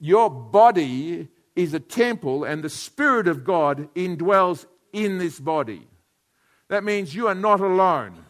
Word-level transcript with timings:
your 0.00 0.30
body 0.30 1.28
is 1.54 1.74
a 1.74 1.80
temple 1.80 2.44
and 2.44 2.64
the 2.64 2.70
Spirit 2.70 3.28
of 3.28 3.44
God 3.44 3.92
indwells 3.94 4.66
in 4.92 5.18
this 5.18 5.38
body. 5.38 5.86
That 6.68 6.84
means 6.84 7.14
you 7.14 7.28
are 7.28 7.34
not 7.34 7.60
alone. 7.60 8.24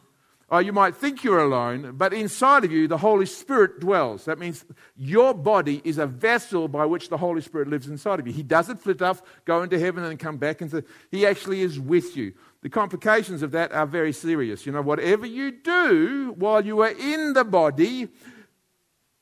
Oh, 0.53 0.59
you 0.59 0.73
might 0.73 0.97
think 0.97 1.23
you're 1.23 1.39
alone, 1.39 1.95
but 1.97 2.13
inside 2.13 2.65
of 2.65 2.73
you, 2.73 2.89
the 2.89 2.99
Holy 2.99 3.27
Spirit 3.27 3.79
dwells. 3.79 4.25
That 4.25 4.41
means 4.41 4.65
your 4.97 5.33
body 5.33 5.81
is 5.85 5.97
a 5.97 6.09
vessel 6.09 6.67
by 6.67 6.87
which 6.87 7.09
the 7.09 7.19
Holy 7.19 7.41
Spirit 7.41 7.69
lives 7.69 7.87
inside 7.87 8.19
of 8.19 8.27
you. 8.27 8.33
He 8.33 8.43
doesn't 8.43 8.79
flit 8.79 9.01
off, 9.01 9.23
go 9.45 9.63
into 9.63 9.79
heaven, 9.79 10.03
and 10.03 10.19
come 10.19 10.39
back. 10.39 10.61
Into, 10.61 10.83
he 11.13 11.25
actually 11.25 11.61
is 11.61 11.79
with 11.79 12.17
you. 12.17 12.33
The 12.63 12.69
complications 12.69 13.43
of 13.43 13.53
that 13.53 13.71
are 13.71 13.87
very 13.87 14.13
serious. 14.13 14.67
You 14.67 14.73
know, 14.73 14.83
whatever 14.83 15.25
you 15.25 15.53
do 15.53 16.35
while 16.37 16.67
you 16.67 16.81
are 16.81 16.91
in 16.91 17.35
the 17.35 17.45
body, 17.45 18.09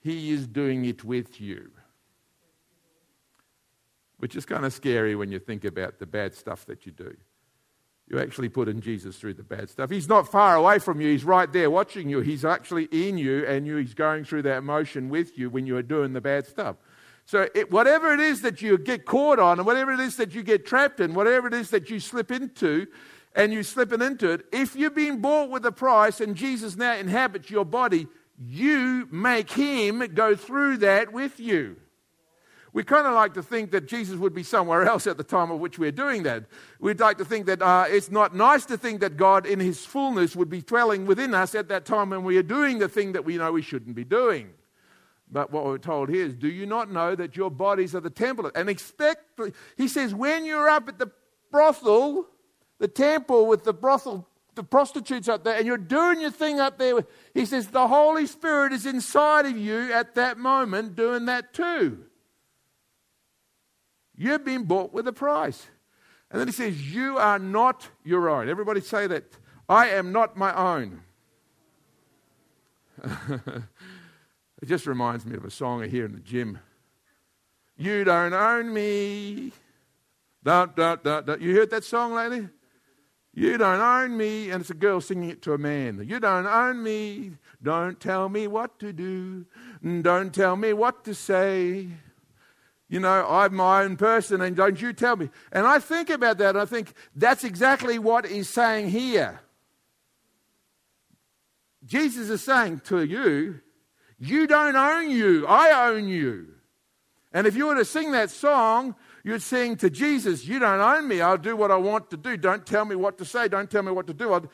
He 0.00 0.30
is 0.32 0.46
doing 0.46 0.86
it 0.86 1.04
with 1.04 1.42
you. 1.42 1.70
Which 4.18 4.36
is 4.36 4.44
kind 4.44 4.64
of 4.64 4.72
scary 4.72 5.14
when 5.14 5.30
you 5.30 5.38
think 5.38 5.64
about 5.64 5.98
the 5.98 6.06
bad 6.06 6.34
stuff 6.34 6.66
that 6.66 6.86
you 6.86 6.92
do. 6.92 7.16
You 8.10 8.18
actually 8.18 8.48
put 8.48 8.68
in 8.68 8.80
Jesus 8.80 9.16
through 9.16 9.34
the 9.34 9.42
bad 9.42 9.68
stuff. 9.68 9.90
He's 9.90 10.08
not 10.08 10.30
far 10.30 10.56
away 10.56 10.78
from 10.78 11.00
you. 11.00 11.10
He's 11.10 11.24
right 11.24 11.52
there 11.52 11.70
watching 11.70 12.08
you. 12.08 12.20
He's 12.20 12.44
actually 12.44 12.84
in 12.90 13.18
you, 13.18 13.44
and 13.44 13.66
you, 13.66 13.76
he's 13.76 13.94
going 13.94 14.24
through 14.24 14.42
that 14.42 14.64
motion 14.64 15.10
with 15.10 15.36
you 15.36 15.50
when 15.50 15.66
you 15.66 15.76
are 15.76 15.82
doing 15.82 16.14
the 16.14 16.20
bad 16.20 16.46
stuff. 16.46 16.76
So, 17.26 17.46
it, 17.54 17.70
whatever 17.70 18.14
it 18.14 18.20
is 18.20 18.40
that 18.40 18.62
you 18.62 18.78
get 18.78 19.04
caught 19.04 19.38
on, 19.38 19.58
and 19.58 19.66
whatever 19.66 19.92
it 19.92 20.00
is 20.00 20.16
that 20.16 20.34
you 20.34 20.42
get 20.42 20.64
trapped 20.64 21.00
in, 21.00 21.12
whatever 21.12 21.48
it 21.48 21.54
is 21.54 21.68
that 21.70 21.90
you 21.90 22.00
slip 22.00 22.30
into, 22.30 22.86
and 23.34 23.52
you're 23.52 23.62
slipping 23.62 24.00
into 24.00 24.30
it, 24.30 24.46
if 24.50 24.74
you've 24.74 24.94
been 24.94 25.20
bought 25.20 25.50
with 25.50 25.66
a 25.66 25.72
price 25.72 26.20
and 26.20 26.34
Jesus 26.34 26.76
now 26.76 26.94
inhabits 26.94 27.50
your 27.50 27.66
body, 27.66 28.08
you 28.38 29.06
make 29.10 29.50
him 29.50 29.98
go 30.14 30.34
through 30.34 30.78
that 30.78 31.12
with 31.12 31.38
you. 31.38 31.76
We 32.78 32.84
kind 32.84 33.08
of 33.08 33.14
like 33.14 33.34
to 33.34 33.42
think 33.42 33.72
that 33.72 33.88
Jesus 33.88 34.14
would 34.18 34.32
be 34.32 34.44
somewhere 34.44 34.84
else 34.84 35.08
at 35.08 35.16
the 35.16 35.24
time 35.24 35.50
of 35.50 35.58
which 35.58 35.80
we're 35.80 35.90
doing 35.90 36.22
that. 36.22 36.44
We'd 36.78 37.00
like 37.00 37.18
to 37.18 37.24
think 37.24 37.46
that 37.46 37.60
uh, 37.60 37.86
it's 37.88 38.08
not 38.08 38.36
nice 38.36 38.64
to 38.66 38.78
think 38.78 39.00
that 39.00 39.16
God, 39.16 39.46
in 39.46 39.58
His 39.58 39.84
fullness, 39.84 40.36
would 40.36 40.48
be 40.48 40.62
dwelling 40.62 41.04
within 41.04 41.34
us 41.34 41.56
at 41.56 41.66
that 41.70 41.84
time 41.84 42.10
when 42.10 42.22
we 42.22 42.36
are 42.36 42.42
doing 42.44 42.78
the 42.78 42.88
thing 42.88 43.14
that 43.14 43.24
we 43.24 43.36
know 43.36 43.50
we 43.50 43.62
shouldn't 43.62 43.96
be 43.96 44.04
doing. 44.04 44.50
But 45.28 45.50
what 45.50 45.64
we're 45.64 45.78
told 45.78 46.08
here 46.08 46.24
is, 46.24 46.36
do 46.36 46.46
you 46.46 46.66
not 46.66 46.88
know 46.88 47.16
that 47.16 47.36
your 47.36 47.50
bodies 47.50 47.96
are 47.96 48.00
the 48.00 48.10
temple? 48.10 48.48
And 48.54 48.68
expect, 48.68 49.24
he 49.76 49.88
says, 49.88 50.14
when 50.14 50.44
you're 50.44 50.68
up 50.68 50.88
at 50.88 51.00
the 51.00 51.10
brothel, 51.50 52.28
the 52.78 52.86
temple 52.86 53.48
with 53.48 53.64
the 53.64 53.74
brothel, 53.74 54.28
the 54.54 54.62
prostitutes 54.62 55.28
up 55.28 55.42
there, 55.42 55.56
and 55.56 55.66
you're 55.66 55.78
doing 55.78 56.20
your 56.20 56.30
thing 56.30 56.60
up 56.60 56.78
there, 56.78 57.04
he 57.34 57.44
says, 57.44 57.66
the 57.66 57.88
Holy 57.88 58.26
Spirit 58.26 58.72
is 58.72 58.86
inside 58.86 59.46
of 59.46 59.58
you 59.58 59.92
at 59.92 60.14
that 60.14 60.38
moment 60.38 60.94
doing 60.94 61.24
that 61.24 61.52
too. 61.52 62.04
You've 64.18 64.44
been 64.44 64.64
bought 64.64 64.92
with 64.92 65.06
a 65.06 65.12
price. 65.12 65.68
And 66.30 66.40
then 66.40 66.48
he 66.48 66.52
says, 66.52 66.92
You 66.92 67.16
are 67.18 67.38
not 67.38 67.88
your 68.04 68.28
own. 68.28 68.48
Everybody 68.48 68.80
say 68.80 69.06
that. 69.06 69.24
I 69.68 69.90
am 69.90 70.12
not 70.12 70.36
my 70.36 70.54
own. 70.54 71.02
it 73.04 74.66
just 74.66 74.86
reminds 74.86 75.24
me 75.24 75.36
of 75.36 75.44
a 75.44 75.50
song 75.50 75.82
I 75.82 75.86
hear 75.86 76.04
in 76.06 76.12
the 76.12 76.20
gym. 76.20 76.58
You 77.76 78.02
don't 78.02 78.32
own 78.32 78.72
me. 78.72 79.52
Don't, 80.42 80.74
don't, 80.74 81.04
don't. 81.04 81.40
You 81.40 81.54
heard 81.54 81.70
that 81.70 81.84
song 81.84 82.14
lately? 82.14 82.48
You 83.34 83.56
don't 83.56 83.80
own 83.80 84.16
me. 84.16 84.50
And 84.50 84.62
it's 84.62 84.70
a 84.70 84.74
girl 84.74 85.00
singing 85.00 85.30
it 85.30 85.42
to 85.42 85.52
a 85.52 85.58
man. 85.58 86.04
You 86.08 86.18
don't 86.18 86.46
own 86.46 86.82
me. 86.82 87.32
Don't 87.62 88.00
tell 88.00 88.28
me 88.28 88.48
what 88.48 88.78
to 88.80 88.92
do. 88.92 89.44
Don't 90.02 90.34
tell 90.34 90.56
me 90.56 90.72
what 90.72 91.04
to 91.04 91.14
say. 91.14 91.88
You 92.88 93.00
know, 93.00 93.26
I'm 93.28 93.54
my 93.54 93.82
own 93.82 93.96
person 93.96 94.40
and 94.40 94.56
don't 94.56 94.80
you 94.80 94.92
tell 94.92 95.16
me. 95.16 95.28
And 95.52 95.66
I 95.66 95.78
think 95.78 96.08
about 96.08 96.38
that 96.38 96.56
I 96.56 96.64
think 96.64 96.94
that's 97.14 97.44
exactly 97.44 97.98
what 97.98 98.26
he's 98.26 98.48
saying 98.48 98.88
here. 98.88 99.40
Jesus 101.84 102.28
is 102.28 102.42
saying 102.42 102.80
to 102.86 103.02
you, 103.02 103.60
you 104.18 104.46
don't 104.46 104.76
own 104.76 105.10
you, 105.10 105.46
I 105.46 105.88
own 105.88 106.08
you. 106.08 106.48
And 107.32 107.46
if 107.46 107.54
you 107.54 107.66
were 107.66 107.76
to 107.76 107.84
sing 107.84 108.12
that 108.12 108.30
song, 108.30 108.94
you'd 109.22 109.42
sing 109.42 109.76
to 109.76 109.90
Jesus, 109.90 110.46
You 110.46 110.58
don't 110.58 110.80
own 110.80 111.06
me, 111.06 111.20
I'll 111.20 111.38
do 111.38 111.56
what 111.56 111.70
I 111.70 111.76
want 111.76 112.10
to 112.10 112.16
do. 112.16 112.36
Don't 112.36 112.66
tell 112.66 112.84
me 112.84 112.96
what 112.96 113.18
to 113.18 113.24
say, 113.24 113.48
don't 113.48 113.70
tell 113.70 113.82
me 113.82 113.92
what 113.92 114.06
to 114.06 114.14
do. 114.14 114.48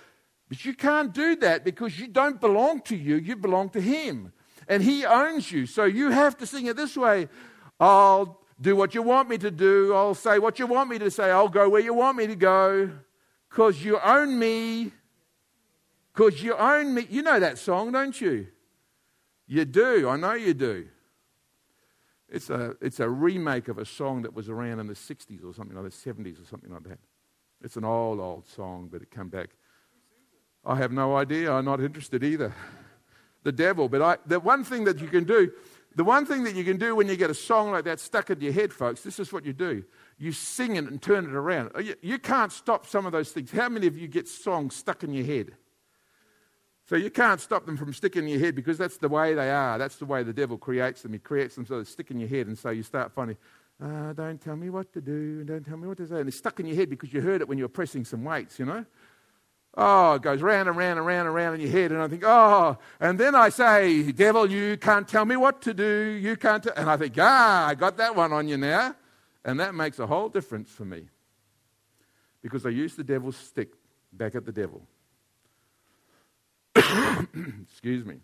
But 0.48 0.64
you 0.64 0.74
can't 0.74 1.12
do 1.12 1.36
that 1.36 1.64
because 1.64 1.98
you 1.98 2.08
don't 2.08 2.40
belong 2.40 2.80
to 2.82 2.96
you, 2.96 3.16
you 3.16 3.36
belong 3.36 3.70
to 3.70 3.80
Him. 3.80 4.32
And 4.68 4.82
He 4.82 5.04
owns 5.04 5.50
you. 5.52 5.66
So 5.66 5.84
you 5.84 6.10
have 6.10 6.36
to 6.38 6.46
sing 6.46 6.66
it 6.66 6.76
this 6.76 6.96
way 6.96 7.28
I'll 7.80 8.40
do 8.60 8.76
what 8.76 8.94
you 8.94 9.02
want 9.02 9.28
me 9.28 9.38
to 9.38 9.50
do. 9.50 9.94
I'll 9.94 10.14
say 10.14 10.38
what 10.38 10.58
you 10.58 10.66
want 10.66 10.90
me 10.90 10.98
to 10.98 11.10
say. 11.10 11.30
I'll 11.30 11.48
go 11.48 11.68
where 11.68 11.80
you 11.80 11.94
want 11.94 12.16
me 12.16 12.26
to 12.26 12.36
go 12.36 12.90
because 13.48 13.84
you 13.84 13.98
own 14.00 14.38
me. 14.38 14.92
Because 16.12 16.42
you 16.42 16.54
own 16.54 16.94
me. 16.94 17.06
You 17.10 17.22
know 17.22 17.40
that 17.40 17.58
song, 17.58 17.92
don't 17.92 18.18
you? 18.20 18.46
You 19.46 19.64
do. 19.64 20.08
I 20.08 20.16
know 20.16 20.34
you 20.34 20.54
do. 20.54 20.86
It's 22.28 22.50
a, 22.50 22.74
it's 22.80 23.00
a 23.00 23.08
remake 23.08 23.68
of 23.68 23.78
a 23.78 23.84
song 23.84 24.22
that 24.22 24.34
was 24.34 24.48
around 24.48 24.80
in 24.80 24.86
the 24.86 24.94
60s 24.94 25.44
or 25.44 25.52
something 25.52 25.76
like 25.76 25.84
that, 25.84 25.92
70s 25.92 26.42
or 26.42 26.46
something 26.46 26.72
like 26.72 26.84
that. 26.84 26.98
It's 27.62 27.76
an 27.76 27.84
old, 27.84 28.20
old 28.20 28.46
song, 28.46 28.88
but 28.90 29.02
it 29.02 29.10
came 29.10 29.28
back. 29.28 29.50
I 30.64 30.76
have 30.76 30.92
no 30.92 31.16
idea. 31.16 31.52
I'm 31.52 31.64
not 31.64 31.80
interested 31.80 32.24
either. 32.24 32.54
The 33.42 33.52
devil. 33.52 33.88
But 33.88 34.02
I, 34.02 34.16
the 34.26 34.40
one 34.40 34.64
thing 34.64 34.84
that 34.84 35.00
you 35.00 35.06
can 35.06 35.24
do 35.24 35.52
the 35.96 36.04
one 36.04 36.26
thing 36.26 36.44
that 36.44 36.54
you 36.54 36.64
can 36.64 36.76
do 36.76 36.94
when 36.94 37.08
you 37.08 37.16
get 37.16 37.30
a 37.30 37.34
song 37.34 37.70
like 37.70 37.84
that 37.84 38.00
stuck 38.00 38.30
in 38.30 38.40
your 38.40 38.52
head, 38.52 38.72
folks, 38.72 39.02
this 39.02 39.18
is 39.18 39.32
what 39.32 39.44
you 39.44 39.52
do. 39.52 39.84
You 40.18 40.32
sing 40.32 40.76
it 40.76 40.84
and 40.84 41.00
turn 41.00 41.24
it 41.24 41.34
around. 41.34 41.70
Oh, 41.74 41.82
you 42.02 42.18
can't 42.18 42.52
stop 42.52 42.86
some 42.86 43.06
of 43.06 43.12
those 43.12 43.30
things. 43.30 43.50
How 43.50 43.68
many 43.68 43.86
of 43.86 43.96
you 43.96 44.08
get 44.08 44.28
songs 44.28 44.74
stuck 44.74 45.04
in 45.04 45.12
your 45.12 45.24
head? 45.24 45.52
So 46.86 46.96
you 46.96 47.10
can't 47.10 47.40
stop 47.40 47.64
them 47.64 47.76
from 47.76 47.94
sticking 47.94 48.24
in 48.24 48.28
your 48.28 48.40
head 48.40 48.54
because 48.54 48.76
that's 48.76 48.98
the 48.98 49.08
way 49.08 49.34
they 49.34 49.50
are. 49.50 49.78
That's 49.78 49.96
the 49.96 50.04
way 50.04 50.22
the 50.22 50.34
devil 50.34 50.58
creates 50.58 51.02
them. 51.02 51.14
He 51.14 51.18
creates 51.18 51.54
them 51.54 51.64
so 51.64 51.78
they 51.78 51.84
stick 51.84 52.10
in 52.10 52.20
your 52.20 52.28
head, 52.28 52.46
and 52.46 52.58
so 52.58 52.70
you 52.70 52.82
start 52.82 53.12
finding, 53.12 53.38
oh, 53.80 54.12
don't 54.12 54.40
tell 54.40 54.56
me 54.56 54.68
what 54.68 54.92
to 54.92 55.00
do, 55.00 55.38
and 55.38 55.46
don't 55.46 55.64
tell 55.64 55.78
me 55.78 55.88
what 55.88 55.96
to 55.98 56.06
say. 56.06 56.20
And 56.20 56.28
it's 56.28 56.36
stuck 56.36 56.60
in 56.60 56.66
your 56.66 56.76
head 56.76 56.90
because 56.90 57.12
you 57.12 57.22
heard 57.22 57.40
it 57.40 57.48
when 57.48 57.56
you 57.56 57.64
were 57.64 57.68
pressing 57.68 58.04
some 58.04 58.22
weights, 58.22 58.58
you 58.58 58.66
know? 58.66 58.84
Oh, 59.76 60.14
it 60.14 60.22
goes 60.22 60.40
round 60.40 60.68
and 60.68 60.78
round 60.78 60.98
and 60.98 61.06
round 61.06 61.26
and 61.26 61.34
round 61.34 61.56
in 61.56 61.60
your 61.60 61.70
head. 61.70 61.90
And 61.90 62.00
I 62.00 62.06
think, 62.06 62.22
oh, 62.24 62.78
and 63.00 63.18
then 63.18 63.34
I 63.34 63.48
say, 63.48 64.12
devil, 64.12 64.48
you 64.48 64.76
can't 64.76 65.08
tell 65.08 65.24
me 65.24 65.36
what 65.36 65.62
to 65.62 65.74
do. 65.74 66.10
You 66.10 66.36
can't. 66.36 66.64
And 66.76 66.88
I 66.88 66.96
think, 66.96 67.14
ah, 67.18 67.66
I 67.66 67.74
got 67.74 67.96
that 67.96 68.14
one 68.14 68.32
on 68.32 68.46
you 68.46 68.56
now. 68.56 68.94
And 69.44 69.58
that 69.58 69.74
makes 69.74 69.98
a 69.98 70.06
whole 70.06 70.28
difference 70.28 70.70
for 70.70 70.84
me. 70.84 71.08
Because 72.40 72.64
I 72.64 72.68
use 72.68 72.94
the 72.94 73.02
devil's 73.02 73.36
stick 73.36 73.70
back 74.12 74.36
at 74.36 74.46
the 74.46 74.52
devil. 74.52 74.82
Excuse 76.76 78.04
me. 78.04 78.20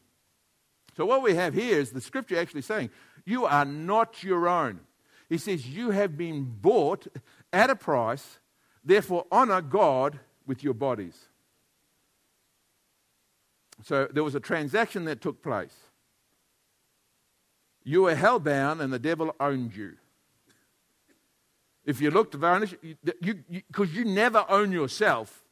So, 0.96 1.04
what 1.04 1.22
we 1.22 1.34
have 1.34 1.54
here 1.54 1.78
is 1.78 1.90
the 1.90 2.00
scripture 2.00 2.38
actually 2.38 2.62
saying, 2.62 2.90
You 3.24 3.46
are 3.46 3.64
not 3.64 4.22
your 4.22 4.46
own. 4.48 4.80
He 5.28 5.38
says, 5.38 5.66
You 5.66 5.90
have 5.90 6.16
been 6.16 6.44
bought 6.44 7.08
at 7.52 7.70
a 7.70 7.76
price, 7.76 8.38
therefore, 8.84 9.26
honor 9.32 9.62
God 9.62 10.20
with 10.46 10.62
your 10.62 10.74
bodies. 10.74 11.16
So 13.82 14.08
there 14.12 14.24
was 14.24 14.34
a 14.34 14.40
transaction 14.40 15.04
that 15.06 15.20
took 15.20 15.42
place. 15.42 15.74
You 17.82 18.02
were 18.02 18.14
hellbound 18.14 18.80
and 18.80 18.92
the 18.92 18.98
devil 18.98 19.34
owned 19.40 19.74
you. 19.74 19.94
If 21.84 22.00
you 22.00 22.10
look 22.10 22.30
to 22.32 22.38
varnish, 22.38 22.74
because 22.82 23.14
you, 23.22 23.42
you, 23.48 23.84
you 23.84 24.04
never 24.04 24.44
own 24.48 24.70
yourself, 24.70 25.42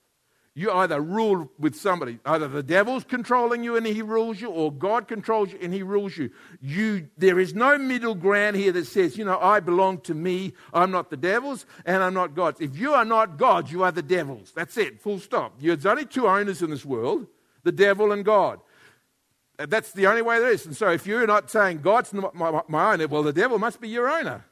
you 0.54 0.72
either 0.72 1.00
rule 1.00 1.48
with 1.58 1.76
somebody. 1.76 2.18
Either 2.24 2.48
the 2.48 2.62
devil's 2.62 3.04
controlling 3.04 3.62
you 3.62 3.76
and 3.76 3.86
he 3.86 4.02
rules 4.02 4.40
you, 4.40 4.48
or 4.48 4.72
God 4.72 5.06
controls 5.08 5.52
you 5.52 5.58
and 5.62 5.72
he 5.72 5.82
rules 5.82 6.16
you. 6.16 6.30
you. 6.60 7.08
There 7.16 7.38
is 7.38 7.54
no 7.54 7.78
middle 7.78 8.14
ground 8.14 8.56
here 8.56 8.72
that 8.72 8.86
says, 8.86 9.16
you 9.16 9.24
know, 9.24 9.38
I 9.38 9.60
belong 9.60 10.00
to 10.02 10.14
me, 10.14 10.52
I'm 10.74 10.90
not 10.90 11.10
the 11.10 11.16
devil's, 11.16 11.64
and 11.86 12.02
I'm 12.02 12.14
not 12.14 12.34
God's. 12.34 12.60
If 12.60 12.76
you 12.76 12.92
are 12.92 13.04
not 13.04 13.38
God, 13.38 13.70
you 13.70 13.84
are 13.84 13.92
the 13.92 14.02
devil's. 14.02 14.52
That's 14.52 14.76
it, 14.76 15.00
full 15.00 15.20
stop. 15.20 15.60
There's 15.60 15.86
only 15.86 16.04
two 16.04 16.26
owners 16.26 16.60
in 16.60 16.70
this 16.70 16.84
world 16.84 17.28
the 17.68 17.72
devil 17.72 18.12
and 18.12 18.24
God. 18.24 18.60
Uh, 19.58 19.66
that's 19.66 19.92
the 19.92 20.06
only 20.06 20.22
way 20.22 20.40
there 20.40 20.50
is. 20.50 20.64
And 20.64 20.74
so 20.74 20.90
if 20.90 21.06
you're 21.06 21.26
not 21.26 21.50
saying 21.50 21.82
God's 21.82 22.14
not 22.14 22.34
my, 22.34 22.62
my 22.66 22.94
owner, 22.94 23.06
well, 23.06 23.22
the 23.22 23.32
devil 23.32 23.58
must 23.58 23.78
be 23.78 23.90
your 23.90 24.08
owner 24.08 24.46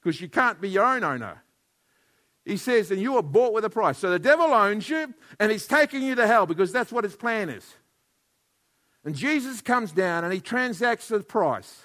because 0.00 0.20
you 0.20 0.28
can't 0.28 0.60
be 0.60 0.68
your 0.68 0.84
own 0.84 1.02
owner. 1.02 1.42
He 2.44 2.56
says, 2.56 2.92
and 2.92 3.02
you 3.02 3.16
are 3.16 3.22
bought 3.22 3.52
with 3.52 3.64
a 3.64 3.70
price. 3.70 3.98
So 3.98 4.08
the 4.08 4.20
devil 4.20 4.46
owns 4.46 4.88
you 4.88 5.12
and 5.40 5.50
he's 5.50 5.66
taking 5.66 6.02
you 6.02 6.14
to 6.14 6.28
hell 6.28 6.46
because 6.46 6.70
that's 6.70 6.92
what 6.92 7.02
his 7.02 7.16
plan 7.16 7.48
is. 7.48 7.74
And 9.04 9.16
Jesus 9.16 9.60
comes 9.60 9.90
down 9.90 10.22
and 10.22 10.32
he 10.32 10.40
transacts 10.40 11.08
the 11.08 11.20
price. 11.20 11.82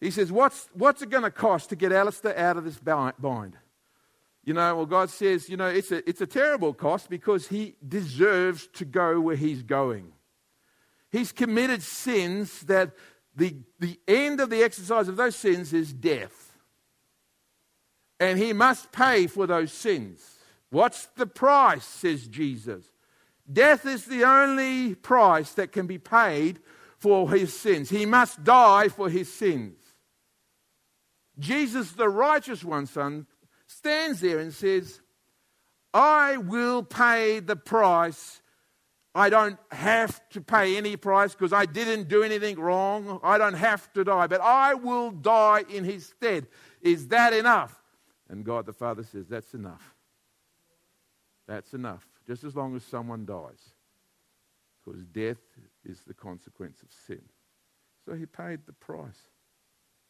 He 0.00 0.10
says, 0.10 0.32
What's, 0.32 0.68
what's 0.72 1.02
it 1.02 1.10
going 1.10 1.22
to 1.22 1.30
cost 1.30 1.68
to 1.68 1.76
get 1.76 1.92
Alistair 1.92 2.36
out 2.36 2.56
of 2.56 2.64
this 2.64 2.78
bind? 2.78 3.56
You 4.44 4.54
know, 4.54 4.76
well, 4.76 4.86
God 4.86 5.10
says, 5.10 5.48
you 5.48 5.56
know, 5.56 5.68
it's 5.68 5.92
a, 5.92 6.08
it's 6.08 6.20
a 6.20 6.26
terrible 6.26 6.74
cost 6.74 7.08
because 7.08 7.46
he 7.46 7.76
deserves 7.86 8.66
to 8.74 8.84
go 8.84 9.20
where 9.20 9.36
he's 9.36 9.62
going. 9.62 10.12
He's 11.10 11.30
committed 11.30 11.82
sins 11.82 12.60
that 12.62 12.92
the, 13.36 13.56
the 13.78 14.00
end 14.08 14.40
of 14.40 14.50
the 14.50 14.62
exercise 14.62 15.08
of 15.08 15.16
those 15.16 15.36
sins 15.36 15.72
is 15.72 15.92
death. 15.92 16.52
And 18.18 18.38
he 18.38 18.52
must 18.52 18.92
pay 18.92 19.26
for 19.26 19.46
those 19.46 19.72
sins. 19.72 20.22
What's 20.70 21.06
the 21.16 21.26
price, 21.26 21.84
says 21.84 22.26
Jesus? 22.26 22.84
Death 23.50 23.86
is 23.86 24.06
the 24.06 24.24
only 24.24 24.94
price 24.94 25.52
that 25.52 25.72
can 25.72 25.86
be 25.86 25.98
paid 25.98 26.60
for 26.98 27.30
his 27.30 27.58
sins. 27.58 27.90
He 27.90 28.06
must 28.06 28.42
die 28.42 28.88
for 28.88 29.08
his 29.08 29.32
sins. 29.32 29.76
Jesus, 31.38 31.92
the 31.92 32.08
righteous 32.08 32.64
one, 32.64 32.86
son, 32.86 33.26
stands 33.82 34.20
there 34.20 34.38
and 34.38 34.54
says, 34.54 35.00
I 35.92 36.36
will 36.36 36.84
pay 36.84 37.40
the 37.40 37.56
price. 37.56 38.40
I 39.12 39.28
don't 39.28 39.58
have 39.72 40.26
to 40.30 40.40
pay 40.40 40.76
any 40.76 40.96
price 40.96 41.32
because 41.32 41.52
I 41.52 41.66
didn't 41.66 42.08
do 42.08 42.22
anything 42.22 42.58
wrong. 42.60 43.18
I 43.24 43.38
don't 43.38 43.54
have 43.54 43.92
to 43.94 44.04
die, 44.04 44.28
but 44.28 44.40
I 44.40 44.74
will 44.74 45.10
die 45.10 45.64
in 45.68 45.82
his 45.84 46.06
stead. 46.06 46.46
Is 46.80 47.08
that 47.08 47.32
enough? 47.32 47.82
And 48.30 48.44
God 48.44 48.66
the 48.66 48.72
Father 48.72 49.02
says, 49.02 49.26
That's 49.28 49.52
enough. 49.52 49.94
That's 51.48 51.74
enough, 51.74 52.06
just 52.24 52.44
as 52.44 52.54
long 52.54 52.76
as 52.76 52.84
someone 52.84 53.26
dies. 53.26 53.74
Because 54.84 55.04
death 55.06 55.42
is 55.84 56.00
the 56.06 56.14
consequence 56.14 56.82
of 56.82 56.88
sin. 57.06 57.22
So 58.06 58.14
he 58.14 58.26
paid 58.26 58.60
the 58.64 58.72
price. 58.72 59.28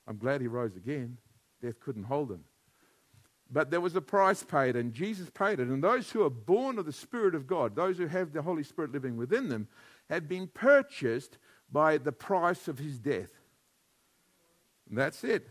I'm 0.06 0.18
glad 0.18 0.42
he 0.42 0.46
rose 0.46 0.76
again. 0.76 1.16
Death 1.62 1.80
couldn't 1.80 2.04
hold 2.04 2.30
him. 2.30 2.44
But 3.52 3.70
there 3.70 3.82
was 3.82 3.94
a 3.94 4.00
price 4.00 4.42
paid, 4.42 4.76
and 4.76 4.94
Jesus 4.94 5.28
paid 5.28 5.60
it. 5.60 5.68
And 5.68 5.84
those 5.84 6.10
who 6.10 6.22
are 6.22 6.30
born 6.30 6.78
of 6.78 6.86
the 6.86 6.92
Spirit 6.92 7.34
of 7.34 7.46
God, 7.46 7.76
those 7.76 7.98
who 7.98 8.06
have 8.06 8.32
the 8.32 8.40
Holy 8.40 8.62
Spirit 8.62 8.92
living 8.92 9.18
within 9.18 9.50
them, 9.50 9.68
have 10.08 10.26
been 10.26 10.46
purchased 10.46 11.36
by 11.70 11.98
the 11.98 12.12
price 12.12 12.66
of 12.66 12.78
his 12.78 12.98
death. 12.98 13.30
And 14.88 14.96
that's 14.96 15.22
it. 15.22 15.48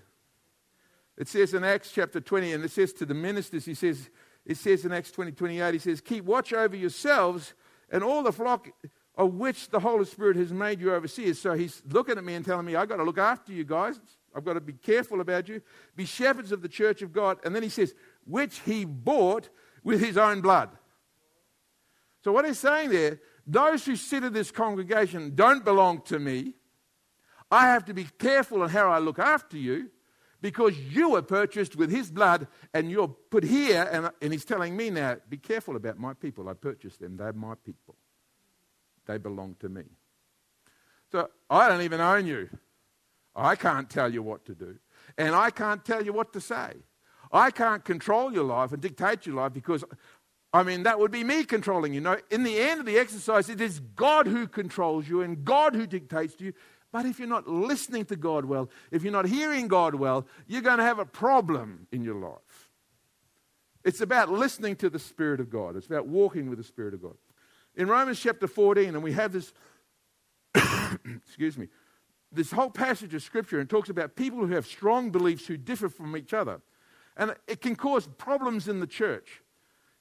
It 1.18 1.28
says 1.28 1.54
in 1.54 1.64
Acts 1.64 1.92
chapter 1.92 2.20
20, 2.20 2.54
and 2.54 2.64
it 2.64 2.72
says 2.72 2.92
to 2.94 3.06
the 3.06 3.14
ministers, 3.14 3.66
he 3.66 3.76
says, 3.76 4.10
it 4.46 4.58
says 4.58 4.84
in 4.84 4.92
Acts 4.92 5.12
20, 5.12 5.34
28, 5.34 5.74
he 5.74 5.80
says, 5.80 6.02
Keep 6.02 6.26
watch 6.26 6.54
over 6.54 6.76
yourselves 6.76 7.54
and 7.92 8.04
all 8.04 8.24
the 8.24 8.32
flock 8.32 8.70
of 9.16 9.36
which 9.36 9.70
the 9.70 9.80
Holy 9.80 10.06
Spirit 10.06 10.38
has 10.38 10.52
made 10.52 10.82
you 10.82 10.92
overseers. 10.92 11.40
So 11.40 11.54
he's 11.54 11.84
looking 11.88 12.18
at 12.18 12.24
me 12.24 12.34
and 12.34 12.44
telling 12.44 12.66
me, 12.66 12.76
I've 12.76 12.90
got 12.90 12.96
to 12.98 13.04
look 13.04 13.20
after 13.20 13.54
you 13.54 13.64
guys. 13.64 14.00
I've 14.36 14.46
got 14.46 14.54
to 14.54 14.62
be 14.62 14.74
careful 14.74 15.22
about 15.22 15.48
you. 15.48 15.62
Be 15.96 16.06
shepherds 16.06 16.52
of 16.52 16.62
the 16.62 16.70
church 16.70 17.02
of 17.02 17.12
God. 17.12 17.40
And 17.44 17.56
then 17.56 17.64
he 17.64 17.70
says, 17.70 17.94
which 18.26 18.60
he 18.60 18.86
bought 18.86 19.50
with 19.84 20.00
his 20.00 20.18
own 20.18 20.42
blood. 20.42 20.70
So 22.24 22.32
what 22.32 22.46
he's 22.46 22.60
saying 22.60 22.92
there, 22.92 23.20
those 23.46 23.86
who 23.86 23.96
sit 23.96 24.24
in 24.24 24.34
this 24.34 24.52
congregation 24.52 25.34
don't 25.36 25.66
belong 25.66 26.02
to 26.04 26.20
me. 26.20 26.54
I 27.50 27.68
have 27.68 27.86
to 27.86 27.94
be 27.94 28.06
careful 28.18 28.62
on 28.62 28.70
how 28.70 28.90
I 28.90 29.00
look 29.00 29.20
after 29.20 29.58
you 29.58 29.90
because 30.42 30.78
you 30.78 31.10
were 31.10 31.22
purchased 31.22 31.76
with 31.76 31.92
his 31.92 32.10
blood 32.10 32.48
and 32.74 32.90
you're 32.90 33.08
put 33.08 33.44
here. 33.44 33.88
And, 33.92 34.10
and 34.22 34.32
he's 34.32 34.46
telling 34.46 34.78
me 34.78 34.90
now, 34.90 35.18
be 35.30 35.38
careful 35.38 35.76
about 35.76 36.00
my 36.00 36.14
people. 36.14 36.48
I 36.48 36.54
purchased 36.54 37.00
them. 37.00 37.18
They're 37.18 37.34
my 37.34 37.56
people. 37.56 37.96
They 39.06 39.18
belong 39.18 39.56
to 39.60 39.70
me. 39.70 39.84
So 41.12 41.30
I 41.50 41.68
don't 41.68 41.82
even 41.82 42.00
own 42.00 42.26
you. 42.26 42.50
I 43.36 43.56
can't 43.56 43.90
tell 43.90 44.14
you 44.14 44.22
what 44.22 44.46
to 44.46 44.56
do. 44.56 44.78
And 45.18 45.36
I 45.36 45.50
can't 45.50 45.84
tell 45.84 46.04
you 46.04 46.14
what 46.14 46.34
to 46.34 46.42
say. 46.42 46.74
I 47.32 47.52
can't 47.52 47.84
control 47.84 48.34
your 48.34 48.44
life 48.44 48.74
and 48.74 48.82
dictate 48.82 49.26
your 49.26 49.36
life 49.36 49.54
because, 49.54 49.84
I 50.54 50.64
mean, 50.64 50.84
that 50.84 51.00
would 51.00 51.12
be 51.12 51.24
me 51.24 51.44
controlling 51.44 51.94
you. 51.94 52.02
No, 52.02 52.18
in 52.30 52.44
the 52.44 52.60
end 52.60 52.82
of 52.82 52.86
the 52.86 52.98
exercise, 52.98 53.50
it 53.50 53.62
is 53.62 53.80
God 53.80 54.28
who 54.28 54.48
controls 54.48 55.08
you 55.08 55.22
and 55.22 55.46
God 55.46 55.76
who 55.76 55.88
dictates 55.88 56.36
to 56.36 56.46
you. 56.46 56.54
But 56.92 57.06
if 57.06 57.20
you're 57.20 57.28
not 57.28 57.48
listening 57.48 58.04
to 58.06 58.18
God 58.18 58.44
well, 58.46 58.70
if 58.92 59.04
you're 59.04 59.14
not 59.14 59.26
hearing 59.26 59.70
God 59.70 59.96
well, 59.96 60.28
you're 60.46 60.62
going 60.62 60.80
to 60.80 60.84
have 60.84 61.00
a 61.00 61.06
problem 61.06 61.88
in 61.92 62.04
your 62.04 62.16
life. 62.16 62.70
It's 63.84 64.02
about 64.02 64.30
listening 64.30 64.76
to 64.78 64.90
the 64.90 65.00
Spirit 65.00 65.40
of 65.40 65.50
God, 65.50 65.76
it's 65.76 65.88
about 65.88 66.08
walking 66.08 66.50
with 66.50 66.58
the 66.58 66.64
Spirit 66.64 66.94
of 66.94 67.02
God. 67.02 67.16
In 67.76 67.88
Romans 67.88 68.20
chapter 68.20 68.48
14, 68.48 68.90
and 68.90 69.02
we 69.02 69.14
have 69.14 69.32
this, 69.32 69.54
excuse 71.26 71.58
me, 71.58 71.70
this 72.32 72.52
whole 72.52 72.70
passage 72.70 73.14
of 73.14 73.24
Scripture 73.24 73.60
and 73.60 73.70
talks 73.70 73.90
about 73.90 74.16
people 74.16 74.40
who 74.40 74.54
have 74.54 74.66
strong 74.66 75.12
beliefs 75.12 75.48
who 75.48 75.58
differ 75.58 75.90
from 75.90 76.16
each 76.16 76.34
other. 76.34 76.62
And 77.18 77.36
it 77.48 77.62
can 77.62 77.76
cause 77.76 78.08
problems 78.18 78.68
in 78.68 78.80
the 78.80 78.88
church. 78.88 79.42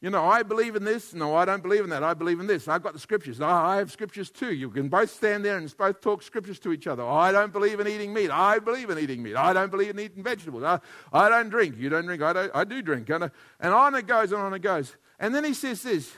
You 0.01 0.09
know, 0.09 0.25
I 0.25 0.43
believe 0.43 0.77
in 0.77 0.85
this. 0.85 1.13
No, 1.13 1.35
I 1.35 1.45
don't 1.45 1.63
believe 1.63 1.85
in 1.85 1.91
that. 1.91 2.03
I 2.03 2.15
believe 2.15 2.41
in 2.41 2.47
this. 2.47 2.69
I've 2.69 2.83
got 2.83 2.95
the 2.95 2.99
scriptures. 2.99 3.39
Oh, 3.39 3.47
I 3.47 3.77
have 3.77 3.93
scriptures 3.93 4.31
too. 4.31 4.55
You 4.55 4.71
can 4.71 4.89
both 4.89 5.11
stand 5.11 5.45
there 5.45 5.59
and 5.59 5.77
both 5.77 6.01
talk 6.01 6.23
scriptures 6.23 6.59
to 6.61 6.73
each 6.73 6.87
other. 6.87 7.07
I 7.07 7.33
don't 7.33 7.53
believe 7.53 7.81
in 7.81 7.87
eating 7.87 8.15
meat. 8.15 8.31
I 8.31 8.61
believe 8.61 8.89
in 8.89 8.99
eating 8.99 9.23
meat. 9.23 9.37
I 9.37 9.53
don't 9.53 9.71
believe 9.71 9.91
in 9.91 10.01
eating 10.01 10.23
vegetables. 10.23 10.63
I, 10.63 10.81
I 11.13 11.29
don't 11.29 11.51
drink. 11.51 11.77
You 11.77 11.91
don't 11.91 12.07
drink. 12.07 12.23
I, 12.23 12.33
don't, 12.33 12.51
I 12.55 12.65
do 12.65 12.81
drink. 12.81 13.11
And, 13.11 13.25
uh, 13.25 13.29
and 13.61 13.75
on 13.75 13.95
it 13.95 14.07
goes 14.07 14.33
and 14.33 14.41
on 14.41 14.55
it 14.55 14.63
goes. 14.63 14.97
And 15.19 15.35
then 15.35 15.45
he 15.45 15.53
says 15.53 15.83
this 15.83 16.11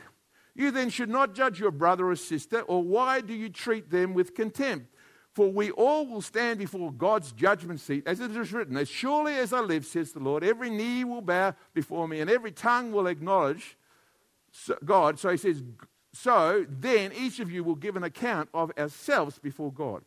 You 0.55 0.70
then 0.70 0.88
should 0.88 1.11
not 1.11 1.35
judge 1.35 1.59
your 1.59 1.73
brother 1.73 2.09
or 2.09 2.14
sister, 2.14 2.61
or 2.61 2.85
why 2.85 3.20
do 3.20 3.35
you 3.35 3.49
treat 3.49 3.91
them 3.91 4.14
with 4.14 4.37
contempt? 4.37 4.92
For 5.34 5.50
we 5.50 5.70
all 5.70 6.06
will 6.06 6.20
stand 6.20 6.58
before 6.58 6.93
God's 6.93 7.32
judgment 7.32 7.81
seat, 7.81 8.05
as 8.06 8.20
it 8.20 8.37
is 8.37 8.52
written, 8.52 8.76
As 8.76 8.88
surely 8.88 9.34
as 9.34 9.52
I 9.52 9.61
live, 9.61 9.87
says 9.87 10.12
the 10.12 10.20
Lord, 10.20 10.44
every 10.44 10.69
knee 10.69 11.05
will 11.05 11.23
bow 11.23 11.55
before 11.73 12.06
me, 12.06 12.20
and 12.20 12.31
every 12.31 12.52
tongue 12.52 12.93
will 12.93 13.06
acknowledge 13.06 13.79
God. 14.84 15.19
So 15.19 15.31
he 15.31 15.38
says, 15.38 15.62
So 16.12 16.67
then 16.69 17.12
each 17.19 17.40
of 17.40 17.50
you 17.50 17.64
will 17.64 17.76
give 17.76 17.96
an 17.96 18.05
account 18.05 18.50
of 18.52 18.73
ourselves 18.76 19.38
before 19.38 19.73
God. 19.73 20.02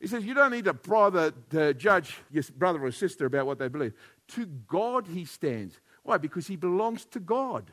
He 0.00 0.06
says, 0.06 0.24
You 0.24 0.34
don't 0.34 0.52
need 0.52 0.66
to 0.66 0.74
bother 0.74 1.32
to 1.50 1.72
judge 1.72 2.18
your 2.30 2.44
brother 2.56 2.84
or 2.84 2.92
sister 2.92 3.24
about 3.24 3.46
what 3.46 3.58
they 3.58 3.68
believe. 3.68 3.94
To 4.28 4.44
God 4.44 5.06
he 5.06 5.24
stands. 5.24 5.80
Why? 6.02 6.18
Because 6.18 6.46
he 6.46 6.56
belongs 6.56 7.06
to 7.06 7.20
God. 7.20 7.70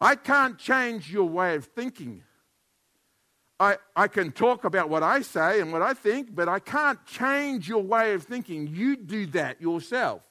I 0.00 0.16
can't 0.16 0.58
change 0.58 1.12
your 1.12 1.28
way 1.28 1.54
of 1.54 1.66
thinking. 1.66 2.22
I, 3.60 3.76
I 3.96 4.06
can 4.06 4.30
talk 4.30 4.64
about 4.64 4.88
what 4.88 5.02
I 5.02 5.22
say 5.22 5.60
and 5.60 5.72
what 5.72 5.82
I 5.82 5.92
think, 5.92 6.34
but 6.34 6.48
I 6.48 6.60
can't 6.60 7.04
change 7.06 7.68
your 7.68 7.82
way 7.82 8.14
of 8.14 8.22
thinking. 8.22 8.68
You 8.68 8.96
do 8.96 9.26
that 9.26 9.60
yourself. 9.60 10.22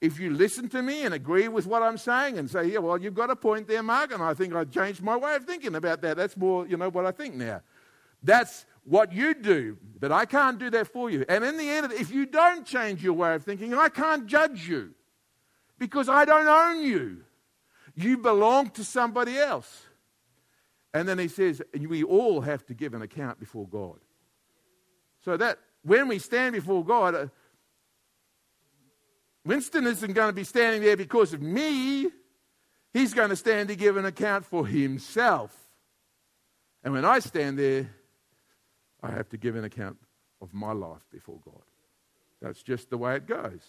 If 0.00 0.20
you 0.20 0.30
listen 0.30 0.68
to 0.68 0.82
me 0.82 1.04
and 1.04 1.14
agree 1.14 1.48
with 1.48 1.66
what 1.66 1.82
I'm 1.82 1.98
saying 1.98 2.38
and 2.38 2.48
say, 2.48 2.66
yeah, 2.66 2.78
well, 2.78 2.98
you've 2.98 3.14
got 3.14 3.30
a 3.30 3.36
point 3.36 3.66
there, 3.66 3.82
Mark, 3.82 4.12
and 4.12 4.22
I 4.22 4.34
think 4.34 4.54
I've 4.54 4.70
changed 4.70 5.02
my 5.02 5.16
way 5.16 5.34
of 5.34 5.44
thinking 5.44 5.74
about 5.74 6.02
that. 6.02 6.16
That's 6.16 6.36
more, 6.36 6.66
you 6.66 6.76
know, 6.76 6.90
what 6.90 7.06
I 7.06 7.10
think 7.10 7.34
now. 7.34 7.62
That's 8.22 8.66
what 8.84 9.12
you 9.12 9.34
do, 9.34 9.78
but 9.98 10.12
I 10.12 10.24
can't 10.26 10.58
do 10.58 10.70
that 10.70 10.86
for 10.88 11.10
you. 11.10 11.24
And 11.28 11.44
in 11.44 11.56
the 11.56 11.68
end, 11.68 11.92
if 11.92 12.12
you 12.12 12.26
don't 12.26 12.64
change 12.64 13.02
your 13.02 13.14
way 13.14 13.34
of 13.34 13.42
thinking, 13.42 13.74
I 13.74 13.88
can't 13.88 14.26
judge 14.26 14.68
you 14.68 14.94
because 15.78 16.08
I 16.08 16.24
don't 16.24 16.46
own 16.46 16.84
you. 16.84 17.22
You 17.96 18.18
belong 18.18 18.70
to 18.70 18.84
somebody 18.84 19.38
else. 19.38 19.85
And 20.96 21.06
then 21.06 21.18
he 21.18 21.28
says, 21.28 21.60
we 21.78 22.02
all 22.04 22.40
have 22.40 22.64
to 22.66 22.74
give 22.74 22.94
an 22.94 23.02
account 23.02 23.38
before 23.38 23.68
God. 23.68 23.98
So 25.26 25.36
that 25.36 25.58
when 25.82 26.08
we 26.08 26.18
stand 26.18 26.54
before 26.54 26.82
God, 26.82 27.14
uh, 27.14 27.26
Winston 29.44 29.86
isn't 29.86 30.14
going 30.14 30.30
to 30.30 30.32
be 30.32 30.42
standing 30.42 30.80
there 30.80 30.96
because 30.96 31.34
of 31.34 31.42
me. 31.42 32.08
He's 32.94 33.12
going 33.12 33.28
to 33.28 33.36
stand 33.36 33.68
to 33.68 33.76
give 33.76 33.98
an 33.98 34.06
account 34.06 34.46
for 34.46 34.66
himself. 34.66 35.54
And 36.82 36.94
when 36.94 37.04
I 37.04 37.18
stand 37.18 37.58
there, 37.58 37.90
I 39.02 39.10
have 39.10 39.28
to 39.28 39.36
give 39.36 39.54
an 39.54 39.64
account 39.64 39.98
of 40.40 40.54
my 40.54 40.72
life 40.72 41.04
before 41.12 41.40
God. 41.44 41.62
That's 42.40 42.62
just 42.62 42.88
the 42.88 42.96
way 42.96 43.16
it 43.16 43.26
goes. 43.26 43.60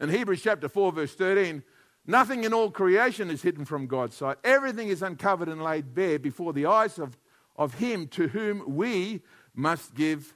In 0.00 0.08
Hebrews 0.08 0.42
chapter 0.42 0.68
4, 0.68 0.90
verse 0.90 1.14
13, 1.14 1.62
Nothing 2.10 2.42
in 2.42 2.52
all 2.52 2.72
creation 2.72 3.30
is 3.30 3.40
hidden 3.40 3.64
from 3.64 3.86
God's 3.86 4.16
sight. 4.16 4.38
Everything 4.42 4.88
is 4.88 5.00
uncovered 5.00 5.48
and 5.48 5.62
laid 5.62 5.94
bare 5.94 6.18
before 6.18 6.52
the 6.52 6.66
eyes 6.66 6.98
of, 6.98 7.16
of 7.54 7.74
Him 7.74 8.08
to 8.08 8.26
whom 8.26 8.64
we 8.74 9.22
must 9.54 9.94
give 9.94 10.34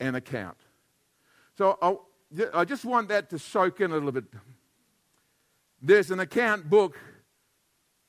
an 0.00 0.14
account. 0.14 0.56
So 1.58 1.76
I, 1.82 1.96
I 2.54 2.64
just 2.64 2.86
want 2.86 3.08
that 3.08 3.28
to 3.30 3.38
soak 3.38 3.82
in 3.82 3.90
a 3.90 3.94
little 3.96 4.12
bit. 4.12 4.24
There's 5.82 6.10
an 6.10 6.20
account 6.20 6.70
book 6.70 6.96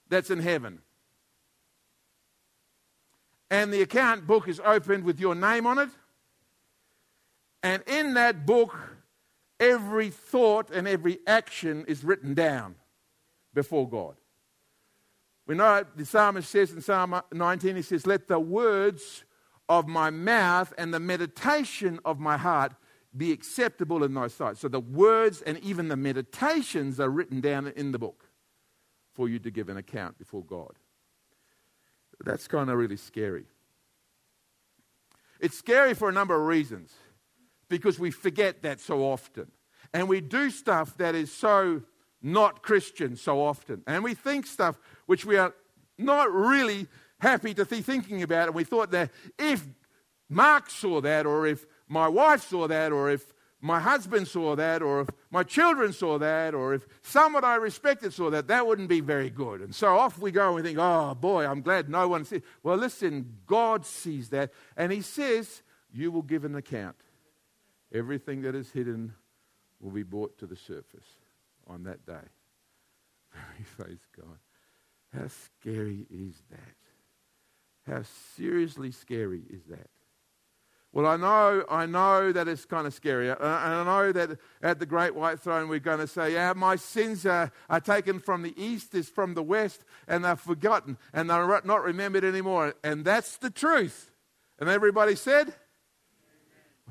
that's 0.07 0.29
in 0.29 0.39
heaven. 0.39 0.79
And 3.49 3.73
the 3.73 3.81
account 3.81 4.25
book 4.25 4.47
is 4.47 4.61
opened 4.63 5.03
with 5.03 5.19
your 5.19 5.35
name 5.35 5.67
on 5.67 5.79
it. 5.79 5.89
And 7.61 7.83
in 7.87 8.13
that 8.13 8.45
book, 8.45 8.73
every 9.59 10.09
thought 10.09 10.71
and 10.71 10.87
every 10.87 11.19
action 11.27 11.83
is 11.89 12.05
written 12.05 12.33
down 12.33 12.75
before 13.53 13.89
God. 13.89 14.15
We 15.47 15.55
know 15.55 15.83
the 15.95 16.05
psalmist 16.05 16.49
says 16.49 16.71
in 16.71 16.81
Psalm 16.81 17.19
19, 17.33 17.75
he 17.75 17.81
says, 17.81 18.07
Let 18.07 18.27
the 18.27 18.39
words 18.39 19.25
of 19.67 19.87
my 19.87 20.09
mouth 20.09 20.73
and 20.77 20.93
the 20.93 20.99
meditation 20.99 21.99
of 22.05 22.19
my 22.19 22.37
heart 22.37 22.73
be 23.15 23.31
acceptable 23.31 24.03
in 24.03 24.13
thy 24.13 24.27
sight. 24.27 24.57
So 24.57 24.67
the 24.67 24.79
words 24.79 25.41
and 25.41 25.57
even 25.59 25.87
the 25.87 25.97
meditations 25.97 26.99
are 26.99 27.09
written 27.09 27.41
down 27.41 27.67
in 27.75 27.91
the 27.91 27.99
book 27.99 28.29
for 29.13 29.27
you 29.27 29.39
to 29.39 29.51
give 29.51 29.69
an 29.69 29.77
account 29.77 30.17
before 30.17 30.43
God. 30.43 30.73
That's 32.23 32.47
kind 32.47 32.69
of 32.69 32.77
really 32.77 32.97
scary. 32.97 33.45
It's 35.39 35.57
scary 35.57 35.93
for 35.93 36.07
a 36.07 36.13
number 36.13 36.39
of 36.39 36.47
reasons 36.47 36.93
because 37.67 37.97
we 37.97 38.11
forget 38.11 38.61
that 38.61 38.79
so 38.79 39.01
often. 39.01 39.51
And 39.93 40.07
we 40.07 40.21
do 40.21 40.49
stuff 40.51 40.95
that 40.97 41.15
is 41.15 41.31
so 41.31 41.81
not 42.21 42.61
Christian 42.61 43.15
so 43.15 43.43
often. 43.43 43.83
And 43.87 44.03
we 44.03 44.13
think 44.13 44.45
stuff 44.45 44.79
which 45.05 45.25
we 45.25 45.37
are 45.37 45.53
not 45.97 46.31
really 46.31 46.87
happy 47.19 47.53
to 47.53 47.65
be 47.65 47.81
thinking 47.81 48.23
about. 48.23 48.47
And 48.47 48.55
we 48.55 48.63
thought 48.63 48.91
that 48.91 49.11
if 49.37 49.65
Mark 50.29 50.69
saw 50.69 51.01
that, 51.01 51.25
or 51.25 51.45
if 51.47 51.65
my 51.87 52.07
wife 52.07 52.43
saw 52.43 52.67
that, 52.67 52.91
or 52.91 53.09
if 53.09 53.33
my 53.59 53.79
husband 53.79 54.27
saw 54.27 54.55
that, 54.55 54.81
or 54.81 55.01
if 55.01 55.09
my 55.29 55.43
children 55.43 55.93
saw 55.93 56.17
that, 56.17 56.53
or 56.53 56.73
if 56.73 56.87
someone 57.03 57.43
I 57.43 57.55
respected 57.55 58.13
saw 58.13 58.29
that, 58.31 58.47
that 58.47 58.65
wouldn't 58.65 58.89
be 58.89 59.01
very 59.01 59.29
good. 59.29 59.61
And 59.61 59.73
so 59.73 59.97
off 59.97 60.17
we 60.17 60.31
go 60.31 60.47
and 60.47 60.55
we 60.55 60.61
think, 60.61 60.79
oh 60.79 61.13
boy, 61.13 61.45
I'm 61.45 61.61
glad 61.61 61.89
no 61.89 62.07
one 62.07 62.25
sees. 62.25 62.41
Well, 62.63 62.77
listen, 62.77 63.37
God 63.45 63.85
sees 63.85 64.29
that, 64.29 64.51
and 64.75 64.91
He 64.91 65.01
says, 65.01 65.61
You 65.93 66.11
will 66.11 66.23
give 66.23 66.43
an 66.43 66.55
account. 66.55 66.95
Everything 67.93 68.41
that 68.43 68.55
is 68.55 68.71
hidden 68.71 69.13
will 69.79 69.91
be 69.91 70.03
brought 70.03 70.37
to 70.39 70.47
the 70.47 70.55
surface 70.55 71.20
on 71.71 71.83
that 71.83 72.05
day. 72.05 72.27
Praise 73.77 74.05
God. 74.17 74.37
How 75.13 75.27
scary 75.27 76.05
is 76.09 76.35
that? 76.49 77.91
How 77.91 78.03
seriously 78.35 78.91
scary 78.91 79.41
is 79.49 79.63
that? 79.69 79.89
Well, 80.93 81.05
I 81.05 81.15
know, 81.15 81.63
I 81.69 81.85
know 81.85 82.33
that 82.33 82.49
it's 82.49 82.65
kind 82.65 82.85
of 82.85 82.93
scary. 82.93 83.29
Uh, 83.29 83.35
and 83.35 83.43
I 83.43 83.83
know 83.85 84.11
that 84.11 84.37
at 84.61 84.79
the 84.79 84.85
great 84.85 85.15
white 85.15 85.39
throne 85.39 85.69
we're 85.69 85.79
going 85.79 85.99
to 85.99 86.07
say, 86.07 86.33
yeah, 86.33 86.51
my 86.53 86.75
sins 86.75 87.25
are, 87.25 87.49
are 87.69 87.79
taken 87.79 88.19
from 88.19 88.43
the 88.43 88.53
east, 88.61 88.93
is 88.93 89.07
from 89.07 89.33
the 89.33 89.43
west, 89.43 89.85
and 90.07 90.25
they're 90.25 90.35
forgotten, 90.35 90.97
and 91.13 91.29
they're 91.29 91.61
not 91.63 91.83
remembered 91.83 92.25
anymore. 92.25 92.75
And 92.83 93.05
that's 93.05 93.37
the 93.37 93.49
truth. 93.49 94.11
And 94.59 94.69
everybody 94.69 95.15
said, 95.15 95.53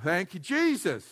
Thank 0.03 0.33
you, 0.33 0.41
Jesus. 0.41 1.07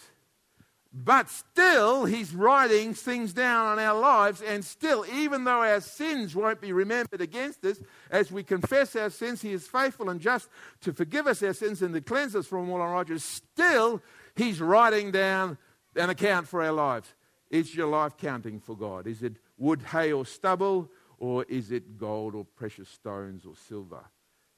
But 0.92 1.28
still, 1.28 2.06
he's 2.06 2.34
writing 2.34 2.94
things 2.94 3.34
down 3.34 3.66
on 3.66 3.78
our 3.78 3.98
lives, 3.98 4.40
and 4.40 4.64
still, 4.64 5.04
even 5.12 5.44
though 5.44 5.62
our 5.62 5.82
sins 5.82 6.34
won't 6.34 6.62
be 6.62 6.72
remembered 6.72 7.20
against 7.20 7.62
us, 7.66 7.78
as 8.10 8.32
we 8.32 8.42
confess 8.42 8.96
our 8.96 9.10
sins, 9.10 9.42
he 9.42 9.52
is 9.52 9.68
faithful 9.68 10.08
and 10.08 10.18
just 10.18 10.48
to 10.80 10.94
forgive 10.94 11.26
us 11.26 11.42
our 11.42 11.52
sins 11.52 11.82
and 11.82 11.92
to 11.92 12.00
cleanse 12.00 12.34
us 12.34 12.46
from 12.46 12.70
all 12.70 12.80
unrighteousness. 12.80 13.42
Still, 13.54 14.02
he's 14.34 14.62
writing 14.62 15.10
down 15.10 15.58
an 15.94 16.08
account 16.08 16.48
for 16.48 16.62
our 16.62 16.72
lives. 16.72 17.14
Is 17.50 17.74
your 17.74 17.88
life 17.88 18.16
counting 18.16 18.58
for 18.58 18.74
God? 18.74 19.06
Is 19.06 19.22
it 19.22 19.34
wood, 19.58 19.82
hay, 19.82 20.12
or 20.12 20.24
stubble, 20.24 20.90
or 21.18 21.44
is 21.44 21.70
it 21.70 21.98
gold, 21.98 22.34
or 22.34 22.46
precious 22.46 22.88
stones, 22.88 23.44
or 23.44 23.54
silver? 23.56 24.04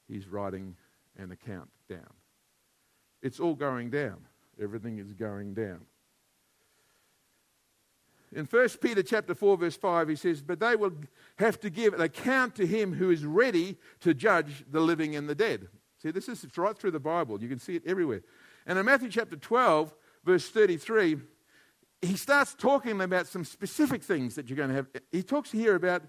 He's 0.07 0.27
writing 0.27 0.77
an 1.17 1.31
account 1.31 1.69
down. 1.89 2.13
It's 3.21 3.39
all 3.39 3.55
going 3.55 3.89
down. 3.89 4.27
Everything 4.61 4.97
is 4.97 5.13
going 5.13 5.55
down. 5.55 5.81
In 8.33 8.45
1 8.45 8.69
Peter 8.81 9.03
chapter 9.03 9.35
4, 9.35 9.57
verse 9.57 9.75
5, 9.75 10.07
he 10.07 10.15
says, 10.15 10.41
But 10.41 10.59
they 10.59 10.75
will 10.75 10.93
have 11.37 11.59
to 11.61 11.69
give 11.69 11.93
an 11.93 12.01
account 12.01 12.55
to 12.55 12.65
him 12.65 12.93
who 12.93 13.09
is 13.09 13.25
ready 13.25 13.77
to 13.99 14.13
judge 14.13 14.63
the 14.71 14.79
living 14.79 15.15
and 15.15 15.27
the 15.27 15.35
dead. 15.35 15.67
See, 16.01 16.11
this 16.11 16.29
is 16.29 16.45
right 16.57 16.77
through 16.77 16.91
the 16.91 16.99
Bible. 16.99 17.41
You 17.41 17.49
can 17.49 17.59
see 17.59 17.75
it 17.75 17.83
everywhere. 17.85 18.21
And 18.65 18.79
in 18.79 18.85
Matthew 18.85 19.09
chapter 19.09 19.35
12, 19.35 19.93
verse 20.23 20.49
33, 20.49 21.17
he 22.01 22.15
starts 22.15 22.55
talking 22.55 23.01
about 23.01 23.27
some 23.27 23.43
specific 23.43 24.01
things 24.01 24.35
that 24.35 24.49
you're 24.49 24.57
going 24.57 24.69
to 24.69 24.75
have. 24.75 24.87
He 25.11 25.23
talks 25.23 25.51
here 25.51 25.75
about 25.75 26.03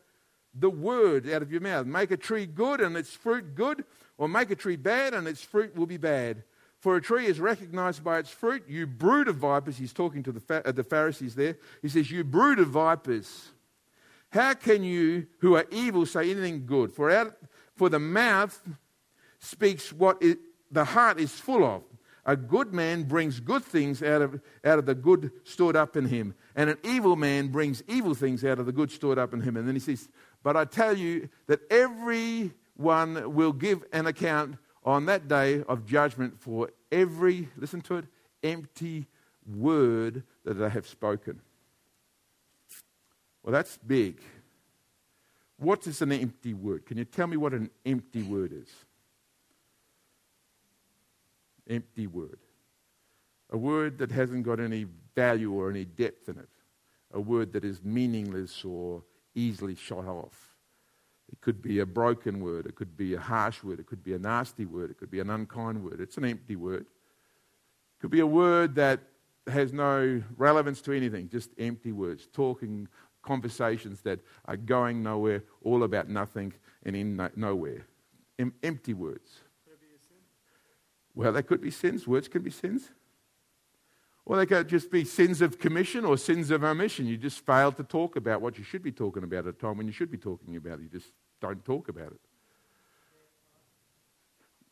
the 0.54 0.70
word 0.70 1.28
out 1.28 1.42
of 1.42 1.50
your 1.50 1.60
mouth. 1.60 1.86
Make 1.86 2.10
a 2.10 2.16
tree 2.16 2.46
good 2.46 2.80
and 2.80 2.96
its 2.96 3.10
fruit 3.10 3.54
good, 3.54 3.84
or 4.16 4.28
make 4.28 4.50
a 4.50 4.54
tree 4.54 4.76
bad 4.76 5.12
and 5.12 5.26
its 5.26 5.42
fruit 5.42 5.74
will 5.76 5.86
be 5.86 5.96
bad. 5.96 6.44
For 6.82 6.96
a 6.96 7.00
tree 7.00 7.26
is 7.26 7.38
recognized 7.38 8.02
by 8.02 8.18
its 8.18 8.28
fruit. 8.28 8.64
You 8.66 8.88
brood 8.88 9.28
of 9.28 9.36
vipers, 9.36 9.78
he's 9.78 9.92
talking 9.92 10.24
to 10.24 10.32
the, 10.32 10.62
uh, 10.66 10.72
the 10.72 10.82
Pharisees 10.82 11.36
there. 11.36 11.56
He 11.80 11.88
says, 11.88 12.10
You 12.10 12.24
brood 12.24 12.58
of 12.58 12.70
vipers, 12.70 13.50
how 14.30 14.54
can 14.54 14.82
you 14.82 15.28
who 15.38 15.54
are 15.54 15.64
evil 15.70 16.06
say 16.06 16.32
anything 16.32 16.66
good? 16.66 16.92
For, 16.92 17.08
out, 17.08 17.36
for 17.76 17.88
the 17.88 18.00
mouth 18.00 18.60
speaks 19.38 19.92
what 19.92 20.20
it, 20.20 20.40
the 20.72 20.84
heart 20.84 21.20
is 21.20 21.30
full 21.30 21.62
of. 21.62 21.84
A 22.26 22.34
good 22.34 22.74
man 22.74 23.04
brings 23.04 23.38
good 23.38 23.62
things 23.62 24.02
out 24.02 24.20
of, 24.20 24.40
out 24.64 24.80
of 24.80 24.86
the 24.86 24.96
good 24.96 25.30
stored 25.44 25.76
up 25.76 25.96
in 25.96 26.06
him, 26.06 26.34
and 26.56 26.68
an 26.68 26.78
evil 26.82 27.14
man 27.14 27.46
brings 27.46 27.84
evil 27.86 28.14
things 28.14 28.44
out 28.44 28.58
of 28.58 28.66
the 28.66 28.72
good 28.72 28.90
stored 28.90 29.20
up 29.20 29.32
in 29.32 29.40
him. 29.40 29.56
And 29.56 29.68
then 29.68 29.76
he 29.76 29.80
says, 29.80 30.08
But 30.42 30.56
I 30.56 30.64
tell 30.64 30.96
you 30.96 31.28
that 31.46 31.60
everyone 31.70 33.34
will 33.36 33.52
give 33.52 33.84
an 33.92 34.08
account 34.08 34.56
on 34.84 35.06
that 35.06 35.28
day 35.28 35.62
of 35.68 35.86
judgment 35.86 36.40
for 36.40 36.70
every, 36.90 37.48
listen 37.56 37.80
to 37.82 37.96
it, 37.96 38.04
empty 38.42 39.06
word 39.46 40.22
that 40.44 40.54
they 40.54 40.68
have 40.68 40.86
spoken. 40.86 41.40
Well, 43.42 43.52
that's 43.52 43.78
big. 43.78 44.20
What 45.56 45.86
is 45.86 46.02
an 46.02 46.12
empty 46.12 46.54
word? 46.54 46.86
Can 46.86 46.98
you 46.98 47.04
tell 47.04 47.26
me 47.26 47.36
what 47.36 47.52
an 47.52 47.70
empty 47.86 48.22
word 48.22 48.52
is? 48.52 48.68
Empty 51.68 52.06
word. 52.08 52.38
A 53.50 53.56
word 53.56 53.98
that 53.98 54.10
hasn't 54.10 54.44
got 54.44 54.58
any 54.58 54.86
value 55.14 55.52
or 55.52 55.70
any 55.70 55.84
depth 55.84 56.28
in 56.28 56.38
it. 56.38 56.48
A 57.12 57.20
word 57.20 57.52
that 57.52 57.64
is 57.64 57.82
meaningless 57.84 58.64
or 58.64 59.02
easily 59.34 59.74
shot 59.74 60.06
off. 60.06 60.51
It 61.32 61.40
could 61.40 61.62
be 61.62 61.80
a 61.80 61.86
broken 61.86 62.40
word. 62.40 62.66
It 62.66 62.74
could 62.74 62.96
be 62.96 63.14
a 63.14 63.20
harsh 63.20 63.62
word. 63.62 63.80
It 63.80 63.86
could 63.86 64.04
be 64.04 64.12
a 64.12 64.18
nasty 64.18 64.66
word. 64.66 64.90
It 64.90 64.98
could 64.98 65.10
be 65.10 65.20
an 65.20 65.30
unkind 65.30 65.82
word. 65.82 66.00
It's 66.00 66.18
an 66.18 66.24
empty 66.24 66.56
word. 66.56 66.82
It 66.82 68.00
could 68.00 68.10
be 68.10 68.20
a 68.20 68.26
word 68.26 68.74
that 68.76 69.00
has 69.46 69.72
no 69.72 70.22
relevance 70.36 70.80
to 70.82 70.92
anything, 70.92 71.28
just 71.28 71.50
empty 71.58 71.90
words, 71.90 72.28
talking 72.32 72.86
conversations 73.22 74.02
that 74.02 74.20
are 74.44 74.56
going 74.56 75.02
nowhere, 75.02 75.42
all 75.62 75.84
about 75.84 76.08
nothing 76.08 76.52
and 76.84 76.94
in 76.94 77.16
no- 77.16 77.30
nowhere. 77.34 77.86
Em- 78.38 78.54
empty 78.62 78.94
words. 78.94 79.40
Well, 81.14 81.32
they 81.32 81.42
could 81.42 81.60
be 81.60 81.70
sins. 81.70 82.06
Words 82.06 82.28
can 82.28 82.42
be 82.42 82.50
sins. 82.50 82.90
Or 84.24 84.36
they 84.36 84.46
could 84.46 84.68
just 84.68 84.90
be 84.90 85.04
sins 85.04 85.42
of 85.42 85.58
commission 85.58 86.04
or 86.04 86.16
sins 86.16 86.50
of 86.50 86.62
omission. 86.62 87.06
You 87.06 87.16
just 87.16 87.44
fail 87.44 87.72
to 87.72 87.82
talk 87.82 88.16
about 88.16 88.40
what 88.40 88.56
you 88.56 88.64
should 88.64 88.82
be 88.82 88.92
talking 88.92 89.24
about 89.24 89.46
at 89.46 89.54
a 89.54 89.58
time 89.58 89.78
when 89.78 89.86
you 89.86 89.92
should 89.92 90.10
be 90.10 90.18
talking 90.18 90.56
about 90.56 90.78
it. 90.78 90.82
You 90.82 90.88
just 90.88 91.10
don't 91.40 91.64
talk 91.64 91.88
about 91.88 92.12
it. 92.12 92.20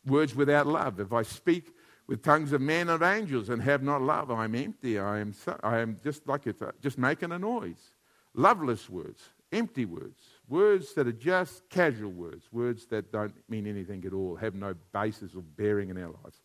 Words 0.06 0.34
without 0.34 0.66
love. 0.66 1.00
If 1.00 1.12
I 1.12 1.22
speak 1.22 1.74
with 2.06 2.22
tongues 2.22 2.52
of 2.52 2.60
men 2.60 2.88
and 2.88 3.02
angels 3.02 3.48
and 3.48 3.60
have 3.62 3.82
not 3.82 4.02
love, 4.02 4.30
I 4.30 4.44
am 4.44 4.54
empty. 4.54 4.98
I 4.98 5.18
am, 5.18 5.32
so, 5.32 5.58
I 5.62 5.78
am 5.78 5.96
just 6.02 6.26
like 6.28 6.46
it's 6.46 6.62
just 6.80 6.96
making 6.96 7.32
a 7.32 7.38
noise. 7.38 7.94
Loveless 8.34 8.88
words, 8.88 9.20
empty 9.52 9.84
words, 9.84 10.20
words 10.48 10.94
that 10.94 11.08
are 11.08 11.12
just 11.12 11.68
casual 11.68 12.12
words, 12.12 12.46
words 12.52 12.86
that 12.86 13.10
don't 13.10 13.34
mean 13.48 13.66
anything 13.66 14.04
at 14.06 14.12
all, 14.12 14.36
have 14.36 14.54
no 14.54 14.74
basis 14.92 15.34
or 15.34 15.42
bearing 15.42 15.90
in 15.90 15.98
our 15.98 16.14
lives. 16.22 16.40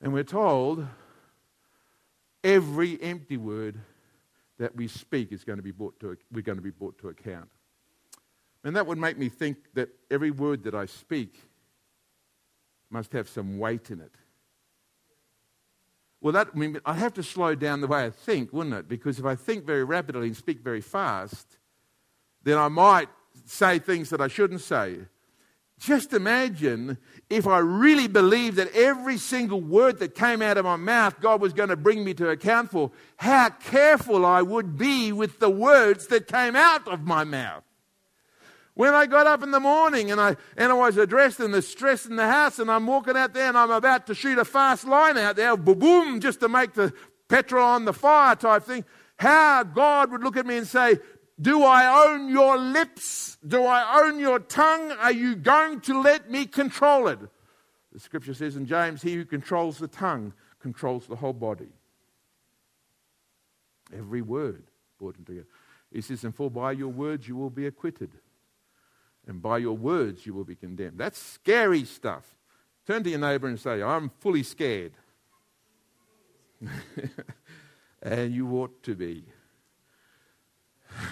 And 0.00 0.12
we're 0.12 0.22
told 0.22 0.86
every 2.42 3.00
empty 3.02 3.36
word 3.36 3.78
that 4.58 4.74
we 4.74 4.88
speak 4.88 5.32
is 5.32 5.44
going 5.44 5.58
to 5.58 5.62
be 5.62 5.70
brought 5.70 5.98
to, 6.00 6.16
we're 6.32 6.42
going 6.42 6.58
to 6.58 6.62
be 6.62 6.70
brought 6.70 6.98
to 6.98 7.08
account. 7.08 7.48
And 8.64 8.74
that 8.76 8.86
would 8.86 8.98
make 8.98 9.16
me 9.16 9.28
think 9.28 9.56
that 9.74 9.88
every 10.10 10.30
word 10.30 10.64
that 10.64 10.74
I 10.74 10.86
speak 10.86 11.38
must 12.90 13.12
have 13.12 13.28
some 13.28 13.58
weight 13.58 13.90
in 13.90 14.00
it. 14.00 14.12
Well, 16.20 16.32
that 16.32 16.48
I 16.52 16.58
mean, 16.58 16.80
I'd 16.84 16.96
have 16.96 17.14
to 17.14 17.22
slow 17.22 17.54
down 17.54 17.80
the 17.80 17.86
way 17.86 18.04
I 18.04 18.10
think, 18.10 18.52
wouldn't 18.52 18.74
it? 18.74 18.88
Because 18.88 19.18
if 19.18 19.24
I 19.24 19.36
think 19.36 19.64
very 19.64 19.84
rapidly 19.84 20.26
and 20.26 20.36
speak 20.36 20.60
very 20.60 20.80
fast, 20.80 21.58
then 22.42 22.58
I 22.58 22.68
might 22.68 23.08
say 23.46 23.78
things 23.78 24.10
that 24.10 24.20
I 24.20 24.28
shouldn't 24.28 24.60
say. 24.60 24.98
Just 25.78 26.12
imagine 26.12 26.98
if 27.30 27.46
I 27.46 27.58
really 27.58 28.08
believed 28.08 28.56
that 28.56 28.74
every 28.74 29.16
single 29.16 29.60
word 29.60 30.00
that 30.00 30.14
came 30.14 30.42
out 30.42 30.56
of 30.56 30.64
my 30.64 30.76
mouth, 30.76 31.20
God 31.20 31.40
was 31.40 31.52
going 31.52 31.68
to 31.68 31.76
bring 31.76 32.04
me 32.04 32.14
to 32.14 32.30
account 32.30 32.72
for, 32.72 32.90
how 33.16 33.50
careful 33.50 34.26
I 34.26 34.42
would 34.42 34.76
be 34.76 35.12
with 35.12 35.38
the 35.38 35.50
words 35.50 36.08
that 36.08 36.26
came 36.26 36.56
out 36.56 36.88
of 36.88 37.06
my 37.06 37.22
mouth. 37.22 37.62
When 38.74 38.94
I 38.94 39.06
got 39.06 39.26
up 39.26 39.42
in 39.42 39.50
the 39.50 39.60
morning 39.60 40.10
and 40.10 40.20
I, 40.20 40.36
and 40.56 40.70
I 40.72 40.74
was 40.74 40.96
addressed 40.96 41.40
in 41.40 41.52
the 41.52 41.62
stress 41.62 42.06
in 42.06 42.16
the 42.16 42.28
house 42.28 42.58
and 42.58 42.70
I'm 42.70 42.86
walking 42.86 43.16
out 43.16 43.34
there 43.34 43.48
and 43.48 43.58
I'm 43.58 43.70
about 43.70 44.06
to 44.06 44.14
shoot 44.14 44.38
a 44.38 44.44
fast 44.44 44.84
line 44.84 45.18
out 45.18 45.36
there, 45.36 45.56
boom, 45.56 46.20
just 46.20 46.40
to 46.40 46.48
make 46.48 46.74
the 46.74 46.92
petrol 47.28 47.64
on 47.64 47.84
the 47.84 47.92
fire 47.92 48.36
type 48.36 48.64
thing, 48.64 48.84
how 49.16 49.64
God 49.64 50.12
would 50.12 50.22
look 50.22 50.36
at 50.36 50.46
me 50.46 50.58
and 50.58 50.66
say, 50.66 50.98
do 51.40 51.62
I 51.62 52.06
own 52.06 52.28
your 52.28 52.58
lips? 52.58 53.38
Do 53.46 53.64
I 53.64 54.02
own 54.02 54.18
your 54.18 54.38
tongue? 54.38 54.92
Are 54.92 55.12
you 55.12 55.36
going 55.36 55.80
to 55.82 56.00
let 56.00 56.30
me 56.30 56.46
control 56.46 57.08
it? 57.08 57.20
The 57.92 58.00
scripture 58.00 58.34
says 58.34 58.56
in 58.56 58.66
James, 58.66 59.02
he 59.02 59.14
who 59.14 59.24
controls 59.24 59.78
the 59.78 59.88
tongue 59.88 60.32
controls 60.60 61.06
the 61.06 61.16
whole 61.16 61.32
body. 61.32 61.68
Every 63.96 64.22
word 64.22 64.64
brought 64.98 65.14
together. 65.14 65.46
He 65.92 66.00
says, 66.00 66.24
and 66.24 66.34
for 66.34 66.50
by 66.50 66.72
your 66.72 66.88
words 66.88 67.26
you 67.26 67.36
will 67.36 67.50
be 67.50 67.66
acquitted 67.66 68.10
and 69.26 69.40
by 69.40 69.58
your 69.58 69.76
words 69.76 70.26
you 70.26 70.34
will 70.34 70.44
be 70.44 70.56
condemned. 70.56 70.98
That's 70.98 71.18
scary 71.18 71.84
stuff 71.84 72.34
Turn 72.88 73.04
to 73.04 73.10
your 73.10 73.18
neighbor 73.18 73.46
and 73.46 73.60
say, 73.60 73.82
I'm 73.82 74.08
fully 74.20 74.42
scared. 74.42 74.92
and 78.02 78.32
you 78.32 78.50
ought 78.52 78.82
to 78.84 78.94
be. 78.94 79.24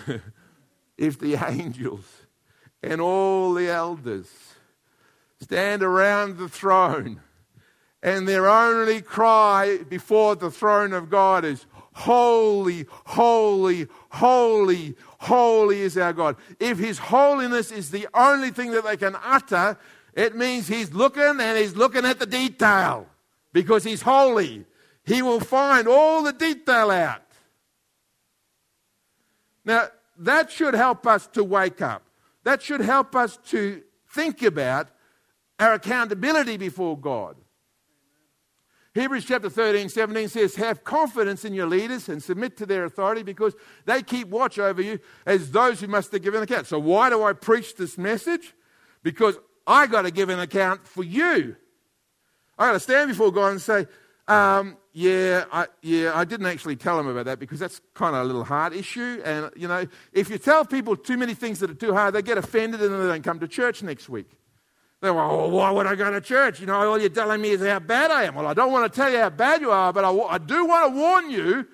if 0.98 1.18
the 1.18 1.34
angels 1.34 2.04
and 2.82 3.00
all 3.00 3.54
the 3.54 3.68
elders 3.68 4.28
stand 5.40 5.82
around 5.82 6.38
the 6.38 6.48
throne 6.48 7.20
and 8.02 8.28
their 8.28 8.48
only 8.48 9.00
cry 9.00 9.78
before 9.88 10.36
the 10.36 10.50
throne 10.50 10.92
of 10.92 11.10
God 11.10 11.44
is, 11.44 11.66
Holy, 11.96 12.84
holy, 13.06 13.86
holy, 14.10 14.94
holy 15.18 15.80
is 15.80 15.96
our 15.96 16.12
God. 16.12 16.36
If 16.60 16.78
His 16.78 16.98
holiness 16.98 17.72
is 17.72 17.90
the 17.90 18.06
only 18.12 18.50
thing 18.50 18.72
that 18.72 18.84
they 18.84 18.98
can 18.98 19.16
utter, 19.24 19.78
it 20.12 20.36
means 20.36 20.68
He's 20.68 20.92
looking 20.92 21.22
and 21.22 21.58
He's 21.58 21.74
looking 21.74 22.04
at 22.04 22.18
the 22.18 22.26
detail 22.26 23.06
because 23.54 23.82
He's 23.82 24.02
holy. 24.02 24.66
He 25.06 25.22
will 25.22 25.40
find 25.40 25.88
all 25.88 26.22
the 26.22 26.34
detail 26.34 26.90
out. 26.90 27.22
Now, 29.66 29.88
that 30.18 30.50
should 30.50 30.72
help 30.72 31.06
us 31.06 31.26
to 31.28 31.44
wake 31.44 31.82
up. 31.82 32.02
That 32.44 32.62
should 32.62 32.80
help 32.80 33.14
us 33.14 33.36
to 33.48 33.82
think 34.14 34.42
about 34.42 34.88
our 35.58 35.74
accountability 35.74 36.56
before 36.56 36.96
God. 36.98 37.36
Hebrews 38.94 39.26
chapter 39.26 39.50
13, 39.50 39.90
17 39.90 40.28
says, 40.28 40.54
Have 40.54 40.82
confidence 40.84 41.44
in 41.44 41.52
your 41.52 41.66
leaders 41.66 42.08
and 42.08 42.22
submit 42.22 42.56
to 42.56 42.64
their 42.64 42.86
authority 42.86 43.22
because 43.22 43.54
they 43.84 44.00
keep 44.02 44.28
watch 44.28 44.58
over 44.58 44.80
you 44.80 45.00
as 45.26 45.50
those 45.50 45.80
who 45.80 45.86
must 45.86 46.12
give 46.12 46.34
an 46.34 46.42
account. 46.42 46.66
So, 46.66 46.78
why 46.78 47.10
do 47.10 47.22
I 47.22 47.34
preach 47.34 47.74
this 47.74 47.98
message? 47.98 48.54
Because 49.02 49.36
I 49.66 49.86
got 49.86 50.02
to 50.02 50.10
give 50.10 50.30
an 50.30 50.38
account 50.40 50.86
for 50.86 51.04
you. 51.04 51.56
I 52.58 52.68
got 52.68 52.72
to 52.72 52.80
stand 52.80 53.10
before 53.10 53.30
God 53.30 53.48
and 53.48 53.60
say, 53.60 53.86
um, 54.28 54.78
yeah, 54.98 55.44
I, 55.52 55.66
yeah, 55.82 56.12
I 56.14 56.24
didn't 56.24 56.46
actually 56.46 56.76
tell 56.76 56.96
them 56.96 57.06
about 57.06 57.26
that 57.26 57.38
because 57.38 57.60
that's 57.60 57.82
kind 57.92 58.16
of 58.16 58.22
a 58.22 58.24
little 58.24 58.44
hard 58.44 58.72
issue. 58.72 59.20
And, 59.26 59.50
you 59.54 59.68
know, 59.68 59.86
if 60.10 60.30
you 60.30 60.38
tell 60.38 60.64
people 60.64 60.96
too 60.96 61.18
many 61.18 61.34
things 61.34 61.58
that 61.58 61.70
are 61.70 61.74
too 61.74 61.92
hard, 61.92 62.14
they 62.14 62.22
get 62.22 62.38
offended 62.38 62.80
and 62.80 62.94
then 62.94 63.00
they 63.00 63.08
don't 63.08 63.22
come 63.22 63.38
to 63.40 63.46
church 63.46 63.82
next 63.82 64.08
week. 64.08 64.30
They 65.02 65.08
go, 65.08 65.14
well, 65.16 65.50
why 65.50 65.70
would 65.70 65.86
I 65.86 65.96
go 65.96 66.10
to 66.10 66.22
church? 66.22 66.60
You 66.60 66.66
know, 66.66 66.76
all 66.76 66.98
you're 66.98 67.10
telling 67.10 67.42
me 67.42 67.50
is 67.50 67.60
how 67.60 67.78
bad 67.78 68.10
I 68.10 68.22
am. 68.22 68.36
Well, 68.36 68.46
I 68.46 68.54
don't 68.54 68.72
want 68.72 68.90
to 68.90 68.96
tell 68.98 69.12
you 69.12 69.18
how 69.18 69.28
bad 69.28 69.60
you 69.60 69.70
are, 69.70 69.92
but 69.92 70.02
I, 70.02 70.10
I 70.10 70.38
do 70.38 70.64
want 70.64 70.90
to 70.90 70.98
warn 70.98 71.30
you 71.30 71.66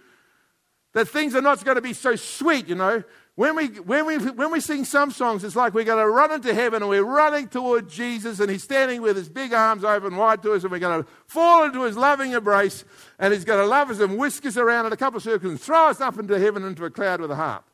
that 0.93 1.07
things 1.07 1.37
are 1.37 1.43
not 1.43 1.65
going 1.65 1.77
to 1.77 1.81
be 1.81 1.93
so 1.93 2.17
sweet, 2.17 2.67
you 2.67 2.75
know. 2.75 3.05
When 3.35 3.57
we, 3.57 3.69
when, 3.69 4.05
we, 4.05 4.19
when 4.19 4.53
we 4.53 4.61
sing 4.61 4.85
some 4.85 5.11
songs, 5.11 5.43
it's 5.43 5.57
like 5.57 5.73
we're 5.73 5.85
going 5.85 6.05
to 6.05 6.11
run 6.11 6.33
into 6.33 6.53
heaven 6.53 6.83
and 6.83 6.91
we're 6.91 7.03
running 7.03 7.49
toward 7.49 7.89
Jesus 7.89 8.41
and 8.41 8.51
he's 8.51 8.63
standing 8.63 9.01
with 9.01 9.17
his 9.17 9.31
big 9.31 9.55
arms 9.55 9.85
open 9.85 10.17
wide 10.17 10.43
to 10.43 10.53
us 10.53 10.65
and 10.65 10.71
we're 10.71 10.79
going 10.79 11.03
to 11.03 11.09
fall 11.27 11.65
into 11.65 11.83
his 11.85 11.97
loving 11.97 12.33
embrace 12.33 12.85
and 13.19 13.33
he's 13.33 13.47
going 13.47 13.59
to 13.59 13.67
love 13.67 13.91
us 13.91 14.01
and 14.01 14.19
whisk 14.19 14.45
us 14.45 14.59
around 14.59 14.85
in 14.85 14.93
a 14.93 14.99
couple 14.99 15.17
of 15.17 15.23
circles 15.23 15.51
and 15.51 15.61
throw 15.61 15.89
us 15.89 16.03
up 16.03 16.19
into 16.19 16.39
heaven 16.39 16.63
into 16.63 16.85
a 16.85 16.91
cloud 16.91 17.23
with 17.23 17.31
a 17.31 17.37
harp. 17.37 17.65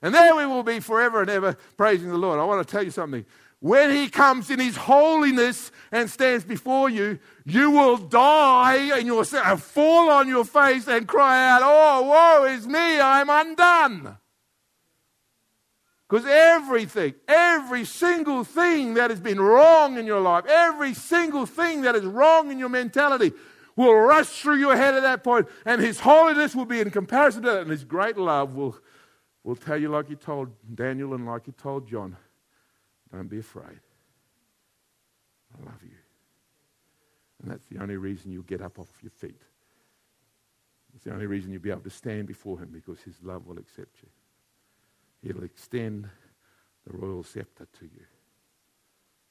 And 0.00 0.14
there 0.14 0.34
we 0.34 0.46
will 0.46 0.62
be 0.62 0.80
forever 0.80 1.20
and 1.20 1.28
ever 1.28 1.58
praising 1.76 2.08
the 2.08 2.16
Lord. 2.16 2.38
I 2.38 2.44
want 2.44 2.66
to 2.66 2.72
tell 2.72 2.82
you 2.82 2.90
something. 2.90 3.26
When 3.60 3.90
he 3.90 4.08
comes 4.08 4.50
in 4.50 4.58
his 4.58 4.76
holiness 4.76 5.70
and 5.92 6.08
stands 6.08 6.44
before 6.44 6.88
you, 6.88 7.18
you 7.44 7.72
will 7.72 7.98
die 7.98 8.96
and 8.96 9.04
you'll 9.04 9.24
fall 9.24 10.10
on 10.10 10.28
your 10.28 10.46
face 10.46 10.88
and 10.88 11.06
cry 11.06 11.50
out, 11.50 11.60
Oh, 11.62 12.02
woe 12.04 12.44
is 12.44 12.66
me, 12.66 13.00
I'm 13.00 13.28
undone. 13.28 14.16
Because 16.08 16.24
everything, 16.26 17.14
every 17.26 17.84
single 17.84 18.42
thing 18.42 18.94
that 18.94 19.10
has 19.10 19.20
been 19.20 19.40
wrong 19.40 19.98
in 19.98 20.06
your 20.06 20.20
life, 20.20 20.46
every 20.46 20.94
single 20.94 21.44
thing 21.44 21.82
that 21.82 21.94
is 21.94 22.04
wrong 22.04 22.50
in 22.50 22.58
your 22.58 22.70
mentality 22.70 23.32
will 23.76 23.94
rush 23.94 24.28
through 24.40 24.56
your 24.56 24.74
head 24.74 24.94
at 24.94 25.02
that 25.02 25.22
point. 25.22 25.46
and 25.66 25.82
His 25.82 26.00
holiness 26.00 26.54
will 26.54 26.64
be 26.64 26.80
in 26.80 26.90
comparison 26.90 27.42
to 27.42 27.50
that, 27.50 27.62
and 27.62 27.70
His 27.70 27.84
great 27.84 28.16
love 28.16 28.54
will, 28.54 28.76
will 29.44 29.54
tell 29.54 29.76
you, 29.76 29.90
like 29.90 30.08
He 30.08 30.14
told 30.14 30.48
Daniel 30.74 31.12
and 31.12 31.26
like 31.26 31.44
He 31.44 31.52
told 31.52 31.86
John, 31.86 32.16
don't 33.12 33.28
be 33.28 33.40
afraid. 33.40 33.80
I 35.54 35.64
love 35.64 35.82
you. 35.82 35.96
And 37.42 37.52
that's 37.52 37.66
the 37.66 37.82
only 37.82 37.96
reason 37.96 38.32
you'll 38.32 38.42
get 38.44 38.62
up 38.62 38.78
off 38.78 38.88
your 39.02 39.10
feet. 39.10 39.40
It's 40.94 41.04
the 41.04 41.12
only 41.12 41.26
reason 41.26 41.52
you'll 41.52 41.62
be 41.62 41.70
able 41.70 41.82
to 41.82 41.90
stand 41.90 42.26
before 42.26 42.58
Him 42.58 42.70
because 42.72 43.00
His 43.02 43.22
love 43.22 43.46
will 43.46 43.58
accept 43.58 43.96
you. 44.02 44.08
He'll 45.22 45.42
extend 45.42 46.08
the 46.86 46.96
royal 46.96 47.22
scepter 47.22 47.66
to 47.78 47.84
you 47.84 48.04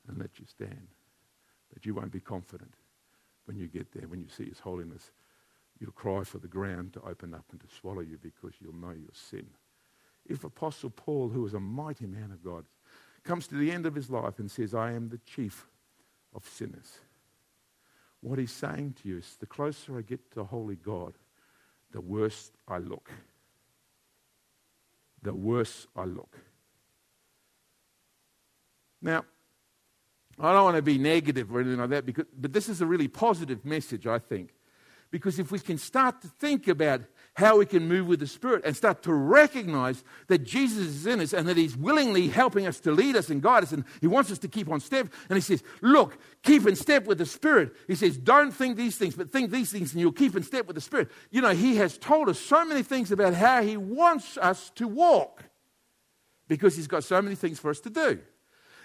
and 0.08 0.18
let 0.18 0.40
you 0.40 0.46
stand. 0.46 0.88
But 1.74 1.86
you 1.86 1.94
won't 1.94 2.12
be 2.12 2.20
confident 2.20 2.74
when 3.46 3.58
you 3.58 3.68
get 3.68 3.92
there, 3.94 4.08
when 4.08 4.20
you 4.20 4.28
see 4.30 4.46
His 4.46 4.60
holiness. 4.60 5.12
You'll 5.80 5.92
cry 5.92 6.24
for 6.24 6.40
the 6.40 6.48
ground 6.48 6.94
to 6.94 7.02
open 7.02 7.34
up 7.34 7.46
and 7.52 7.60
to 7.62 7.68
swallow 7.80 8.02
you 8.02 8.18
because 8.22 8.54
you'll 8.60 8.74
know 8.74 8.92
your 8.92 9.14
sin. 9.14 9.48
If 10.26 10.44
Apostle 10.44 10.90
Paul, 10.90 11.30
who 11.30 11.44
was 11.44 11.54
a 11.54 11.60
mighty 11.60 12.08
man 12.08 12.32
of 12.32 12.44
God, 12.44 12.66
comes 13.24 13.48
to 13.48 13.56
the 13.56 13.72
end 13.72 13.86
of 13.86 13.96
his 13.96 14.10
life 14.10 14.40
and 14.40 14.50
says, 14.50 14.74
I 14.74 14.92
am 14.94 15.10
the 15.10 15.20
chief 15.20 15.68
of 16.34 16.48
sinners, 16.48 17.00
what 18.22 18.40
he's 18.40 18.52
saying 18.52 18.96
to 19.02 19.10
you 19.10 19.18
is 19.18 19.38
the 19.40 19.46
closer 19.46 19.98
I 19.98 20.02
get 20.02 20.32
to 20.32 20.44
holy 20.44 20.76
God, 20.76 21.14
the 21.92 22.02
worse 22.02 22.52
I 22.68 22.80
look 22.80 23.12
the 25.22 25.34
worse 25.34 25.88
I 25.96 26.06
look. 26.06 26.38
Now, 29.02 29.26
I 30.40 30.54
don't 30.54 30.64
want 30.64 30.76
to 30.76 30.82
be 30.82 30.98
negative 30.98 31.54
or 31.54 31.62
anything 31.62 31.80
like 31.80 31.90
that, 31.90 32.06
because, 32.06 32.26
but 32.38 32.54
this 32.54 32.70
is 32.70 32.82
a 32.82 32.86
really 32.86 33.08
positive 33.08 33.66
message, 33.66 34.06
I 34.06 34.20
think. 34.20 34.52
Because 35.10 35.40
if 35.40 35.52
we 35.52 35.60
can 35.60 35.78
start 35.78 36.22
to 36.22 36.28
think 36.28 36.68
about 36.68 37.02
how 37.38 37.56
we 37.56 37.68
can 37.68 37.88
move 37.88 38.08
with 38.08 38.20
the 38.20 38.26
Spirit 38.26 38.64
and 38.66 38.76
start 38.76 39.04
to 39.04 39.14
recognize 39.14 40.04
that 40.26 40.40
Jesus 40.40 40.88
is 40.88 41.06
in 41.06 41.22
us 41.22 41.34
and 41.34 41.48
that 41.48 41.56
He's 41.56 41.78
willingly 41.78 42.30
helping 42.30 42.66
us 42.66 42.80
to 42.80 42.92
lead 42.92 43.16
us 43.16 43.30
and 43.30 43.44
guide 43.44 43.62
us 43.62 43.72
and 43.72 43.84
He 44.02 44.08
wants 44.08 44.32
us 44.32 44.40
to 44.40 44.48
keep 44.48 44.68
on 44.68 44.80
step. 44.80 45.08
And 45.30 45.38
He 45.38 45.42
says, 45.42 45.62
Look, 45.84 46.18
keep 46.42 46.66
in 46.66 46.76
step 46.76 47.06
with 47.06 47.20
the 47.20 47.28
Spirit. 47.28 47.76
He 47.88 47.94
says, 47.94 48.18
Don't 48.18 48.52
think 48.52 48.76
these 48.76 48.98
things, 48.98 49.14
but 49.14 49.32
think 49.32 49.52
these 49.52 49.72
things 49.72 49.92
and 49.92 50.02
you'll 50.02 50.14
keep 50.14 50.36
in 50.36 50.42
step 50.42 50.66
with 50.66 50.74
the 50.74 50.82
Spirit. 50.82 51.12
You 51.30 51.42
know, 51.42 51.54
He 51.54 51.76
has 51.76 52.00
told 52.00 52.28
us 52.28 52.40
so 52.40 52.66
many 52.66 52.82
things 52.82 53.12
about 53.12 53.36
how 53.36 53.62
He 53.62 53.78
wants 53.78 54.40
us 54.40 54.72
to 54.72 54.88
walk 54.88 55.44
because 56.48 56.76
He's 56.76 56.88
got 56.88 57.04
so 57.04 57.22
many 57.22 57.36
things 57.36 57.60
for 57.60 57.70
us 57.70 57.80
to 57.82 57.92
do. 57.92 58.20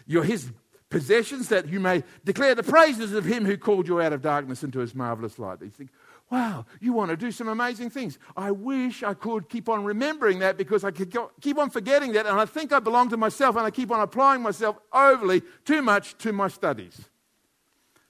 You're 0.06 0.24
His 0.24 0.52
possessions 0.90 1.48
that 1.48 1.68
you 1.68 1.80
may 1.80 2.04
declare 2.22 2.54
the 2.54 2.62
praises 2.62 3.14
of 3.14 3.24
Him 3.24 3.46
who 3.46 3.56
called 3.56 3.88
you 3.88 4.02
out 4.02 4.12
of 4.12 4.20
darkness 4.20 4.62
into 4.62 4.80
His 4.80 4.94
marvelous 4.94 5.38
light. 5.38 5.62
You 5.62 5.70
think, 5.70 5.88
Wow, 6.32 6.64
you 6.80 6.94
want 6.94 7.10
to 7.10 7.16
do 7.18 7.30
some 7.30 7.48
amazing 7.48 7.90
things. 7.90 8.18
I 8.34 8.52
wish 8.52 9.02
I 9.02 9.12
could 9.12 9.50
keep 9.50 9.68
on 9.68 9.84
remembering 9.84 10.38
that 10.38 10.56
because 10.56 10.82
I 10.82 10.90
could 10.90 11.14
keep 11.42 11.58
on 11.58 11.68
forgetting 11.68 12.12
that, 12.12 12.24
and 12.24 12.40
I 12.40 12.46
think 12.46 12.72
I 12.72 12.80
belong 12.80 13.10
to 13.10 13.18
myself, 13.18 13.54
and 13.54 13.66
I 13.66 13.70
keep 13.70 13.90
on 13.90 14.00
applying 14.00 14.40
myself 14.40 14.78
overly 14.94 15.42
too 15.66 15.82
much 15.82 16.16
to 16.18 16.32
my 16.32 16.48
studies. 16.48 16.98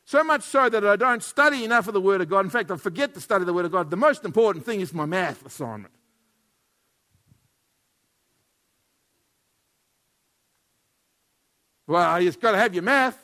So 0.05 0.23
much 0.23 0.43
so 0.43 0.69
that 0.69 0.87
I 0.87 0.95
don't 0.95 1.21
study 1.21 1.65
enough 1.65 1.89
of 1.89 1.95
the 1.95 2.01
Word 2.01 2.21
of 2.21 2.29
God. 2.29 2.45
In 2.45 2.51
fact, 2.51 2.71
I 2.71 2.77
forget 2.77 3.13
to 3.15 3.21
study 3.21 3.45
the 3.45 3.53
Word 3.53 3.65
of 3.65 3.73
God. 3.73 3.91
The 3.91 3.97
most 3.97 4.25
important 4.25 4.65
thing 4.65 4.81
is 4.81 4.95
my 4.95 5.05
math 5.05 5.45
assignment. 5.45 5.93
Well, 11.89 12.21
you've 12.21 12.39
got 12.39 12.53
to 12.53 12.59
have 12.59 12.73
your 12.73 12.85
math, 12.85 13.19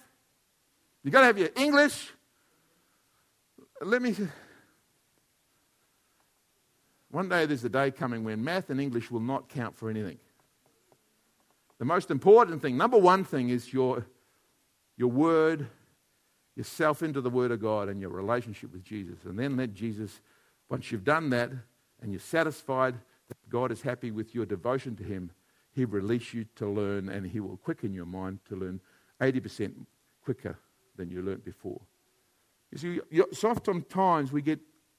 you've 1.04 1.12
got 1.12 1.20
to 1.20 1.26
have 1.26 1.38
your 1.38 1.50
English. 1.54 2.10
Let 3.80 4.02
me 4.02 4.16
one 7.10 7.28
day 7.28 7.46
there's 7.46 7.64
a 7.64 7.70
day 7.70 7.90
coming 7.90 8.24
when 8.24 8.44
math 8.44 8.70
and 8.70 8.80
English 8.80 9.10
will 9.10 9.20
not 9.20 9.48
count 9.48 9.76
for 9.76 9.88
anything. 9.88 10.18
The 11.78 11.84
most 11.84 12.10
important 12.10 12.60
thing, 12.60 12.76
number 12.76 12.98
one 12.98 13.24
thing, 13.24 13.48
is 13.48 13.72
your, 13.72 14.04
your 14.96 15.10
word, 15.10 15.68
yourself 16.56 17.02
into 17.02 17.20
the 17.20 17.30
Word 17.30 17.52
of 17.52 17.60
God 17.60 17.88
and 17.88 18.00
your 18.00 18.10
relationship 18.10 18.72
with 18.72 18.82
Jesus. 18.82 19.24
And 19.24 19.38
then 19.38 19.56
let 19.56 19.74
Jesus, 19.74 20.20
once 20.68 20.90
you've 20.90 21.04
done 21.04 21.30
that 21.30 21.50
and 22.02 22.12
you're 22.12 22.20
satisfied 22.20 22.94
that 23.28 23.36
God 23.48 23.70
is 23.70 23.80
happy 23.80 24.10
with 24.10 24.34
your 24.34 24.44
devotion 24.44 24.96
to 24.96 25.04
Him, 25.04 25.30
He'll 25.72 25.86
release 25.86 26.34
you 26.34 26.46
to 26.56 26.68
learn 26.68 27.08
and 27.08 27.24
He 27.24 27.38
will 27.38 27.56
quicken 27.56 27.94
your 27.94 28.06
mind 28.06 28.40
to 28.48 28.56
learn 28.56 28.80
80% 29.20 29.72
quicker 30.24 30.58
than 30.96 31.10
you 31.10 31.22
learnt 31.22 31.44
before. 31.44 31.80
You 32.72 32.78
see, 32.78 33.00
so 33.32 33.50
oftentimes 33.50 34.32
we 34.32 34.42
get 34.42 34.58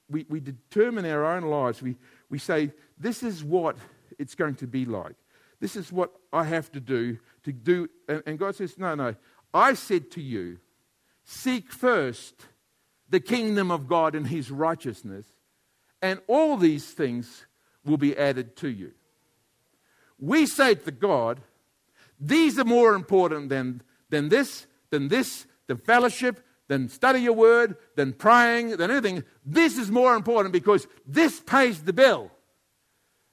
we, 0.09 0.25
we 0.29 0.39
determine 0.39 1.05
our 1.05 1.25
own 1.25 1.43
lives. 1.43 1.81
We, 1.81 1.97
we 2.29 2.39
say, 2.39 2.71
this 2.97 3.23
is 3.23 3.43
what 3.43 3.77
it's 4.17 4.35
going 4.35 4.55
to 4.55 4.67
be 4.67 4.85
like. 4.85 5.15
This 5.59 5.75
is 5.75 5.91
what 5.91 6.11
I 6.31 6.43
have 6.45 6.71
to 6.71 6.79
do 6.79 7.17
to 7.43 7.51
do. 7.51 7.89
And, 8.07 8.23
and 8.25 8.39
God 8.39 8.55
says, 8.55 8.77
no, 8.77 8.95
no. 8.95 9.15
I 9.53 9.73
said 9.73 10.11
to 10.11 10.21
you, 10.21 10.59
seek 11.23 11.71
first 11.71 12.33
the 13.09 13.19
kingdom 13.19 13.71
of 13.71 13.87
God 13.87 14.15
and 14.15 14.27
his 14.27 14.51
righteousness, 14.51 15.25
and 16.01 16.19
all 16.27 16.57
these 16.57 16.91
things 16.91 17.45
will 17.83 17.97
be 17.97 18.15
added 18.17 18.55
to 18.57 18.69
you. 18.69 18.91
We 20.19 20.45
say 20.45 20.75
to 20.75 20.91
God, 20.91 21.41
these 22.19 22.59
are 22.59 22.65
more 22.65 22.93
important 22.93 23.49
than, 23.49 23.81
than 24.09 24.29
this, 24.29 24.67
than 24.89 25.07
this, 25.07 25.47
the 25.67 25.75
fellowship, 25.75 26.45
than 26.69 26.87
study 26.87 27.19
your 27.19 27.33
word, 27.33 27.75
than 27.97 28.13
praying, 28.13 28.77
than 28.77 28.89
anything. 28.89 29.23
This 29.45 29.77
is 29.77 29.91
more 29.91 30.15
important 30.15 30.53
because 30.53 30.87
this 31.05 31.41
pays 31.41 31.81
the 31.81 31.91
bill. 31.91 32.31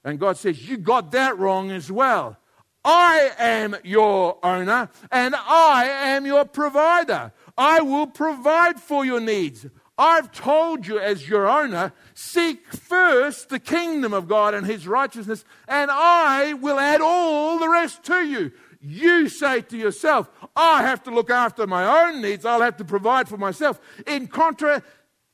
And 0.03 0.19
God 0.19 0.35
says, 0.35 0.67
You 0.67 0.77
got 0.77 1.11
that 1.11 1.37
wrong 1.39 1.71
as 1.71 1.89
well. 1.89 2.37
I 2.83 3.31
am 3.37 3.75
your 3.83 4.37
owner 4.43 4.89
and 5.11 5.35
I 5.35 5.85
am 5.85 6.25
your 6.25 6.45
provider. 6.45 7.31
I 7.57 7.81
will 7.81 8.07
provide 8.07 8.79
for 8.79 9.05
your 9.05 9.19
needs. 9.19 9.65
I've 9.97 10.31
told 10.31 10.85
you 10.85 10.99
as 10.99 11.27
your 11.27 11.49
owner, 11.49 11.91
seek 12.13 12.71
first 12.71 13.49
the 13.49 13.59
kingdom 13.59 14.13
of 14.13 14.27
God 14.27 14.53
and 14.53 14.65
his 14.65 14.87
righteousness, 14.87 15.43
and 15.67 15.89
I 15.91 16.53
will 16.53 16.79
add 16.79 17.01
all 17.01 17.57
the 17.57 17.69
rest 17.69 18.03
to 18.03 18.23
you. 18.23 18.51
You 18.87 19.27
say 19.27 19.61
to 19.61 19.77
yourself, 19.77 20.29
I 20.55 20.81
have 20.83 21.03
to 21.03 21.11
look 21.11 21.29
after 21.29 21.67
my 21.67 22.05
own 22.05 22.21
needs, 22.21 22.45
I'll 22.45 22.61
have 22.61 22.77
to 22.77 22.85
provide 22.85 23.27
for 23.27 23.37
myself, 23.37 23.81
in 24.05 24.27
contra- 24.27 24.81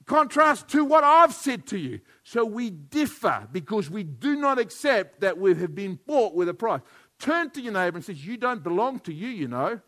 contrast 0.06 0.70
to 0.70 0.84
what 0.84 1.04
I've 1.04 1.34
said 1.34 1.68
to 1.68 1.78
you. 1.78 2.00
So 2.24 2.46
we 2.46 2.72
differ 2.72 3.48
because 3.52 3.92
we 3.92 4.04
do 4.04 4.36
not 4.36 4.58
accept 4.58 5.22
that 5.22 5.38
we 5.38 5.54
have 5.56 5.76
been 5.76 6.00
bought 6.08 6.34
with 6.34 6.50
a 6.50 6.54
price. 6.54 6.82
Turn 7.20 7.52
to 7.52 7.62
your 7.62 7.74
neighbor 7.74 7.98
and 7.98 8.04
says, 8.04 8.26
You 8.26 8.38
don't 8.38 8.64
belong 8.64 9.00
to 9.02 9.14
you, 9.14 9.28
you 9.28 9.48
know. 9.48 9.80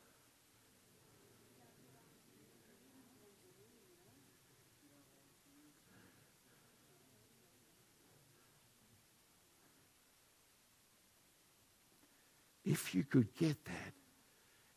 If 12.65 12.95
you 12.95 13.03
could 13.03 13.33
get 13.35 13.63
that 13.65 13.93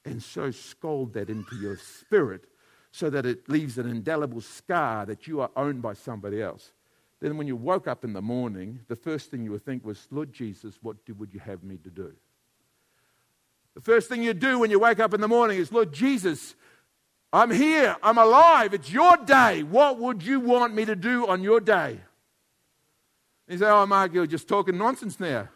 and 0.04 0.22
so 0.22 0.50
scold 0.50 1.14
that 1.14 1.30
into 1.30 1.56
your 1.56 1.76
spirit 1.76 2.44
so 2.92 3.10
that 3.10 3.26
it 3.26 3.48
leaves 3.48 3.78
an 3.78 3.88
indelible 3.88 4.40
scar 4.40 5.06
that 5.06 5.26
you 5.26 5.40
are 5.40 5.50
owned 5.56 5.82
by 5.82 5.94
somebody 5.94 6.42
else, 6.42 6.72
then 7.20 7.36
when 7.36 7.46
you 7.46 7.56
woke 7.56 7.88
up 7.88 8.04
in 8.04 8.12
the 8.12 8.22
morning, 8.22 8.80
the 8.88 8.96
first 8.96 9.30
thing 9.30 9.42
you 9.42 9.50
would 9.50 9.64
think 9.64 9.84
was, 9.84 10.06
Lord 10.10 10.32
Jesus, 10.32 10.78
what 10.82 10.96
would 11.16 11.34
you 11.34 11.40
have 11.40 11.64
me 11.64 11.78
to 11.78 11.90
do? 11.90 12.12
The 13.74 13.80
first 13.80 14.08
thing 14.08 14.22
you 14.22 14.34
do 14.34 14.58
when 14.58 14.70
you 14.70 14.78
wake 14.78 15.00
up 15.00 15.14
in 15.14 15.20
the 15.20 15.28
morning 15.28 15.58
is, 15.58 15.72
Lord 15.72 15.92
Jesus, 15.92 16.54
I'm 17.32 17.50
here, 17.50 17.96
I'm 18.02 18.18
alive, 18.18 18.74
it's 18.74 18.90
your 18.90 19.16
day. 19.18 19.62
What 19.62 19.98
would 19.98 20.22
you 20.22 20.40
want 20.40 20.74
me 20.74 20.84
to 20.84 20.96
do 20.96 21.26
on 21.26 21.42
your 21.42 21.60
day? 21.60 22.00
You 23.48 23.58
say, 23.58 23.66
Oh, 23.66 23.86
Mark, 23.86 24.12
you're 24.12 24.26
just 24.26 24.48
talking 24.48 24.76
nonsense 24.76 25.18
now. 25.18 25.48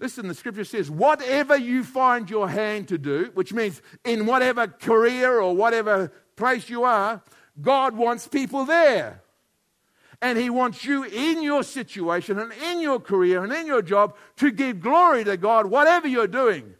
Listen, 0.00 0.28
the 0.28 0.34
scripture 0.34 0.64
says, 0.64 0.90
whatever 0.90 1.56
you 1.56 1.82
find 1.82 2.30
your 2.30 2.48
hand 2.48 2.88
to 2.88 2.98
do, 2.98 3.30
which 3.34 3.52
means 3.52 3.82
in 4.04 4.26
whatever 4.26 4.68
career 4.68 5.40
or 5.40 5.56
whatever 5.56 6.12
place 6.36 6.68
you 6.68 6.84
are, 6.84 7.22
God 7.60 7.96
wants 7.96 8.28
people 8.28 8.64
there. 8.64 9.22
And 10.22 10.38
He 10.38 10.50
wants 10.50 10.84
you 10.84 11.04
in 11.04 11.42
your 11.42 11.62
situation 11.62 12.38
and 12.38 12.52
in 12.52 12.80
your 12.80 13.00
career 13.00 13.42
and 13.42 13.52
in 13.52 13.66
your 13.66 13.82
job 13.82 14.16
to 14.36 14.50
give 14.50 14.80
glory 14.80 15.24
to 15.24 15.36
God, 15.36 15.66
whatever 15.66 16.06
you're 16.06 16.26
doing. 16.28 16.74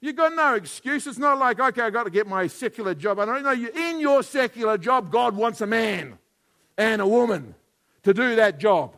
You've 0.00 0.16
got 0.16 0.34
no 0.34 0.54
excuse. 0.54 1.06
It's 1.06 1.18
not 1.18 1.38
like, 1.38 1.58
okay, 1.58 1.82
I've 1.82 1.92
got 1.92 2.04
to 2.04 2.10
get 2.10 2.26
my 2.26 2.46
secular 2.46 2.94
job. 2.94 3.18
I 3.18 3.24
don't 3.24 3.42
know. 3.42 3.52
In 3.52 4.00
your 4.00 4.22
secular 4.22 4.78
job, 4.78 5.10
God 5.10 5.36
wants 5.36 5.60
a 5.60 5.66
man 5.66 6.18
and 6.76 7.00
a 7.02 7.06
woman 7.06 7.54
to 8.04 8.14
do 8.14 8.36
that 8.36 8.58
job. 8.58 8.96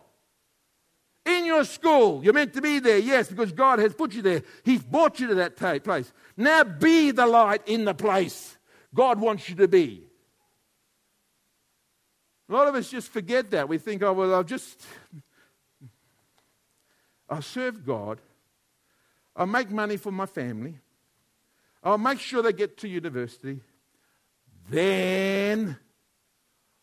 Your 1.61 1.67
school, 1.67 2.25
you're 2.25 2.33
meant 2.33 2.55
to 2.55 2.63
be 2.63 2.79
there, 2.79 2.97
yes, 2.97 3.29
because 3.29 3.53
God 3.53 3.81
has 3.81 3.93
put 3.93 4.15
you 4.15 4.23
there. 4.23 4.43
He's 4.65 4.83
brought 4.83 5.21
you 5.21 5.27
to 5.27 5.35
that 5.35 5.57
place. 5.85 6.11
Now 6.35 6.65
be 6.65 7.11
the 7.11 7.27
light 7.27 7.69
in 7.69 7.85
the 7.85 7.93
place 7.93 8.57
God 8.95 9.21
wants 9.21 9.47
you 9.47 9.57
to 9.57 9.69
be. 9.69 10.07
A 12.49 12.53
lot 12.55 12.67
of 12.67 12.75
us 12.77 12.89
just 12.89 13.13
forget 13.13 13.51
that. 13.51 13.69
We 13.69 13.77
think, 13.77 14.03
oh, 14.03 14.15
well, 14.15 14.35
I'll 14.35 14.43
just, 14.43 14.87
I'll 17.29 17.43
serve 17.43 17.85
God. 17.85 18.23
I'll 19.37 19.45
make 19.45 19.71
money 19.71 19.99
for 19.99 20.11
my 20.11 20.25
family. 20.25 20.79
I'll 21.85 21.99
make 21.99 22.21
sure 22.21 22.43
they 22.43 22.55
get 22.55 22.79
to 22.79 22.89
university. 22.89 23.61
Then 24.71 25.77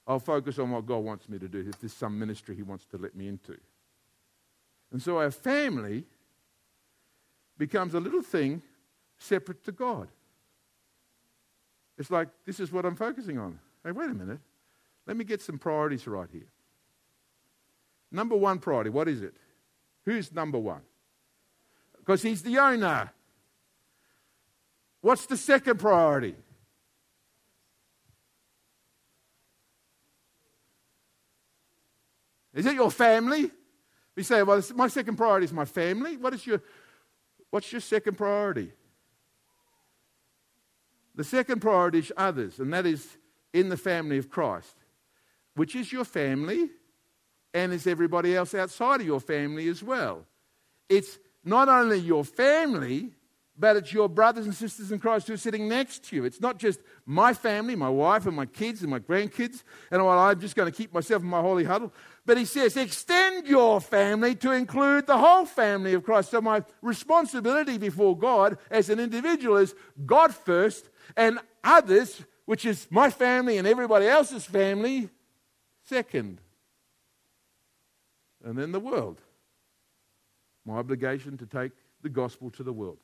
I'll 0.05 0.19
focus 0.19 0.59
on 0.59 0.69
what 0.69 0.85
God 0.85 0.99
wants 0.99 1.27
me 1.27 1.39
to 1.39 1.47
do 1.47 1.65
if 1.67 1.79
there's 1.79 1.93
some 1.93 2.19
ministry 2.19 2.55
He 2.55 2.61
wants 2.61 2.85
to 2.91 2.97
let 2.99 3.15
me 3.15 3.27
into. 3.27 3.57
And 4.91 5.02
so 5.02 5.17
our 5.17 5.32
family 5.32 6.06
becomes 7.58 7.93
a 7.93 8.00
little 8.00 8.21
thing 8.21 8.62
separate 9.17 9.63
to 9.65 9.71
God. 9.71 10.08
It's 11.97 12.12
like, 12.12 12.30
this 12.45 12.60
is 12.60 12.71
what 12.71 12.86
I'm 12.86 12.95
focusing 12.95 13.38
on. 13.38 13.60
Hey, 13.84 13.91
wait 13.91 14.10
a 14.10 14.13
minute. 14.13 14.39
Let 15.06 15.17
me 15.17 15.23
get 15.23 15.41
some 15.41 15.58
priorities 15.58 16.06
right 16.08 16.30
here. 16.32 16.47
Number 18.12 18.36
one 18.36 18.60
priority, 18.60 18.89
what 18.89 19.08
is 19.08 19.21
it? 19.21 19.34
Who's 20.06 20.32
number 20.32 20.60
one? 20.60 20.82
Because 21.97 22.21
he's 22.21 22.41
the 22.41 22.58
owner. 22.58 23.12
What's 25.02 25.26
the 25.26 25.38
second 25.38 25.80
priority? 25.80 26.36
Is 32.54 32.65
it 32.65 32.76
your 32.76 32.89
family? 32.89 33.52
We 34.17 34.23
say, 34.23 34.41
well, 34.41 34.63
my 34.73 34.88
second 34.88 35.15
priority 35.15 35.45
is 35.45 35.53
my 35.53 35.65
family. 35.65 36.17
What 36.17 36.34
is 36.34 36.45
your, 36.47 36.60
what's 37.51 37.71
your 37.71 37.82
second 37.82 38.17
priority? 38.17 38.71
The 41.13 41.23
second 41.23 41.62
priority 41.62 41.99
is 41.99 42.12
others, 42.17 42.60
and 42.60 42.73
that 42.73 42.88
is 42.88 43.08
in 43.53 43.69
the 43.69 43.77
family 43.77 44.17
of 44.17 44.27
Christ, 44.27 44.75
which 45.53 45.75
is 45.75 45.91
your 45.91 46.03
family 46.03 46.71
and 47.53 47.71
is 47.71 47.86
everybody 47.86 48.36
else 48.36 48.56
outside 48.56 49.01
of 49.01 49.06
your 49.06 49.19
family 49.19 49.67
as 49.67 49.84
well. 49.84 50.25
It's 50.89 51.19
not 51.43 51.69
only 51.69 51.99
your 51.99 52.25
family, 52.25 53.13
but 53.59 53.75
it's 53.75 53.91
your 53.91 54.07
brothers 54.07 54.45
and 54.45 54.53
sisters 54.53 54.91
in 54.91 54.99
Christ 54.99 55.27
who 55.27 55.33
are 55.33 55.37
sitting 55.37 55.67
next 55.67 56.03
to 56.05 56.15
you. 56.15 56.25
It's 56.25 56.39
not 56.39 56.59
just 56.59 56.79
my 57.05 57.33
family, 57.33 57.75
my 57.75 57.89
wife 57.89 58.27
and 58.27 58.35
my 58.35 58.45
kids 58.45 58.81
and 58.81 58.91
my 58.91 58.99
grandkids, 58.99 59.63
and 59.89 60.05
well, 60.05 60.19
I'm 60.19 60.39
just 60.39 60.55
going 60.55 60.71
to 60.71 60.77
keep 60.77 60.93
myself 60.93 61.23
in 61.23 61.27
my 61.27 61.41
holy 61.41 61.63
huddle. 61.63 61.91
But 62.25 62.37
he 62.37 62.45
says, 62.45 62.77
extend 62.77 63.47
your 63.47 63.81
family 63.81 64.35
to 64.35 64.51
include 64.51 65.07
the 65.07 65.17
whole 65.17 65.45
family 65.45 65.93
of 65.93 66.03
Christ. 66.03 66.31
So 66.31 66.41
my 66.41 66.63
responsibility 66.81 67.77
before 67.77 68.17
God 68.17 68.57
as 68.69 68.89
an 68.89 68.99
individual 68.99 69.57
is 69.57 69.73
God 70.05 70.35
first 70.35 70.89
and 71.15 71.39
others, 71.63 72.21
which 72.45 72.65
is 72.65 72.87
my 72.91 73.09
family 73.09 73.57
and 73.57 73.67
everybody 73.67 74.07
else's 74.07 74.45
family, 74.45 75.09
second. 75.85 76.41
And 78.43 78.57
then 78.57 78.71
the 78.71 78.79
world. 78.79 79.19
My 80.65 80.75
obligation 80.75 81.37
to 81.37 81.45
take 81.45 81.71
the 82.03 82.09
gospel 82.09 82.51
to 82.51 82.63
the 82.63 82.73
world. 82.73 82.99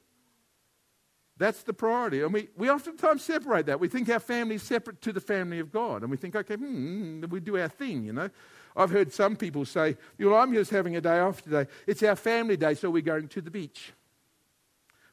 That's 1.37 1.63
the 1.63 1.73
priority. 1.73 2.21
And 2.21 2.31
we, 2.31 2.49
we 2.55 2.69
oftentimes 2.69 3.23
separate 3.23 3.65
that. 3.65 3.79
We 3.79 3.87
think 3.87 4.07
our 4.09 4.19
family 4.19 4.55
is 4.55 4.63
separate 4.63 5.01
to 5.01 5.11
the 5.11 5.19
family 5.19 5.59
of 5.59 5.71
God. 5.71 6.03
And 6.03 6.11
we 6.11 6.17
think, 6.17 6.35
okay, 6.35 6.55
hmm, 6.55 7.23
we 7.29 7.39
do 7.39 7.57
our 7.57 7.67
thing, 7.67 8.05
you 8.05 8.13
know. 8.13 8.29
I've 8.75 8.91
heard 8.91 9.11
some 9.11 9.35
people 9.35 9.65
say, 9.65 9.97
know, 10.17 10.35
I'm 10.35 10.53
just 10.53 10.71
having 10.71 10.95
a 10.95 11.01
day 11.01 11.19
off 11.19 11.41
today. 11.41 11.67
It's 11.87 12.03
our 12.03 12.15
family 12.15 12.57
day, 12.57 12.75
so 12.75 12.89
we're 12.89 13.01
going 13.01 13.27
to 13.29 13.41
the 13.41 13.51
beach. 13.51 13.93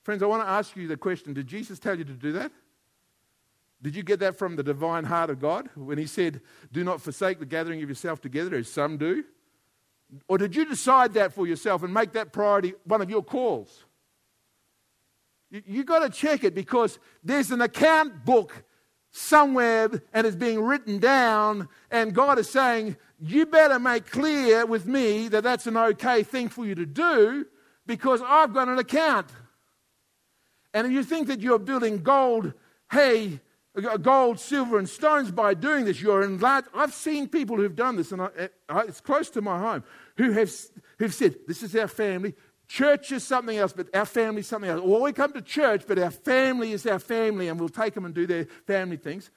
Friends, 0.02 0.22
I 0.22 0.26
want 0.26 0.42
to 0.42 0.48
ask 0.48 0.76
you 0.76 0.88
the 0.88 0.96
question 0.96 1.34
Did 1.34 1.46
Jesus 1.46 1.78
tell 1.78 1.96
you 1.96 2.04
to 2.04 2.12
do 2.12 2.32
that? 2.32 2.52
Did 3.82 3.96
you 3.96 4.02
get 4.02 4.20
that 4.20 4.36
from 4.36 4.56
the 4.56 4.62
divine 4.62 5.04
heart 5.04 5.30
of 5.30 5.40
God 5.40 5.70
when 5.74 5.98
He 5.98 6.06
said, 6.06 6.40
Do 6.72 6.84
not 6.84 7.00
forsake 7.00 7.38
the 7.38 7.46
gathering 7.46 7.82
of 7.82 7.88
yourself 7.88 8.20
together, 8.20 8.56
as 8.56 8.70
some 8.70 8.96
do? 8.96 9.24
Or 10.28 10.38
did 10.38 10.56
you 10.56 10.64
decide 10.64 11.14
that 11.14 11.32
for 11.32 11.46
yourself 11.46 11.82
and 11.82 11.94
make 11.94 12.12
that 12.12 12.32
priority 12.32 12.74
one 12.84 13.00
of 13.00 13.08
your 13.08 13.22
calls? 13.22 13.84
You've 15.50 15.86
got 15.86 16.00
to 16.00 16.10
check 16.10 16.44
it 16.44 16.54
because 16.54 16.98
there's 17.24 17.50
an 17.50 17.60
account 17.60 18.24
book 18.24 18.64
somewhere 19.10 19.90
and 20.12 20.26
it's 20.26 20.36
being 20.36 20.62
written 20.62 20.98
down, 20.98 21.68
and 21.90 22.14
God 22.14 22.38
is 22.38 22.48
saying, 22.48 22.96
You 23.18 23.46
better 23.46 23.78
make 23.78 24.10
clear 24.10 24.64
with 24.64 24.86
me 24.86 25.28
that 25.28 25.42
that's 25.42 25.66
an 25.66 25.76
okay 25.76 26.22
thing 26.22 26.48
for 26.48 26.64
you 26.64 26.74
to 26.76 26.86
do 26.86 27.46
because 27.86 28.22
I've 28.24 28.54
got 28.54 28.68
an 28.68 28.78
account. 28.78 29.26
And 30.72 30.86
if 30.86 30.92
you 30.92 31.02
think 31.02 31.26
that 31.26 31.40
you're 31.40 31.58
building 31.58 32.02
gold, 32.02 32.52
hey, 32.92 33.40
uh, 33.76 33.96
gold, 33.96 34.38
silver, 34.38 34.78
and 34.78 34.88
stones 34.88 35.30
by 35.30 35.54
doing 35.54 35.84
this, 35.84 36.00
you're 36.00 36.22
in 36.22 36.38
large. 36.38 36.64
I've 36.74 36.94
seen 36.94 37.28
people 37.28 37.56
who've 37.56 37.74
done 37.74 37.96
this, 37.96 38.12
and 38.12 38.22
I, 38.22 38.30
it's 38.82 39.00
close 39.00 39.30
to 39.30 39.42
my 39.42 39.58
home, 39.58 39.84
who 40.16 40.32
have 40.32 40.52
who've 40.98 41.14
said, 41.14 41.36
This 41.48 41.62
is 41.62 41.74
our 41.74 41.88
family. 41.88 42.34
Church 42.70 43.10
is 43.10 43.24
something 43.24 43.58
else, 43.58 43.72
but 43.72 43.92
our 43.92 44.06
family 44.06 44.42
is 44.42 44.46
something 44.46 44.70
else. 44.70 44.80
Well, 44.84 45.02
we 45.02 45.12
come 45.12 45.32
to 45.32 45.42
church, 45.42 45.82
but 45.88 45.98
our 45.98 46.12
family 46.12 46.70
is 46.70 46.86
our 46.86 47.00
family, 47.00 47.48
and 47.48 47.58
we'll 47.58 47.68
take 47.68 47.94
them 47.94 48.04
and 48.04 48.14
do 48.14 48.28
their 48.28 48.44
family 48.64 48.96
things. 48.96 49.28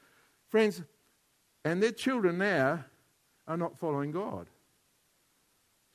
Friends, 0.50 0.84
and 1.65 1.82
their 1.82 1.93
children 1.93 2.38
now 2.38 2.86
are 3.48 3.58
not 3.58 3.80
following 3.80 4.12
God. 4.12 4.52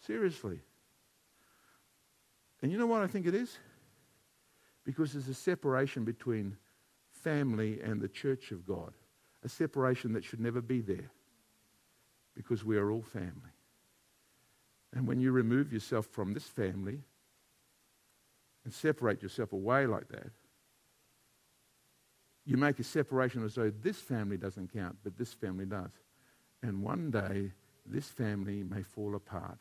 Seriously. 0.04 0.58
And 2.60 2.72
you 2.72 2.76
know 2.76 2.88
what 2.88 3.02
I 3.02 3.06
think 3.06 3.24
it 3.24 3.36
is? 3.36 3.56
Because 4.84 5.12
there's 5.12 5.28
a 5.28 5.34
separation 5.34 6.04
between 6.04 6.56
family 7.22 7.80
and 7.80 8.00
the 8.00 8.08
church 8.08 8.50
of 8.50 8.66
God. 8.66 8.92
a 9.44 9.48
separation 9.48 10.14
that 10.14 10.24
should 10.24 10.40
never 10.40 10.60
be 10.60 10.80
there 10.80 11.12
because 12.34 12.64
we 12.64 12.76
are 12.76 12.90
all 12.90 13.02
family. 13.02 13.54
And 14.92 15.06
when 15.06 15.20
you 15.20 15.30
remove 15.30 15.72
yourself 15.72 16.06
from 16.06 16.34
this 16.34 16.48
family 16.48 17.04
and 18.68 18.74
separate 18.74 19.22
yourself 19.22 19.54
away 19.54 19.86
like 19.86 20.08
that, 20.08 20.30
you 22.44 22.58
make 22.58 22.78
a 22.78 22.84
separation 22.84 23.42
as 23.42 23.54
though 23.54 23.70
this 23.70 23.96
family 23.96 24.36
doesn't 24.36 24.74
count, 24.74 24.98
but 25.02 25.16
this 25.16 25.32
family 25.32 25.64
does. 25.64 25.88
And 26.62 26.82
one 26.82 27.10
day, 27.10 27.52
this 27.86 28.08
family 28.08 28.62
may 28.62 28.82
fall 28.82 29.14
apart. 29.14 29.56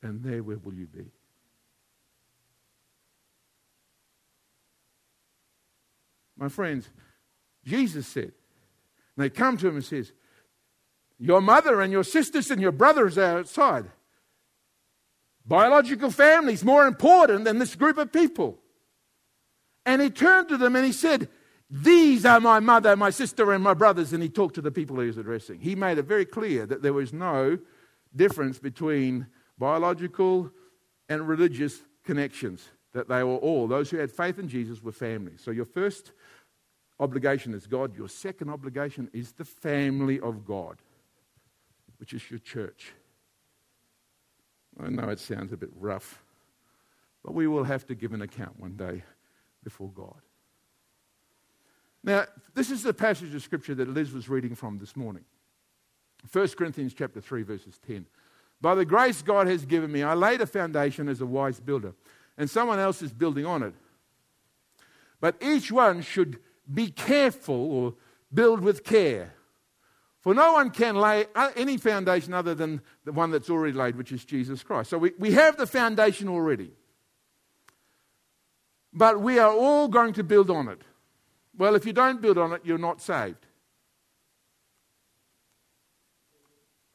And 0.00 0.22
there, 0.22 0.44
where 0.44 0.58
will 0.58 0.74
you 0.74 0.86
be? 0.86 1.06
My 6.38 6.48
friends, 6.48 6.88
Jesus 7.64 8.06
said, 8.06 8.30
they 9.16 9.28
come 9.28 9.56
to 9.56 9.66
him 9.66 9.74
and 9.74 9.84
says, 9.84 10.12
Your 11.18 11.40
mother 11.40 11.80
and 11.80 11.90
your 11.90 12.04
sisters 12.04 12.48
and 12.52 12.62
your 12.62 12.70
brothers 12.70 13.18
are 13.18 13.38
outside. 13.38 13.86
Biological 15.46 16.10
family 16.10 16.54
is 16.54 16.64
more 16.64 16.86
important 16.86 17.44
than 17.44 17.58
this 17.58 17.74
group 17.74 17.98
of 17.98 18.12
people. 18.12 18.58
And 19.84 20.02
he 20.02 20.10
turned 20.10 20.48
to 20.48 20.56
them 20.56 20.74
and 20.74 20.84
he 20.84 20.92
said, 20.92 21.28
These 21.70 22.26
are 22.26 22.40
my 22.40 22.58
mother, 22.58 22.96
my 22.96 23.10
sister, 23.10 23.52
and 23.52 23.62
my 23.62 23.74
brothers. 23.74 24.12
And 24.12 24.22
he 24.22 24.28
talked 24.28 24.56
to 24.56 24.60
the 24.60 24.72
people 24.72 24.98
he 24.98 25.06
was 25.06 25.18
addressing. 25.18 25.60
He 25.60 25.76
made 25.76 25.98
it 25.98 26.04
very 26.04 26.24
clear 26.24 26.66
that 26.66 26.82
there 26.82 26.92
was 26.92 27.12
no 27.12 27.58
difference 28.14 28.58
between 28.58 29.28
biological 29.58 30.50
and 31.08 31.28
religious 31.28 31.80
connections, 32.04 32.68
that 32.92 33.08
they 33.08 33.22
were 33.22 33.36
all, 33.36 33.68
those 33.68 33.90
who 33.90 33.98
had 33.98 34.10
faith 34.10 34.38
in 34.38 34.48
Jesus 34.48 34.82
were 34.82 34.92
family. 34.92 35.32
So 35.36 35.50
your 35.52 35.64
first 35.64 36.12
obligation 36.98 37.54
is 37.54 37.66
God, 37.66 37.96
your 37.96 38.08
second 38.08 38.50
obligation 38.50 39.10
is 39.12 39.32
the 39.32 39.44
family 39.44 40.18
of 40.18 40.44
God, 40.44 40.78
which 41.98 42.12
is 42.12 42.28
your 42.30 42.40
church. 42.40 42.92
I 44.82 44.88
know 44.88 45.08
it 45.08 45.18
sounds 45.18 45.52
a 45.52 45.56
bit 45.56 45.70
rough, 45.74 46.22
but 47.24 47.34
we 47.34 47.46
will 47.46 47.64
have 47.64 47.86
to 47.86 47.94
give 47.94 48.12
an 48.12 48.22
account 48.22 48.58
one 48.60 48.76
day 48.76 49.02
before 49.64 49.90
God. 49.94 50.20
Now, 52.04 52.26
this 52.54 52.70
is 52.70 52.82
the 52.82 52.94
passage 52.94 53.34
of 53.34 53.42
scripture 53.42 53.74
that 53.74 53.88
Liz 53.88 54.12
was 54.12 54.28
reading 54.28 54.54
from 54.54 54.78
this 54.78 54.94
morning. 54.94 55.24
1 56.30 56.48
Corinthians 56.50 56.94
chapter 56.94 57.20
3 57.20 57.42
verses 57.42 57.78
10. 57.86 58.06
By 58.60 58.74
the 58.74 58.84
grace 58.84 59.22
God 59.22 59.46
has 59.48 59.64
given 59.64 59.92
me, 59.92 60.02
I 60.02 60.14
laid 60.14 60.40
a 60.40 60.46
foundation 60.46 61.08
as 61.08 61.20
a 61.20 61.26
wise 61.26 61.60
builder, 61.60 61.94
and 62.38 62.48
someone 62.48 62.78
else 62.78 63.02
is 63.02 63.12
building 63.12 63.44
on 63.44 63.62
it. 63.62 63.74
But 65.20 65.36
each 65.42 65.72
one 65.72 66.02
should 66.02 66.38
be 66.72 66.90
careful 66.90 67.54
or 67.54 67.94
build 68.32 68.60
with 68.60 68.84
care. 68.84 69.34
For 70.26 70.34
no 70.34 70.54
one 70.54 70.70
can 70.70 70.96
lay 70.96 71.26
any 71.54 71.76
foundation 71.76 72.34
other 72.34 72.52
than 72.52 72.80
the 73.04 73.12
one 73.12 73.30
that's 73.30 73.48
already 73.48 73.74
laid, 73.74 73.94
which 73.94 74.10
is 74.10 74.24
Jesus 74.24 74.64
Christ. 74.64 74.90
So 74.90 74.98
we, 74.98 75.12
we 75.20 75.30
have 75.30 75.56
the 75.56 75.68
foundation 75.68 76.28
already 76.28 76.72
but 78.96 79.20
we 79.20 79.38
are 79.38 79.52
all 79.52 79.88
going 79.88 80.14
to 80.14 80.24
build 80.24 80.50
on 80.50 80.68
it. 80.68 80.80
Well, 81.56 81.74
if 81.74 81.84
you 81.84 81.92
don't 81.92 82.22
build 82.22 82.38
on 82.38 82.52
it, 82.52 82.62
you're 82.64 82.78
not 82.78 83.02
saved. 83.02 83.46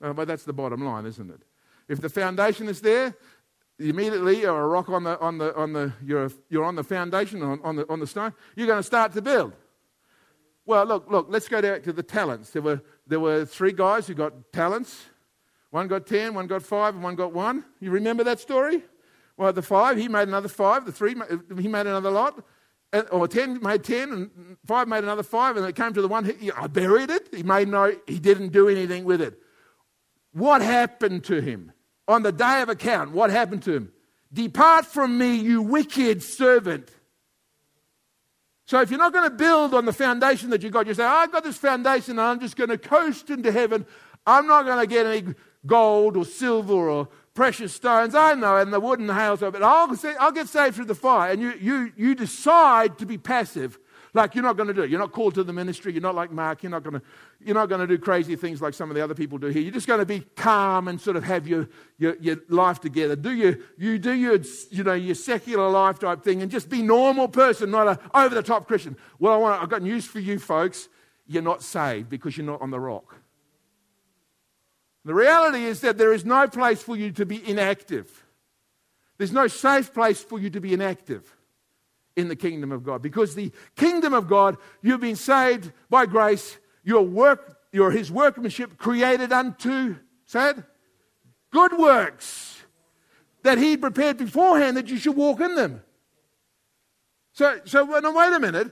Uh, 0.02 0.12
but 0.12 0.28
that's 0.28 0.44
the 0.44 0.54
bottom 0.54 0.84
line, 0.84 1.06
isn't 1.06 1.30
it? 1.30 1.42
If 1.88 2.02
the 2.02 2.10
foundation 2.10 2.68
is 2.68 2.82
there, 2.82 3.16
immediately 3.78 4.42
you're 4.42 4.60
a 4.60 4.68
rock 4.68 4.90
on 4.90 5.04
the, 5.04 5.20
on 5.20 5.38
the, 5.38 5.56
on 5.56 5.74
the, 5.74 5.94
you're, 6.04 6.32
you're 6.50 6.64
on 6.64 6.76
the 6.76 6.84
foundation, 6.84 7.44
on, 7.44 7.62
on, 7.64 7.76
the, 7.76 7.88
on 7.88 8.00
the 8.00 8.08
stone, 8.08 8.34
you're 8.56 8.68
going 8.68 8.80
to 8.80 8.84
start 8.84 9.14
to 9.14 9.22
build. 9.22 9.54
Well, 10.66 10.86
look, 10.86 11.10
look, 11.10 11.28
let's 11.30 11.48
go 11.48 11.62
back 11.62 11.84
to 11.84 11.94
the 11.94 12.04
talents. 12.04 12.50
There 12.50 12.64
were, 12.64 12.82
there 13.12 13.20
were 13.20 13.46
three 13.46 13.74
guys 13.74 14.08
who 14.08 14.14
got 14.14 14.54
talents. 14.54 15.06
One 15.70 15.88
got 15.88 16.08
10, 16.08 16.34
one 16.34 16.48
got 16.48 16.64
5, 16.64 16.96
and 16.96 17.04
one 17.04 17.16
got 17.16 17.34
1. 17.34 17.66
You 17.80 17.92
remember 17.92 18.24
that 18.24 18.40
story? 18.40 18.84
Well, 19.38 19.52
the 19.52 19.62
five, 19.62 19.98
he 19.98 20.08
made 20.08 20.28
another 20.28 20.48
five. 20.48 20.86
The 20.86 20.92
three, 20.92 21.16
he 21.60 21.68
made 21.68 21.88
another 21.88 22.12
lot. 22.12 22.44
Or 23.10 23.28
ten 23.28 23.60
made 23.64 23.84
ten, 23.84 24.12
and 24.12 24.58
five 24.68 24.88
made 24.88 25.04
another 25.04 25.24
five, 25.24 25.58
and 25.58 25.66
it 25.66 25.76
came 25.76 25.94
to 25.94 26.02
the 26.02 26.08
one. 26.08 26.26
He, 26.26 26.52
I 26.52 26.68
buried 26.68 27.10
it. 27.10 27.30
He 27.34 27.42
made 27.42 27.68
no. 27.68 27.96
He 28.06 28.20
didn't 28.20 28.50
do 28.50 28.70
anything 28.70 29.04
with 29.04 29.20
it. 29.20 29.40
What 30.34 30.62
happened 30.62 31.24
to 31.24 31.42
him 31.42 31.72
on 32.08 32.22
the 32.22 32.32
day 32.32 32.62
of 32.62 32.70
account? 32.70 33.14
What 33.14 33.32
happened 33.32 33.64
to 33.64 33.74
him? 33.74 33.92
Depart 34.32 34.86
from 34.86 35.18
me, 35.18 35.36
you 35.36 35.64
wicked 35.64 36.22
servant. 36.22 36.92
So 38.72 38.80
if 38.80 38.90
you're 38.90 39.00
not 39.00 39.12
going 39.12 39.30
to 39.30 39.36
build 39.36 39.74
on 39.74 39.84
the 39.84 39.92
foundation 39.92 40.50
that 40.52 40.64
you 40.64 40.70
got, 40.70 40.88
you 40.88 40.94
say, 40.94 41.04
I've 41.04 41.30
got 41.30 41.44
this 41.44 41.58
foundation 41.58 42.12
and 42.12 42.22
I'm 42.22 42.40
just 42.40 42.56
going 42.56 42.70
to 42.70 42.78
coast 42.78 43.30
into 43.30 43.52
heaven. 43.52 43.86
I'm 44.26 44.48
not 44.48 44.64
going 44.64 44.80
to 44.80 44.88
get 44.88 45.06
any 45.06 45.36
gold 45.66 46.16
or 46.16 46.24
silver 46.24 46.90
or 46.90 47.10
precious 47.34 47.74
stones. 47.74 48.16
I 48.16 48.34
know, 48.34 48.56
and 48.56 48.72
the 48.72 48.80
wooden 48.80 49.10
and 49.10 49.18
the 49.18 49.22
hail, 49.22 49.36
but 49.36 49.62
I'll, 49.62 49.94
I'll 50.22 50.32
get 50.32 50.48
saved 50.48 50.78
through 50.78 50.86
the 50.86 50.96
fire. 50.96 51.34
And 51.34 51.42
you, 51.42 51.54
you, 51.60 51.92
you 51.98 52.16
decide 52.16 52.98
to 53.00 53.06
be 53.06 53.18
passive, 53.18 53.78
like 54.14 54.36
you're 54.36 54.44
not 54.44 54.58
going 54.58 54.68
to 54.68 54.74
do 54.74 54.82
it. 54.82 54.90
You're 54.90 55.00
not 55.00 55.14
called 55.14 55.36
to 55.36 55.44
the 55.44 55.54
ministry. 55.54 55.94
You're 55.94 56.02
not 56.02 56.16
like 56.16 56.32
Mark. 56.32 56.64
You're 56.64 56.72
not 56.72 56.84
going 56.84 57.00
to, 57.00 57.02
you're 57.40 57.56
not 57.56 57.70
going 57.70 57.80
to 57.82 57.88
do 57.88 57.98
crazy 57.98 58.36
things 58.36 58.62
like 58.62 58.74
some 58.74 58.90
of 58.90 58.96
the 58.96 59.02
other 59.02 59.16
people 59.16 59.38
do 59.38 59.48
here. 59.48 59.62
You're 59.62 59.72
just 59.72 59.88
going 59.88 60.00
to 60.00 60.06
be 60.06 60.22
calm 60.36 60.88
and 60.88 61.00
sort 61.00 61.16
of 61.16 61.24
have 61.24 61.48
your, 61.48 61.70
your, 61.98 62.18
your 62.20 62.38
life 62.50 62.82
together. 62.82 63.16
Do 63.16 63.32
your, 63.32 63.58
you 63.78 63.98
do 63.98 64.12
your, 64.12 64.40
you 64.70 64.84
know, 64.84 64.94
your 64.94 65.16
secular 65.16 65.70
life 65.70 66.00
type 66.00 66.24
thing 66.24 66.42
and 66.42 66.52
just 66.52 66.70
be 66.70 66.82
normal 66.82 67.30
person, 67.30 67.72
not 67.72 67.88
a 67.88 68.00
over 68.14 68.36
the 68.36 68.44
top 68.44 68.68
Christian. 68.68 68.98
Well, 69.20 69.34
I 69.34 69.38
want, 69.38 69.62
I've 69.62 69.70
got 69.70 69.82
news 69.82 70.06
for 70.06 70.20
you 70.20 70.40
folks. 70.40 70.90
You're 71.26 71.42
not 71.42 71.64
saved 71.64 72.10
because 72.10 72.36
you're 72.36 72.46
not 72.46 72.62
on 72.62 72.72
the 72.72 72.80
rock. 72.80 73.16
The 75.06 75.14
reality 75.14 75.64
is 75.64 75.80
that 75.82 75.98
there 75.98 76.14
is 76.14 76.26
no 76.26 76.48
place 76.48 76.84
for 76.84 76.98
you 76.98 77.12
to 77.14 77.26
be 77.26 77.48
inactive. 77.50 78.26
There's 79.18 79.32
no 79.32 79.48
safe 79.48 79.94
place 79.94 80.22
for 80.22 80.38
you 80.38 80.50
to 80.50 80.60
be 80.60 80.74
inactive 80.74 81.36
in 82.16 82.28
the 82.28 82.36
kingdom 82.36 82.72
of 82.72 82.84
God. 82.84 83.02
Because 83.02 83.36
the 83.36 83.52
kingdom 83.76 84.14
of 84.14 84.28
God, 84.28 84.58
you've 84.82 85.02
been 85.02 85.16
saved 85.16 85.72
by 85.90 86.06
grace, 86.06 86.58
your 86.84 87.04
work, 87.04 87.58
your 87.72 87.92
his 87.92 88.12
workmanship 88.12 88.78
created 88.78 89.32
unto, 89.32 89.96
said, 90.26 90.64
good 91.52 91.78
works 91.78 92.62
that 93.44 93.58
he 93.58 93.78
prepared 93.78 94.18
beforehand 94.18 94.78
that 94.78 94.88
you 94.88 94.98
should 94.98 95.16
walk 95.16 95.40
in 95.40 95.56
them. 95.56 95.82
So, 97.34 97.60
so 97.66 97.86
now 97.86 98.14
wait 98.14 98.34
a 98.34 98.40
minute 98.40 98.72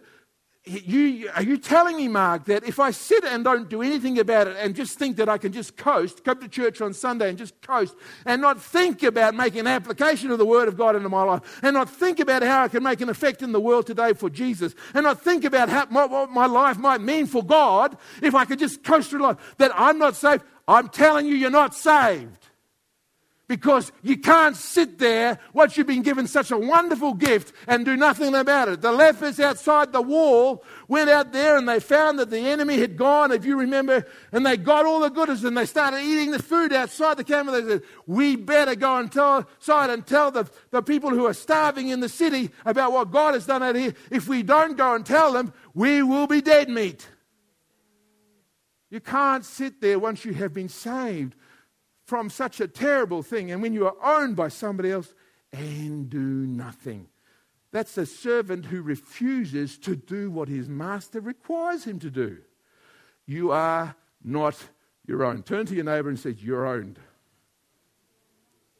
you, 0.65 1.29
are 1.33 1.41
you 1.41 1.57
telling 1.57 1.97
me, 1.97 2.07
Mark, 2.07 2.45
that 2.45 2.63
if 2.63 2.79
I 2.79 2.91
sit 2.91 3.23
and 3.23 3.43
don't 3.43 3.69
do 3.69 3.81
anything 3.81 4.19
about 4.19 4.47
it 4.47 4.57
and 4.57 4.75
just 4.75 4.99
think 4.99 5.15
that 5.17 5.29
I 5.29 5.37
can 5.37 5.51
just 5.51 5.77
coast, 5.77 6.23
come 6.23 6.39
to 6.41 6.47
church 6.47 6.81
on 6.81 6.93
Sunday 6.93 7.29
and 7.29 7.37
just 7.37 7.59
coast, 7.61 7.95
and 8.25 8.41
not 8.41 8.61
think 8.61 9.01
about 9.03 9.33
making 9.35 9.61
an 9.61 9.67
application 9.67 10.31
of 10.31 10.37
the 10.37 10.45
Word 10.45 10.67
of 10.67 10.77
God 10.77 10.95
into 10.95 11.09
my 11.09 11.23
life, 11.23 11.59
and 11.63 11.73
not 11.73 11.89
think 11.89 12.19
about 12.19 12.43
how 12.43 12.63
I 12.63 12.67
can 12.67 12.83
make 12.83 13.01
an 13.01 13.09
effect 13.09 13.41
in 13.41 13.51
the 13.51 13.59
world 13.59 13.87
today 13.87 14.13
for 14.13 14.29
Jesus, 14.29 14.75
and 14.93 15.05
not 15.05 15.21
think 15.21 15.45
about 15.45 15.69
how, 15.69 15.85
what 15.87 16.29
my 16.29 16.45
life 16.45 16.77
might 16.77 17.01
mean 17.01 17.25
for 17.25 17.43
God 17.43 17.97
if 18.21 18.35
I 18.35 18.45
could 18.45 18.59
just 18.59 18.83
coast 18.83 19.09
through 19.09 19.21
life, 19.21 19.37
that 19.57 19.71
I'm 19.73 19.97
not 19.97 20.15
saved? 20.15 20.43
I'm 20.67 20.89
telling 20.89 21.25
you, 21.25 21.35
you're 21.35 21.49
not 21.49 21.73
saved 21.73 22.48
because 23.49 23.91
you 24.03 24.15
can't 24.15 24.55
sit 24.55 24.99
there 24.99 25.39
once 25.53 25.75
you've 25.75 25.87
been 25.87 26.03
given 26.03 26.27
such 26.27 26.51
a 26.51 26.57
wonderful 26.57 27.15
gift 27.15 27.51
and 27.67 27.83
do 27.83 27.97
nothing 27.97 28.35
about 28.35 28.67
it. 28.67 28.79
The 28.79 28.91
lepers 28.91 29.39
outside 29.39 29.91
the 29.91 30.03
wall 30.03 30.63
went 30.87 31.09
out 31.09 31.33
there 31.33 31.57
and 31.57 31.67
they 31.67 31.79
found 31.79 32.19
that 32.19 32.29
the 32.29 32.37
enemy 32.37 32.77
had 32.77 32.95
gone, 32.95 33.31
if 33.31 33.43
you 33.43 33.57
remember, 33.57 34.05
and 34.31 34.45
they 34.45 34.55
got 34.55 34.85
all 34.85 34.99
the 34.99 35.09
goodies 35.09 35.43
and 35.43 35.57
they 35.57 35.65
started 35.65 36.01
eating 36.01 36.29
the 36.29 36.41
food 36.41 36.71
outside 36.71 37.17
the 37.17 37.23
camp. 37.23 37.49
They 37.49 37.63
said, 37.63 37.81
We 38.05 38.35
better 38.35 38.75
go 38.75 38.97
and 38.97 39.11
tell, 39.11 39.47
and 39.67 40.05
tell 40.05 40.29
the, 40.29 40.47
the 40.69 40.83
people 40.83 41.09
who 41.09 41.25
are 41.25 41.33
starving 41.33 41.87
in 41.87 42.01
the 42.01 42.09
city 42.09 42.51
about 42.67 42.91
what 42.91 43.09
God 43.09 43.33
has 43.33 43.47
done 43.47 43.63
out 43.63 43.75
here. 43.75 43.95
If 44.11 44.27
we 44.27 44.43
don't 44.43 44.77
go 44.77 44.93
and 44.93 45.03
tell 45.03 45.33
them, 45.33 45.53
we 45.73 46.03
will 46.03 46.27
be 46.27 46.41
dead 46.41 46.69
meat. 46.69 47.09
You 48.91 48.99
can't 48.99 49.43
sit 49.43 49.81
there 49.81 49.97
once 49.97 50.23
you 50.23 50.35
have 50.35 50.53
been 50.53 50.69
saved 50.69 51.33
from 52.09 52.27
such 52.31 52.59
a 52.59 52.67
terrible 52.67 53.21
thing 53.21 53.51
and 53.51 53.61
when 53.61 53.71
you 53.71 53.85
are 53.85 53.95
owned 54.03 54.35
by 54.35 54.47
somebody 54.47 54.91
else 54.91 55.13
and 55.53 56.09
do 56.09 56.17
nothing. 56.17 57.07
That's 57.71 57.95
a 57.99 58.05
servant 58.07 58.65
who 58.65 58.81
refuses 58.81 59.77
to 59.79 59.95
do 59.95 60.31
what 60.31 60.49
his 60.49 60.67
master 60.67 61.21
requires 61.21 61.83
him 61.83 61.99
to 61.99 62.09
do. 62.09 62.39
You 63.27 63.51
are 63.51 63.95
not 64.23 64.57
your 65.05 65.23
own. 65.23 65.43
Turn 65.43 65.67
to 65.67 65.75
your 65.75 65.83
neighbor 65.83 66.09
and 66.09 66.17
say, 66.17 66.31
You're 66.31 66.65
owned. 66.65 66.97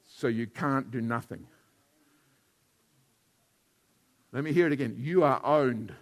So 0.07 0.27
you 0.27 0.47
can't 0.47 0.89
do 0.89 0.99
nothing. 0.99 1.45
Let 4.31 4.43
me 4.43 4.51
hear 4.51 4.65
it 4.65 4.73
again. 4.73 4.95
You 4.97 5.23
are 5.23 5.39
owned. 5.45 5.93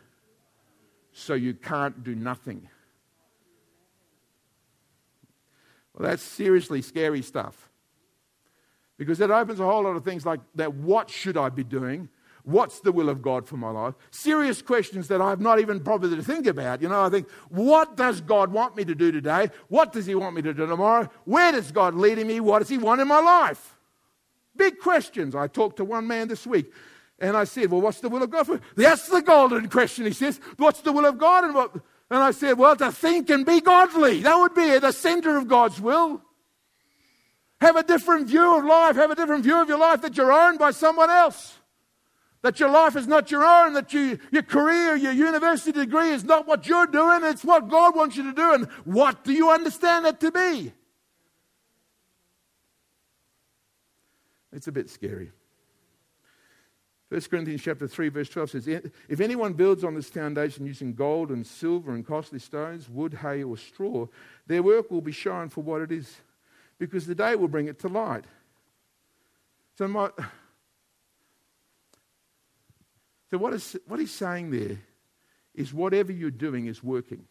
So 1.11 1.33
you 1.33 1.53
can't 1.53 2.05
do 2.05 2.15
nothing. 2.15 2.69
Well, 5.97 6.09
that's 6.09 6.23
seriously 6.23 6.81
scary 6.81 7.21
stuff. 7.21 7.69
Because 8.97 9.19
it 9.19 9.29
opens 9.29 9.59
a 9.59 9.65
whole 9.65 9.83
lot 9.83 9.95
of 9.95 10.03
things 10.03 10.25
like 10.25 10.39
that 10.55 10.73
what 10.73 11.09
should 11.09 11.37
I 11.37 11.49
be 11.49 11.63
doing? 11.63 12.09
What's 12.43 12.79
the 12.79 12.93
will 12.93 13.09
of 13.09 13.21
God 13.21 13.45
for 13.45 13.57
my 13.57 13.69
life? 13.69 13.95
Serious 14.09 14.61
questions 14.61 15.09
that 15.09 15.21
I've 15.21 15.41
not 15.41 15.59
even 15.59 15.79
bothered 15.79 16.11
to 16.11 16.23
think 16.23 16.47
about. 16.47 16.81
You 16.81 16.87
know, 16.87 17.01
I 17.01 17.09
think, 17.09 17.29
what 17.49 17.97
does 17.97 18.21
God 18.21 18.53
want 18.53 18.77
me 18.77 18.85
to 18.85 18.95
do 18.95 19.11
today? 19.11 19.49
What 19.67 19.91
does 19.91 20.05
He 20.05 20.15
want 20.15 20.35
me 20.35 20.41
to 20.43 20.53
do 20.53 20.65
tomorrow? 20.65 21.09
Where 21.25 21.51
does 21.51 21.71
God 21.71 21.93
lead 21.93 22.25
me? 22.25 22.39
What 22.39 22.59
does 22.59 22.69
He 22.69 22.77
want 22.77 23.01
in 23.01 23.07
my 23.07 23.19
life? 23.19 23.75
Big 24.55 24.79
questions. 24.79 25.35
I 25.35 25.47
talked 25.47 25.77
to 25.77 25.85
one 25.85 26.07
man 26.07 26.29
this 26.29 26.47
week 26.47 26.71
and 27.19 27.35
I 27.35 27.43
said, 27.43 27.69
Well, 27.69 27.81
what's 27.81 27.99
the 27.99 28.09
will 28.09 28.23
of 28.23 28.29
God 28.29 28.47
for? 28.47 28.61
That's 28.75 29.09
the 29.09 29.21
golden 29.21 29.67
question, 29.69 30.05
he 30.05 30.13
says. 30.13 30.39
What's 30.55 30.81
the 30.81 30.91
will 30.91 31.05
of 31.05 31.17
God? 31.17 31.43
And, 31.43 31.53
what? 31.53 31.75
And 32.09 32.19
I 32.19 32.31
said, 32.31 32.57
Well, 32.57 32.75
to 32.77 32.91
think 32.91 33.29
and 33.29 33.45
be 33.45 33.61
godly. 33.61 34.21
That 34.21 34.35
would 34.37 34.55
be 34.55 34.79
the 34.79 34.91
center 34.91 35.37
of 35.37 35.47
God's 35.47 35.79
will. 35.81 36.21
Have 37.59 37.75
a 37.75 37.83
different 37.83 38.27
view 38.27 38.57
of 38.57 38.63
life. 38.63 38.95
Have 38.95 39.11
a 39.11 39.15
different 39.15 39.43
view 39.43 39.61
of 39.61 39.67
your 39.67 39.79
life 39.79 40.01
that 40.01 40.15
you're 40.15 40.31
owned 40.31 40.59
by 40.59 40.71
someone 40.71 41.09
else. 41.09 41.55
That 42.43 42.59
your 42.59 42.69
life 42.69 42.95
is 42.95 43.07
not 43.07 43.31
your 43.31 43.43
own, 43.43 43.73
that 43.73 43.93
you, 43.93 44.19
your 44.31 44.43
career, 44.43 44.95
your 44.95 45.11
university 45.11 45.71
degree 45.71 46.11
is 46.11 46.23
not 46.23 46.47
what 46.47 46.67
you're 46.67 46.85
doing, 46.85 47.23
it's 47.23 47.43
what 47.43 47.67
God 47.67 47.95
wants 47.95 48.15
you 48.15 48.23
to 48.23 48.33
do. 48.33 48.53
And 48.53 48.67
what 48.85 49.23
do 49.23 49.33
you 49.33 49.49
understand 49.49 50.05
it 50.05 50.19
to 50.19 50.31
be? 50.31 50.71
It's 54.53 54.67
a 54.67 54.71
bit 54.71 54.89
scary. 54.89 55.31
1 57.09 57.21
Corinthians 57.21 57.61
chapter 57.61 57.87
3, 57.87 58.09
verse 58.09 58.27
12 58.29 58.49
says, 58.51 58.67
If 58.67 59.21
anyone 59.21 59.53
builds 59.53 59.85
on 59.85 59.95
this 59.95 60.09
foundation 60.09 60.65
using 60.65 60.93
gold 60.93 61.29
and 61.29 61.45
silver 61.45 61.93
and 61.95 62.05
costly 62.05 62.39
stones, 62.39 62.89
wood, 62.89 63.13
hay, 63.13 63.43
or 63.43 63.57
straw, 63.57 64.07
their 64.45 64.61
work 64.61 64.91
will 64.91 65.01
be 65.01 65.13
shown 65.13 65.47
for 65.47 65.61
what 65.61 65.81
it 65.81 65.91
is, 65.91 66.17
because 66.77 67.07
the 67.07 67.15
day 67.15 67.35
will 67.35 67.47
bring 67.47 67.67
it 67.67 67.79
to 67.79 67.87
light. 67.87 68.25
So, 69.77 69.87
my, 69.87 70.09
so 73.31 73.37
what, 73.37 73.53
is, 73.53 73.77
what 73.87 74.01
he's 74.01 74.11
saying 74.11 74.51
there 74.51 74.77
is 75.55 75.73
whatever 75.73 76.11
you're 76.11 76.29
doing 76.29 76.67
is 76.67 76.83
working. 76.83 77.23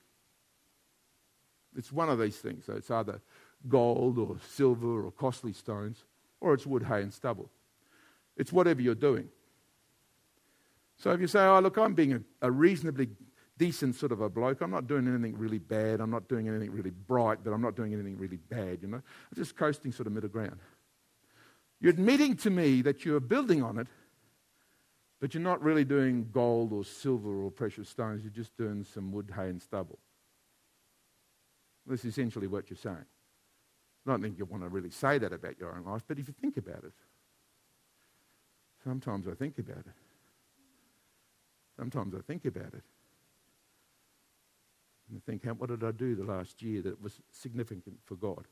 It's 1.76 1.92
one 1.92 2.08
of 2.08 2.18
these 2.18 2.36
things. 2.36 2.64
So 2.64 2.72
it's 2.74 2.90
either 2.90 3.20
gold 3.68 4.18
or 4.18 4.36
silver 4.48 5.04
or 5.04 5.10
costly 5.10 5.52
stones, 5.52 6.04
or 6.40 6.54
it's 6.54 6.66
wood, 6.66 6.82
hay, 6.82 7.02
and 7.02 7.12
stubble. 7.12 7.50
It's 8.36 8.52
whatever 8.52 8.80
you're 8.80 8.94
doing. 8.94 9.28
So 10.98 11.10
if 11.10 11.20
you 11.20 11.26
say, 11.26 11.40
oh, 11.40 11.60
look, 11.60 11.76
I'm 11.76 11.94
being 11.94 12.14
a, 12.14 12.20
a, 12.42 12.50
reasonably 12.50 13.08
decent 13.58 13.94
sort 13.94 14.12
of 14.12 14.20
a 14.20 14.30
bloke, 14.30 14.60
I'm 14.62 14.70
not 14.70 14.86
doing 14.86 15.06
anything 15.06 15.36
really 15.36 15.58
bad, 15.58 16.00
I'm 16.00 16.10
not 16.10 16.28
doing 16.28 16.48
anything 16.48 16.72
really 16.72 16.90
bright, 16.90 17.44
but 17.44 17.52
I'm 17.52 17.60
not 17.60 17.76
doing 17.76 17.92
anything 17.92 18.18
really 18.18 18.38
bad, 18.38 18.78
you 18.82 18.88
know, 18.88 18.96
I'm 18.96 19.36
just 19.36 19.56
coasting 19.56 19.92
sort 19.92 20.06
of 20.06 20.12
middle 20.12 20.30
ground. 20.30 20.58
You're 21.80 21.92
admitting 21.92 22.36
to 22.38 22.50
me 22.50 22.80
that 22.82 23.04
you're 23.04 23.20
building 23.20 23.62
on 23.62 23.78
it, 23.78 23.88
but 25.20 25.34
you're 25.34 25.42
not 25.42 25.62
really 25.62 25.84
doing 25.84 26.28
gold 26.32 26.72
or 26.72 26.84
silver 26.84 27.42
or 27.42 27.50
precious 27.50 27.88
stones, 27.88 28.22
you're 28.22 28.30
just 28.30 28.56
doing 28.56 28.84
some 28.84 29.12
wood, 29.12 29.32
hay, 29.34 29.48
and 29.48 29.60
stubble. 29.60 29.98
That's 31.86 32.04
essentially 32.04 32.46
what 32.46 32.70
you're 32.70 32.78
saying. 32.78 33.04
I 34.06 34.10
don't 34.10 34.22
think 34.22 34.38
you 34.38 34.44
want 34.44 34.62
to 34.62 34.68
really 34.68 34.90
say 34.90 35.18
that 35.18 35.32
about 35.32 35.58
your 35.58 35.76
own 35.76 35.84
life, 35.84 36.04
but 36.06 36.18
if 36.18 36.26
you 36.28 36.34
think 36.40 36.56
about 36.56 36.84
it, 36.84 36.92
sometimes 38.82 39.28
I 39.28 39.34
think 39.34 39.58
about 39.58 39.78
it. 39.78 40.05
Sometimes 41.76 42.14
I 42.14 42.20
think 42.20 42.44
about 42.44 42.74
it. 42.74 42.82
And 45.08 45.18
I 45.18 45.30
think, 45.30 45.44
what 45.58 45.68
did 45.68 45.84
I 45.84 45.92
do 45.92 46.14
the 46.14 46.24
last 46.24 46.62
year 46.62 46.82
that 46.82 47.00
was 47.00 47.20
significant 47.30 47.98
for 48.04 48.16
God? 48.16 48.44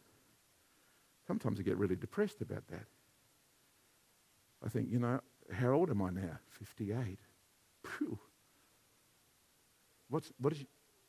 Sometimes 1.26 1.58
I 1.58 1.62
get 1.62 1.76
really 1.76 1.96
depressed 1.96 2.42
about 2.42 2.66
that. 2.68 2.86
I 4.64 4.68
think, 4.68 4.90
you 4.90 4.98
know, 4.98 5.20
how 5.52 5.70
old 5.70 5.90
am 5.90 6.02
I 6.02 6.10
now? 6.10 6.38
58. 6.50 7.18
Phew. 7.84 8.18
What's, 10.08 10.32
what, 10.38 10.52
is, 10.52 10.64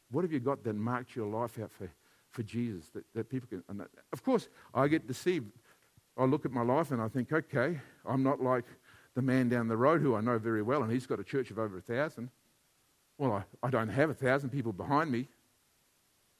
what 0.09 0.23
have 0.23 0.31
you 0.31 0.39
got 0.39 0.63
that 0.63 0.75
marked 0.75 1.15
your 1.15 1.27
life 1.27 1.59
out 1.59 1.71
for, 1.71 1.89
for 2.29 2.43
Jesus 2.43 2.89
that, 2.89 3.03
that 3.13 3.29
people 3.29 3.47
can. 3.47 3.77
That, 3.77 3.87
of 4.11 4.23
course, 4.23 4.47
I 4.73 4.87
get 4.87 5.07
deceived. 5.07 5.51
I 6.17 6.25
look 6.25 6.45
at 6.45 6.51
my 6.51 6.63
life 6.63 6.91
and 6.91 7.01
I 7.01 7.07
think, 7.07 7.31
okay, 7.31 7.79
I'm 8.05 8.23
not 8.23 8.41
like 8.41 8.65
the 9.15 9.21
man 9.21 9.49
down 9.49 9.67
the 9.67 9.77
road 9.77 10.01
who 10.01 10.13
I 10.13 10.21
know 10.21 10.37
very 10.37 10.61
well, 10.61 10.83
and 10.83 10.91
he's 10.91 11.07
got 11.07 11.19
a 11.19 11.23
church 11.23 11.49
of 11.49 11.57
over 11.57 11.77
a 11.77 11.81
thousand. 11.81 12.29
Well, 13.17 13.31
I, 13.63 13.67
I 13.67 13.69
don't 13.69 13.89
have 13.89 14.09
a 14.09 14.13
thousand 14.13 14.49
people 14.49 14.73
behind 14.73 15.09
me. 15.11 15.27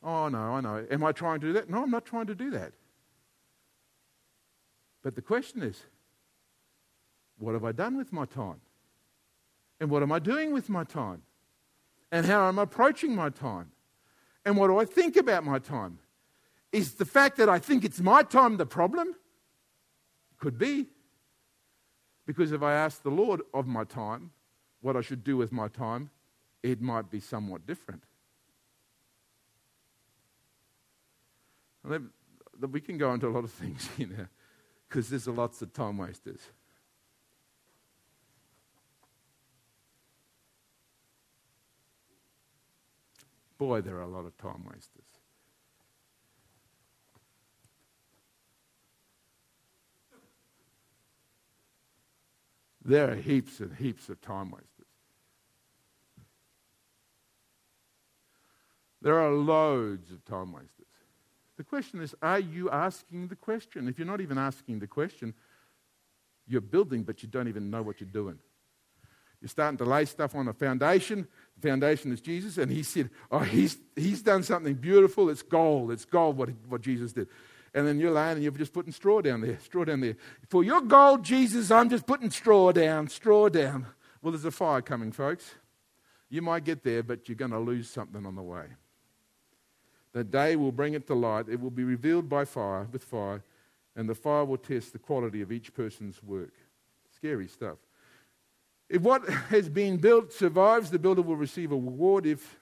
Oh, 0.03 0.27
no, 0.27 0.37
I 0.37 0.61
know. 0.61 0.85
Am 0.91 1.03
I 1.03 1.13
trying 1.13 1.39
to 1.39 1.47
do 1.47 1.53
that? 1.53 1.69
No, 1.69 1.83
I'm 1.83 1.89
not 1.89 2.05
trying 2.05 2.27
to 2.27 2.35
do 2.35 2.51
that. 2.51 2.73
But 5.01 5.15
the 5.15 5.21
question 5.21 5.63
is, 5.63 5.81
what 7.39 7.53
have 7.53 7.63
I 7.63 7.71
done 7.71 7.97
with 7.97 8.11
my 8.11 8.25
time? 8.25 8.59
And 9.79 9.89
what 9.89 10.03
am 10.03 10.11
I 10.11 10.19
doing 10.19 10.53
with 10.53 10.69
my 10.69 10.83
time? 10.83 11.21
And 12.11 12.25
how 12.25 12.47
am 12.47 12.59
I 12.59 12.63
approaching 12.63 13.15
my 13.15 13.29
time? 13.29 13.71
And 14.45 14.57
what 14.57 14.67
do 14.67 14.77
I 14.77 14.85
think 14.85 15.15
about 15.15 15.43
my 15.43 15.59
time? 15.59 15.99
Is 16.71 16.95
the 16.95 17.05
fact 17.05 17.37
that 17.37 17.49
I 17.49 17.57
think 17.57 17.85
it's 17.85 17.99
my 17.99 18.21
time 18.23 18.57
the 18.57 18.65
problem? 18.65 19.15
Could 20.39 20.57
be. 20.57 20.87
Because 22.25 22.51
if 22.51 22.63
I 22.63 22.73
ask 22.73 23.03
the 23.03 23.11
Lord 23.11 23.41
of 23.53 23.67
my 23.67 23.83
time 23.83 24.31
what 24.81 24.95
I 24.95 25.01
should 25.01 25.23
do 25.23 25.37
with 25.37 25.51
my 25.51 25.67
time, 25.67 26.09
it 26.63 26.81
might 26.81 27.09
be 27.11 27.19
somewhat 27.19 27.67
different. 27.67 28.03
We 31.83 32.81
can 32.81 32.97
go 32.97 33.13
into 33.13 33.27
a 33.27 33.29
lot 33.29 33.43
of 33.43 33.51
things 33.51 33.87
here 33.97 34.29
because 34.89 35.09
there's 35.09 35.27
lots 35.27 35.61
of 35.61 35.73
time 35.73 35.97
wasters. 35.97 36.41
Boy, 43.57 43.81
there 43.81 43.95
are 43.97 44.01
a 44.01 44.07
lot 44.07 44.25
of 44.25 44.37
time 44.37 44.65
wasters. 44.65 45.24
There 52.85 53.11
are 53.11 53.15
heaps 53.15 53.59
and 53.59 53.75
heaps 53.75 54.09
of 54.09 54.21
time 54.21 54.51
wasters. 54.51 54.69
There 59.01 59.19
are 59.19 59.31
loads 59.31 60.11
of 60.11 60.23
time 60.25 60.53
wasters. 60.53 60.69
The 61.57 61.63
question 61.63 61.99
is 62.01 62.13
are 62.21 62.39
you 62.39 62.69
asking 62.69 63.27
the 63.29 63.35
question? 63.35 63.87
If 63.87 63.97
you're 63.97 64.07
not 64.07 64.21
even 64.21 64.37
asking 64.37 64.79
the 64.79 64.87
question, 64.87 65.33
you're 66.47 66.61
building, 66.61 67.01
but 67.01 67.23
you 67.23 67.27
don't 67.27 67.47
even 67.47 67.71
know 67.71 67.81
what 67.81 67.99
you're 67.99 68.09
doing. 68.09 68.37
You're 69.41 69.49
starting 69.49 69.77
to 69.79 69.85
lay 69.85 70.05
stuff 70.05 70.35
on 70.35 70.47
a 70.47 70.53
foundation. 70.53 71.27
The 71.59 71.67
foundation 71.67 72.11
is 72.11 72.21
Jesus, 72.21 72.59
and 72.59 72.71
he 72.71 72.83
said, 72.83 73.09
Oh, 73.31 73.39
he's, 73.39 73.77
he's 73.95 74.21
done 74.21 74.43
something 74.43 74.75
beautiful. 74.75 75.29
It's 75.29 75.41
gold. 75.41 75.91
It's 75.91 76.05
gold 76.05 76.37
what, 76.37 76.49
what 76.67 76.81
Jesus 76.81 77.13
did 77.13 77.27
and 77.75 77.85
then 77.85 77.99
you're 77.99 78.11
laying 78.11 78.35
and 78.35 78.43
you're 78.43 78.53
just 78.53 78.71
putting 78.71 78.93
straw 78.93 79.21
down 79.21 79.41
there, 79.41 79.59
straw 79.59 79.83
down 79.83 79.99
there. 79.99 80.15
For 80.47 80.63
your 80.63 80.81
gold, 80.81 81.23
Jesus, 81.23 81.69
I'm 81.69 81.89
just 81.89 82.07
putting 82.07 82.31
straw 82.31 82.71
down, 82.71 83.09
straw 83.09 83.49
down. 83.49 83.85
Well, 84.21 84.31
there's 84.31 84.45
a 84.45 84.51
fire 84.51 84.81
coming, 84.81 85.11
folks. 85.11 85.55
You 86.29 86.41
might 86.41 86.63
get 86.63 86.83
there, 86.83 87.03
but 87.03 87.27
you're 87.27 87.35
going 87.35 87.51
to 87.51 87.59
lose 87.59 87.89
something 87.89 88.25
on 88.25 88.35
the 88.35 88.41
way. 88.41 88.63
The 90.13 90.23
day 90.23 90.55
will 90.55 90.71
bring 90.71 90.93
it 90.93 91.05
to 91.07 91.13
light. 91.13 91.49
It 91.49 91.59
will 91.59 91.69
be 91.69 91.83
revealed 91.83 92.29
by 92.29 92.45
fire, 92.45 92.87
with 92.89 93.03
fire, 93.03 93.43
and 93.93 94.07
the 94.07 94.15
fire 94.15 94.45
will 94.45 94.57
test 94.57 94.93
the 94.93 94.99
quality 94.99 95.41
of 95.41 95.51
each 95.51 95.73
person's 95.73 96.23
work. 96.23 96.53
Scary 97.13 97.49
stuff. 97.49 97.77
If 98.89 99.01
what 99.01 99.27
has 99.49 99.67
been 99.67 99.97
built 99.97 100.31
survives, 100.31 100.91
the 100.91 100.99
builder 100.99 101.21
will 101.21 101.35
receive 101.35 101.73
a 101.73 101.75
reward. 101.75 102.25
If 102.25 102.57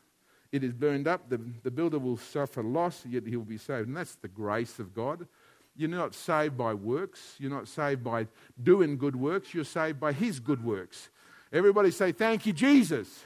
it 0.53 0.63
is 0.63 0.71
burned 0.71 1.07
up, 1.07 1.29
the, 1.29 1.41
the 1.63 1.71
builder 1.71 1.97
will 1.97 2.15
suffer 2.15 2.61
loss, 2.61 3.03
yet 3.09 3.25
he 3.25 3.35
will 3.35 3.43
be 3.43 3.57
saved. 3.57 3.87
And 3.87 3.97
that's 3.97 4.13
the 4.15 4.27
grace 4.27 4.77
of 4.77 4.93
God. 4.93 5.27
You're 5.75 5.89
not 5.89 6.13
saved 6.13 6.55
by 6.55 6.75
works. 6.75 7.35
You're 7.39 7.49
not 7.49 7.67
saved 7.67 8.03
by 8.03 8.27
doing 8.61 8.95
good 8.99 9.15
works. 9.15 9.51
You're 9.51 9.63
saved 9.63 9.99
by 9.99 10.13
his 10.13 10.39
good 10.39 10.63
works. 10.63 11.09
Everybody 11.51 11.89
say, 11.89 12.11
Thank 12.11 12.45
you, 12.45 12.53
Jesus. 12.53 13.25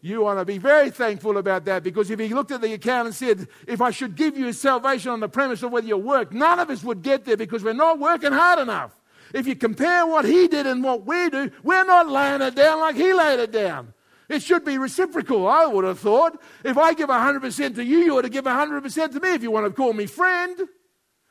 You 0.00 0.22
want 0.22 0.38
to 0.38 0.46
be 0.46 0.56
very 0.56 0.88
thankful 0.88 1.36
about 1.36 1.66
that 1.66 1.82
because 1.82 2.10
if 2.10 2.18
he 2.18 2.28
looked 2.28 2.50
at 2.50 2.62
the 2.62 2.72
account 2.72 3.06
and 3.06 3.14
said, 3.14 3.46
If 3.68 3.82
I 3.82 3.90
should 3.90 4.16
give 4.16 4.38
you 4.38 4.50
salvation 4.54 5.10
on 5.10 5.20
the 5.20 5.28
premise 5.28 5.62
of 5.62 5.70
whether 5.70 5.86
you 5.86 5.98
work, 5.98 6.32
none 6.32 6.58
of 6.58 6.70
us 6.70 6.82
would 6.82 7.02
get 7.02 7.26
there 7.26 7.36
because 7.36 7.62
we're 7.62 7.74
not 7.74 7.98
working 7.98 8.32
hard 8.32 8.58
enough. 8.58 8.98
If 9.34 9.46
you 9.46 9.54
compare 9.54 10.06
what 10.06 10.24
he 10.24 10.48
did 10.48 10.66
and 10.66 10.82
what 10.82 11.04
we 11.04 11.28
do, 11.28 11.50
we're 11.62 11.84
not 11.84 12.08
laying 12.08 12.40
it 12.40 12.54
down 12.54 12.80
like 12.80 12.96
he 12.96 13.12
laid 13.12 13.40
it 13.40 13.52
down. 13.52 13.92
It 14.28 14.42
should 14.42 14.64
be 14.64 14.78
reciprocal, 14.78 15.46
I 15.46 15.66
would 15.66 15.84
have 15.84 16.00
thought. 16.00 16.40
If 16.64 16.76
I 16.76 16.94
give 16.94 17.08
100% 17.08 17.74
to 17.76 17.84
you, 17.84 17.98
you 17.98 18.18
ought 18.18 18.22
to 18.22 18.28
give 18.28 18.44
100% 18.44 19.12
to 19.12 19.20
me 19.20 19.34
if 19.34 19.42
you 19.42 19.50
want 19.50 19.66
to 19.66 19.72
call 19.72 19.92
me 19.92 20.06
friend. 20.06 20.60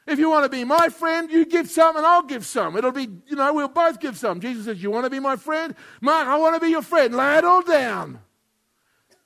If 0.07 0.19
you 0.19 0.29
want 0.29 0.45
to 0.45 0.49
be 0.49 0.63
my 0.63 0.89
friend, 0.89 1.31
you 1.31 1.45
give 1.45 1.69
some 1.69 1.97
and 1.97 2.05
I'll 2.05 2.23
give 2.23 2.45
some. 2.45 2.77
It'll 2.77 2.91
be, 2.91 3.09
you 3.27 3.35
know, 3.35 3.53
we'll 3.53 3.67
both 3.67 3.99
give 3.99 4.17
some. 4.17 4.39
Jesus 4.39 4.65
says, 4.65 4.81
You 4.81 4.91
want 4.91 5.05
to 5.05 5.09
be 5.09 5.19
my 5.19 5.35
friend? 5.35 5.75
Mark, 5.99 6.27
I 6.27 6.37
want 6.37 6.55
to 6.55 6.61
be 6.61 6.69
your 6.69 6.83
friend. 6.83 7.15
Lay 7.15 7.39
it 7.39 7.43
all 7.43 7.63
down. 7.63 8.19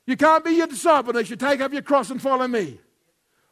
You 0.05 0.15
can't 0.15 0.43
be 0.43 0.51
your 0.51 0.67
disciple 0.67 1.11
unless 1.11 1.30
you 1.30 1.36
take 1.36 1.59
up 1.59 1.74
your 1.74 1.82
cross 1.82 2.09
and 2.09 2.22
follow 2.22 2.47
me. 2.47 2.80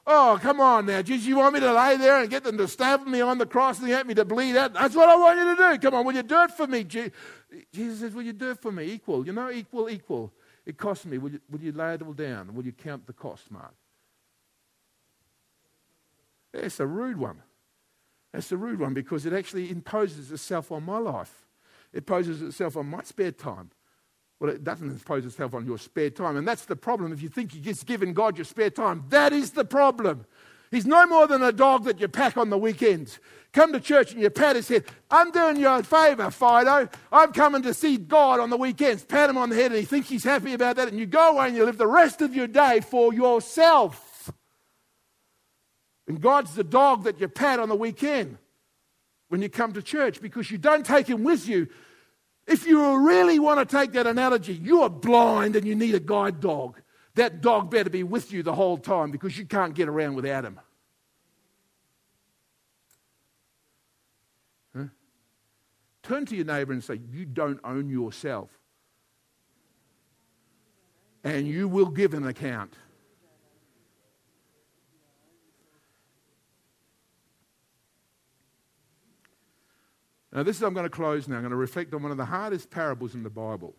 Oh, 0.10 0.40
come 0.42 0.62
on 0.62 0.86
now. 0.86 1.02
Jesus, 1.02 1.28
you 1.28 1.36
want 1.36 1.54
me 1.54 1.60
to 1.60 1.74
lay 1.74 1.98
there 1.98 2.22
and 2.22 2.30
get 2.30 2.46
them 2.46 2.58
to 2.58 2.68
stab 2.70 3.06
me 3.06 3.20
on 3.20 3.38
the 3.38 3.46
cross 3.46 3.80
and 3.80 3.90
get 3.90 4.08
me 4.08 4.14
to 4.14 4.24
bleed 4.24 4.56
out? 4.56 4.74
That's 4.74 4.96
what 4.96 5.10
I 5.10 5.18
want 5.18 5.38
you 5.38 5.54
to 5.54 5.74
do. 5.74 5.80
Come 5.80 5.96
on, 5.96 6.06
will 6.06 6.16
you 6.16 6.24
do 6.24 6.44
it 6.44 6.52
for 6.52 6.66
me? 6.66 6.86
Jesus 6.86 8.00
says, 8.00 8.14
Will 8.14 8.22
you 8.22 8.32
do 8.32 8.52
it 8.52 8.62
for 8.62 8.72
me? 8.72 8.86
Equal. 8.86 9.26
You 9.26 9.34
know, 9.34 9.52
equal, 9.52 9.90
equal. 9.90 10.32
It 10.66 10.78
costs 10.78 11.06
me. 11.06 11.18
Will 11.18 11.32
you, 11.32 11.42
will 11.52 11.60
you 11.60 11.74
lay 11.74 11.96
it 11.96 12.02
all 12.02 12.14
down? 12.14 12.56
Will 12.56 12.66
you 12.66 12.72
count 12.72 13.06
the 13.06 13.12
cost, 13.12 13.52
Mark? 13.52 13.74
It's 16.54 16.80
a 16.80 16.88
rude 16.88 17.18
one. 17.18 17.42
That's 18.32 18.50
a 18.54 18.58
rude 18.58 18.80
one 18.80 18.94
because 18.94 19.26
it 19.26 19.34
actually 19.34 19.70
imposes 19.70 20.32
itself 20.32 20.72
on 20.72 20.84
my 20.84 21.00
life. 21.00 21.46
It 21.92 21.98
imposes 22.00 22.42
itself 22.42 22.78
on 22.78 22.86
my 22.86 23.04
spare 23.04 23.32
time. 23.34 23.72
Well, 24.40 24.52
it 24.52 24.64
doesn't 24.64 24.90
impose 24.90 25.26
itself 25.26 25.54
on 25.56 25.66
your 25.66 25.78
spare 25.78 26.12
time. 26.12 26.38
And 26.38 26.48
that's 26.48 26.66
the 26.66 26.76
problem. 26.76 27.12
If 27.12 27.22
you 27.22 27.30
think 27.30 27.56
you're 27.56 27.64
just 27.64 27.86
giving 27.86 28.14
God 28.14 28.38
your 28.38 28.46
spare 28.46 28.70
time, 28.70 29.04
that 29.10 29.34
is 29.34 29.52
the 29.52 29.66
problem. 29.66 30.26
He's 30.70 30.86
no 30.86 31.08
more 31.08 31.28
than 31.28 31.42
a 31.42 31.52
dog 31.52 31.86
that 31.86 32.00
you 32.00 32.08
pack 32.08 32.38
on 32.38 32.50
the 32.50 32.58
weekends. 32.58 33.20
Come 33.54 33.72
to 33.74 33.80
church 33.80 34.12
and 34.12 34.22
you 34.22 34.30
pat 34.30 34.56
his 34.56 34.68
head. 34.68 34.84
I'm 35.10 35.32
doing 35.32 35.56
you 35.56 35.68
a 35.70 35.82
favour, 35.82 36.30
Fido. 36.30 36.90
I'm 37.12 37.32
coming 37.32 37.62
to 37.64 37.74
see 37.74 37.98
God 37.98 38.40
on 38.40 38.50
the 38.50 38.58
weekends. 38.58 39.04
Pat 39.04 39.30
him 39.30 39.38
on 39.38 39.50
the 39.50 39.56
head 39.56 39.72
and 39.72 39.80
he 39.80 39.86
thinks 39.86 40.10
he's 40.10 40.26
happy 40.26 40.54
about 40.54 40.76
that. 40.76 40.90
And 40.90 41.00
you 41.00 41.06
go 41.06 41.32
away 41.32 41.48
and 41.48 41.56
you 41.56 41.64
live 41.66 41.78
the 41.78 41.88
rest 41.88 42.22
of 42.22 42.36
your 42.36 42.48
day 42.48 42.82
for 42.82 43.14
yourself. 43.14 44.32
And 46.08 46.22
God's 46.22 46.54
the 46.54 46.64
dog 46.64 47.06
that 47.06 47.20
you 47.20 47.28
pat 47.28 47.60
on 47.60 47.70
the 47.70 47.76
weekend 47.76 48.38
when 49.30 49.42
you 49.42 49.50
come 49.50 49.74
to 49.74 49.82
church 49.82 50.22
because 50.22 50.52
you 50.52 50.58
don't 50.58 50.86
take 50.86 51.08
him 51.08 51.24
with 51.24 51.48
you 51.48 51.68
if 52.48 52.66
you 52.66 53.06
really 53.06 53.40
want 53.40 53.60
to 53.60 53.78
take 53.78 53.92
that 53.92 54.08
analogy, 54.08 54.54
you 54.54 54.82
are 54.82 54.90
blind 54.90 55.58
and 55.58 55.68
you 55.68 55.76
need 55.76 55.94
a 55.94 56.00
guide 56.00 56.40
dog. 56.40 56.82
That 57.16 57.42
dog 57.42 57.70
better 57.70 57.90
be 57.90 58.04
with 58.04 58.32
you 58.32 58.42
the 58.42 58.54
whole 58.54 58.78
time 58.78 59.12
because 59.12 59.38
you 59.38 59.46
can't 59.46 59.74
get 59.74 59.90
around 59.90 60.16
without 60.16 60.46
him. 60.46 60.60
Huh? 64.76 64.84
Turn 66.04 66.26
to 66.28 66.36
your 66.36 66.46
neighbor 66.46 66.72
and 66.72 66.84
say, 66.84 67.02
You 67.12 67.26
don't 67.26 67.60
own 67.64 67.90
yourself. 67.90 68.50
And 71.24 71.48
you 71.48 71.68
will 71.68 71.88
give 71.88 72.14
an 72.14 72.26
account. 72.26 72.74
Now, 80.34 80.44
this 80.44 80.58
is, 80.58 80.64
I'm 80.64 80.74
going 80.74 80.86
to 80.86 80.90
close 80.90 81.28
now. 81.28 81.36
I'm 81.36 81.42
going 81.42 81.52
to 81.52 81.58
reflect 81.58 81.94
on 81.94 82.04
one 82.04 82.12
of 82.12 82.18
the 82.18 82.26
hardest 82.26 82.70
parables 82.70 83.16
in 83.16 83.24
the 83.24 83.30
Bible. 83.30 83.76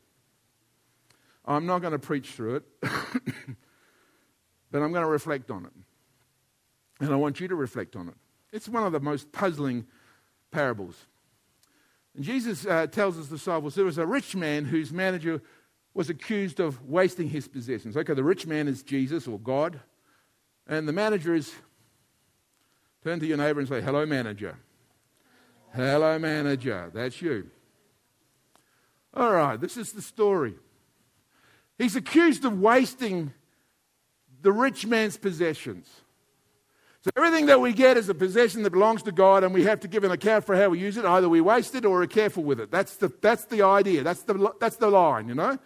I'm 1.44 1.66
not 1.66 1.80
going 1.80 1.92
to 1.92 1.99
preach 1.99 2.30
through 2.30 2.57
it, 2.57 2.62
but 2.82 4.82
I'm 4.82 4.92
going 4.92 5.05
to 5.05 5.07
reflect 5.07 5.51
on 5.51 5.66
it. 5.66 5.72
And 7.01 7.12
I 7.12 7.16
want 7.16 7.40
you 7.40 7.49
to 7.49 7.55
reflect 7.55 7.96
on 7.96 8.09
it. 8.09 8.14
It's 8.53 8.68
one 8.68 8.82
of 8.82 8.92
the 8.92 9.01
most 9.01 9.30
puzzling 9.32 9.86
parables. 10.51 10.96
And 12.14 12.24
Jesus 12.24 12.66
uh, 12.66 12.86
tells 12.86 13.16
his 13.16 13.28
disciples 13.28 13.74
there 13.74 13.84
was 13.84 13.99
a 13.99 14.07
rich 14.07 14.34
man 14.34 14.64
whose 14.64 14.92
manager 14.92 15.42
was 15.94 16.11
accused 16.11 16.61
of 16.61 16.82
wasting 16.84 17.28
his 17.28 17.49
possessions. 17.49 17.96
Okay, 17.96 18.14
the 18.14 18.24
rich 18.24 18.46
man 18.46 18.68
is 18.68 18.82
Jesus 18.82 19.26
or 19.26 19.38
God, 19.38 19.80
and 20.66 20.88
the 20.88 20.92
manager 20.92 21.34
is. 21.34 21.55
Turn 23.05 23.20
to 23.20 23.26
your 23.26 23.36
neighbor 23.36 23.61
and 23.61 23.68
say, 23.68 23.80
Hello, 23.80 24.05
manager. 24.05 24.59
Hello, 25.75 26.19
manager. 26.19 26.91
That's 26.93 27.21
you. 27.21 27.51
All 29.14 29.33
right, 29.33 29.61
this 29.61 29.77
is 29.77 29.93
the 29.93 30.03
story. 30.03 30.55
He's 31.77 31.97
accused 31.97 32.45
of 32.45 32.61
wasting 32.61 33.33
the 34.43 34.53
rich 34.53 34.87
man's 34.87 35.16
possessions. 35.16 35.89
So 37.03 37.11
everything 37.16 37.47
that 37.47 37.61
we 37.61 37.73
get 37.73 37.97
is 37.97 38.09
a 38.09 38.14
possession 38.14 38.64
that 38.64 38.71
belongs 38.71 39.03
to 39.05 39.12
God, 39.12 39.45
and 39.45 39.55
we 39.55 39.64
have 39.64 39.81
to 39.81 39.89
give 39.89 40.05
an 40.05 40.11
account 40.11 40.45
for 40.45 40.57
how 40.57 40.69
we 40.71 40.81
use 40.81 40.97
it. 40.97 41.05
Either 41.05 41.29
we 41.29 41.41
waste 41.41 41.75
it 41.75 41.85
or 41.85 42.03
are 42.03 42.07
careful 42.07 42.43
with 42.43 42.61
it. 42.61 42.71
That's 42.71 42.97
the, 42.97 43.12
that's 43.21 43.45
the 43.45 43.62
idea. 43.62 44.03
That's 44.03 44.23
the, 44.23 44.53
that's 44.61 44.77
the 44.77 44.91
line, 44.91 45.29
you 45.29 45.35
know? 45.35 45.59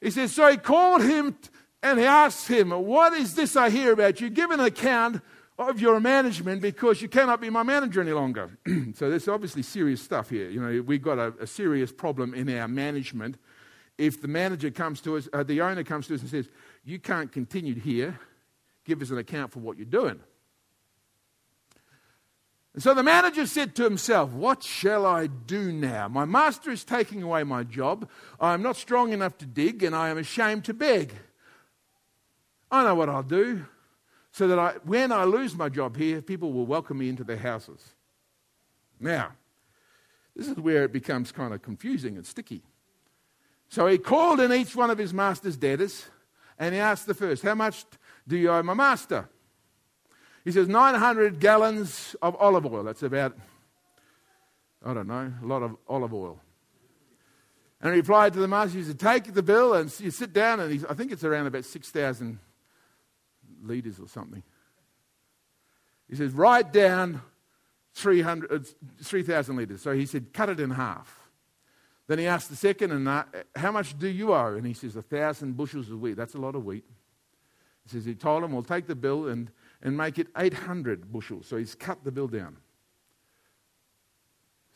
He 0.00 0.10
says, 0.10 0.32
So 0.32 0.50
he 0.50 0.56
called 0.56 1.02
him 1.02 1.36
and 1.82 1.98
he 1.98 2.04
asked 2.04 2.48
him, 2.48 2.70
What 2.70 3.12
is 3.12 3.34
this 3.34 3.54
I 3.56 3.70
hear 3.70 3.92
about 3.92 4.20
you? 4.20 4.30
Give 4.30 4.50
an 4.50 4.60
account 4.60 5.22
of 5.68 5.80
your 5.80 6.00
management 6.00 6.62
because 6.62 7.02
you 7.02 7.08
cannot 7.08 7.40
be 7.40 7.50
my 7.50 7.62
manager 7.62 8.00
any 8.00 8.12
longer. 8.12 8.50
so 8.94 9.10
there's 9.10 9.28
obviously 9.28 9.62
serious 9.62 10.00
stuff 10.00 10.30
here. 10.30 10.48
You 10.48 10.60
know, 10.60 10.82
we've 10.82 11.02
got 11.02 11.18
a, 11.18 11.34
a, 11.40 11.46
serious 11.46 11.92
problem 11.92 12.32
in 12.32 12.48
our 12.58 12.66
management. 12.66 13.36
If 13.98 14.22
the 14.22 14.28
manager 14.28 14.70
comes 14.70 15.00
to 15.02 15.16
us, 15.16 15.28
uh, 15.32 15.42
the 15.42 15.60
owner 15.60 15.84
comes 15.84 16.06
to 16.06 16.14
us 16.14 16.22
and 16.22 16.30
says, 16.30 16.48
"You 16.84 16.98
can't 16.98 17.30
continue 17.30 17.74
here. 17.74 18.18
Give 18.84 19.02
us 19.02 19.10
an 19.10 19.18
account 19.18 19.52
for 19.52 19.58
what 19.58 19.76
you're 19.76 19.84
doing." 19.84 20.20
And 22.72 22.82
so 22.82 22.94
the 22.94 23.02
manager 23.02 23.46
said 23.46 23.74
to 23.76 23.82
himself, 23.82 24.30
What 24.30 24.62
shall 24.62 25.04
I 25.04 25.26
do 25.26 25.72
now? 25.72 26.06
My 26.08 26.24
master 26.24 26.70
is 26.70 26.84
taking 26.84 27.22
away 27.22 27.42
my 27.42 27.64
job. 27.64 28.08
I 28.40 28.54
am 28.54 28.62
not 28.62 28.76
strong 28.76 29.12
enough 29.12 29.36
to 29.38 29.46
dig, 29.46 29.82
and 29.82 29.94
I 29.94 30.08
am 30.08 30.18
ashamed 30.18 30.64
to 30.66 30.74
beg. 30.74 31.12
I 32.70 32.84
know 32.84 32.94
what 32.94 33.08
I'll 33.08 33.24
do 33.24 33.66
so 34.32 34.48
that 34.48 34.58
I, 34.58 34.74
when 34.84 35.12
I 35.12 35.24
lose 35.24 35.56
my 35.56 35.68
job 35.68 35.96
here, 35.96 36.22
people 36.22 36.52
will 36.52 36.66
welcome 36.66 36.98
me 36.98 37.08
into 37.08 37.24
their 37.24 37.36
houses. 37.36 37.94
Now, 38.98 39.32
this 40.36 40.48
is 40.48 40.56
where 40.56 40.84
it 40.84 40.92
becomes 40.92 41.32
kind 41.32 41.52
of 41.52 41.62
confusing 41.62 42.16
and 42.16 42.26
sticky. 42.26 42.62
So 43.68 43.86
he 43.86 43.98
called 43.98 44.40
in 44.40 44.52
each 44.52 44.74
one 44.76 44.90
of 44.90 44.98
his 44.98 45.12
master's 45.12 45.56
debtors 45.56 46.06
and 46.58 46.74
he 46.74 46.80
asked 46.80 47.06
the 47.06 47.14
first, 47.14 47.42
How 47.42 47.54
much 47.54 47.84
do 48.26 48.36
you 48.36 48.50
owe 48.50 48.62
my 48.62 48.74
master? 48.74 49.28
He 50.44 50.52
says, 50.52 50.68
900 50.68 51.38
gallons 51.38 52.16
of 52.22 52.34
olive 52.36 52.66
oil. 52.66 52.82
That's 52.82 53.02
about, 53.02 53.36
I 54.84 54.94
don't 54.94 55.06
know, 55.06 55.32
a 55.42 55.46
lot 55.46 55.62
of 55.62 55.76
olive 55.88 56.14
oil. 56.14 56.40
And 57.82 57.92
he 57.92 58.00
replied 58.00 58.32
to 58.34 58.40
the 58.40 58.48
master, 58.48 58.78
he 58.78 58.84
said, 58.84 58.98
Take 58.98 59.32
the 59.32 59.42
bill 59.42 59.74
and 59.74 59.92
you 60.00 60.10
sit 60.10 60.32
down, 60.32 60.60
and 60.60 60.86
I 60.88 60.94
think 60.94 61.12
it's 61.12 61.24
around 61.24 61.46
about 61.46 61.64
6,000 61.64 62.38
litres 63.62 64.00
or 64.00 64.08
something. 64.08 64.42
He 66.08 66.16
says, 66.16 66.32
write 66.32 66.72
down 66.72 67.22
3,000 67.94 68.46
uh, 68.50 68.58
3, 69.02 69.22
litres. 69.56 69.82
So 69.82 69.92
he 69.92 70.06
said, 70.06 70.32
cut 70.32 70.48
it 70.48 70.60
in 70.60 70.70
half. 70.70 71.16
Then 72.08 72.18
he 72.18 72.26
asked 72.26 72.50
the 72.50 72.56
second, 72.56 72.90
and 72.90 73.08
uh, 73.08 73.24
how 73.54 73.70
much 73.70 73.96
do 73.96 74.08
you 74.08 74.34
owe? 74.34 74.54
And 74.56 74.66
he 74.66 74.74
says, 74.74 74.96
a 74.96 75.02
thousand 75.02 75.56
bushels 75.56 75.88
of 75.90 76.00
wheat. 76.00 76.16
That's 76.16 76.34
a 76.34 76.38
lot 76.40 76.56
of 76.56 76.64
wheat. 76.64 76.84
He 77.84 77.90
says, 77.90 78.04
he 78.04 78.14
told 78.14 78.42
him, 78.42 78.52
we'll 78.52 78.62
take 78.62 78.88
the 78.88 78.96
bill 78.96 79.28
and, 79.28 79.50
and 79.82 79.96
make 79.96 80.18
it 80.18 80.26
800 80.36 81.12
bushels. 81.12 81.46
So 81.46 81.56
he's 81.56 81.74
cut 81.74 82.02
the 82.02 82.10
bill 82.10 82.26
down. 82.26 82.56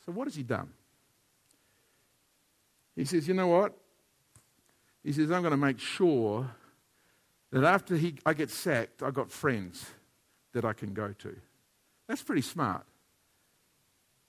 So 0.06 0.12
what 0.12 0.28
has 0.28 0.36
he 0.36 0.42
done? 0.42 0.70
He 2.94 3.04
says, 3.04 3.26
you 3.26 3.34
know 3.34 3.48
what? 3.48 3.76
He 5.02 5.12
says, 5.12 5.30
I'm 5.30 5.42
going 5.42 5.50
to 5.50 5.56
make 5.56 5.80
sure 5.80 6.48
that 7.54 7.62
after 7.62 7.96
he, 7.96 8.16
I 8.26 8.34
get 8.34 8.50
sacked, 8.50 9.00
I've 9.00 9.14
got 9.14 9.30
friends 9.30 9.86
that 10.54 10.64
I 10.64 10.72
can 10.72 10.92
go 10.92 11.14
to. 11.20 11.36
That's 12.08 12.20
pretty 12.20 12.42
smart. 12.42 12.84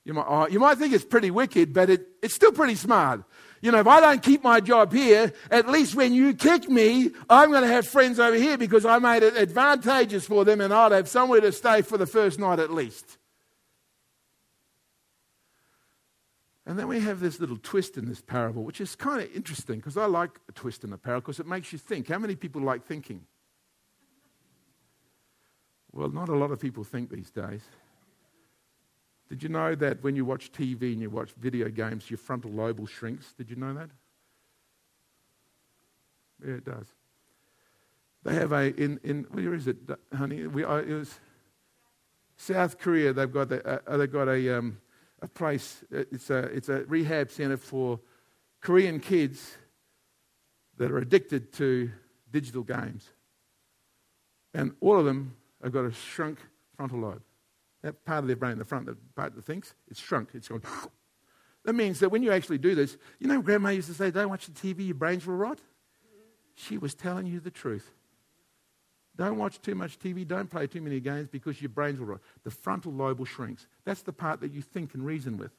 You 0.06 0.14
might, 0.14 0.26
oh, 0.28 0.48
you 0.48 0.60
might 0.60 0.78
think 0.78 0.94
it's 0.94 1.04
pretty 1.04 1.32
wicked, 1.32 1.74
but 1.74 1.90
it, 1.90 2.08
it's 2.22 2.36
still 2.36 2.52
pretty 2.52 2.76
smart. 2.76 3.24
You 3.62 3.72
know, 3.72 3.80
if 3.80 3.88
I 3.88 4.00
don't 4.00 4.22
keep 4.22 4.44
my 4.44 4.60
job 4.60 4.94
here, 4.94 5.34
at 5.50 5.68
least 5.68 5.96
when 5.96 6.14
you 6.14 6.36
kick 6.36 6.70
me, 6.70 7.10
I'm 7.28 7.50
going 7.50 7.64
to 7.64 7.68
have 7.68 7.88
friends 7.88 8.20
over 8.20 8.36
here 8.36 8.60
because 8.60 8.86
I 8.86 9.00
made 9.00 9.24
it 9.24 9.36
advantageous 9.36 10.28
for 10.28 10.46
them 10.46 10.62
and 10.62 10.72
I'll 10.72 10.92
have 10.92 11.10
somewhere 11.10 11.42
to 11.42 11.52
stay 11.52 11.82
for 11.82 11.98
the 11.98 12.06
first 12.06 12.38
night 12.38 12.60
at 12.60 12.70
least. 12.70 13.18
And 16.68 16.80
then 16.80 16.88
we 16.88 17.00
have 17.00 17.20
this 17.20 17.40
little 17.40 17.58
twist 17.62 17.96
in 17.96 18.06
this 18.06 18.22
parable, 18.22 18.64
which 18.64 18.82
is 18.82 18.96
kind 18.96 19.22
of 19.22 19.34
interesting 19.36 19.78
because 19.78 19.98
I 19.98 20.06
like 20.06 20.40
a 20.50 20.52
twist 20.52 20.84
in 20.84 20.94
a 20.94 20.98
parable 20.98 21.22
because 21.22 21.40
it 21.40 21.46
makes 21.46 21.72
you 21.72 21.78
think. 21.78 22.08
How 22.08 22.18
many 22.18 22.36
people 22.36 22.62
like 22.62 22.84
thinking? 22.84 23.22
Well, 25.92 26.10
not 26.10 26.28
a 26.28 26.36
lot 26.36 26.52
of 26.52 26.60
people 26.60 26.84
think 26.84 27.10
these 27.10 27.30
days. 27.30 27.62
Did 29.30 29.44
you 29.44 29.50
know 29.50 29.76
that 29.76 30.04
when 30.04 30.16
you 30.16 30.26
watch 30.26 30.52
TV 30.52 30.94
and 30.94 31.02
you 31.02 31.10
watch 31.10 31.32
video 31.40 31.70
games, 31.70 32.10
your 32.10 32.18
frontal 32.18 32.52
lobe 32.52 32.88
shrinks? 32.88 33.34
Did 33.34 33.50
you 33.50 33.56
know 33.56 33.74
that? 33.74 33.90
Yeah, 36.46 36.56
it 36.56 36.66
does. 36.66 36.88
They 38.24 38.34
have 38.34 38.52
a 38.52 38.74
in 38.76 39.00
in 39.04 39.24
where 39.32 39.54
is 39.54 39.68
it, 39.68 39.78
honey? 40.16 40.48
We 40.48 40.64
uh, 40.64 40.78
it 40.78 40.94
was 40.94 41.20
South 42.38 42.78
Korea. 42.80 43.14
They've 43.14 43.32
got 43.32 43.52
a, 43.52 43.90
uh, 43.90 43.98
they've 43.98 44.12
got 44.12 44.28
a 44.28 44.58
um, 44.58 44.78
a 45.22 45.28
place, 45.28 45.84
uh, 45.94 46.04
it's 46.12 46.30
a, 46.30 46.38
it's 46.38 46.70
a 46.70 46.84
rehab 46.86 47.32
center 47.32 47.58
for 47.58 48.00
Korean 48.62 49.00
kids 49.00 49.58
that 50.78 50.92
are 50.92 50.98
addicted 50.98 51.54
to 51.54 51.92
digital 52.32 52.64
games. 52.64 53.10
And 54.54 54.74
all 54.82 54.98
of 54.98 55.06
them 55.06 55.36
have 55.64 55.72
got 55.72 55.86
a 55.86 55.92
shrunk 55.92 56.40
frontal 56.76 57.00
lobe. 57.00 57.22
That 57.82 58.04
part 58.06 58.20
of 58.20 58.28
their 58.28 58.36
brain, 58.36 58.58
the 58.58 58.66
front, 58.66 58.88
the 58.88 58.98
part 59.16 59.36
that 59.36 59.46
thinks, 59.46 59.76
it's 59.90 60.00
shrunk. 60.00 60.30
It's 60.34 60.48
gone. 60.48 60.62
That 61.66 61.74
means 61.74 62.00
that 62.02 62.10
when 62.10 62.22
you 62.22 62.32
actually 62.32 62.60
do 62.60 62.76
this, 62.76 62.96
you 63.20 63.28
know, 63.28 63.42
Grandma 63.42 63.70
used 63.70 63.88
to 63.88 63.96
say, 63.96 64.12
don't 64.12 64.30
watch 64.30 64.46
the 64.46 64.52
TV, 64.52 64.86
your 64.86 64.94
brains 64.94 65.26
will 65.26 65.36
rot. 65.36 65.60
She 66.54 66.78
was 66.78 66.94
telling 66.94 67.26
you 67.26 67.40
the 67.40 67.50
truth. 67.50 67.92
Don't 69.18 69.38
watch 69.38 69.62
too 69.62 69.76
much 69.76 69.98
TV. 70.00 70.28
Don't 70.28 70.50
play 70.50 70.68
too 70.68 70.82
many 70.82 71.00
games 71.00 71.30
because 71.32 71.62
your 71.62 71.70
brains 71.70 72.00
will 72.00 72.08
rot. 72.08 72.22
The 72.44 72.52
frontal 72.52 72.92
lobe 72.92 73.20
will 73.20 73.26
shrinks. 73.26 73.68
That's 73.86 74.02
the 74.02 74.14
part 74.14 74.42
that 74.42 74.52
you 74.52 74.62
think 74.62 74.94
and 74.94 75.06
reason 75.06 75.38
with. 75.38 75.52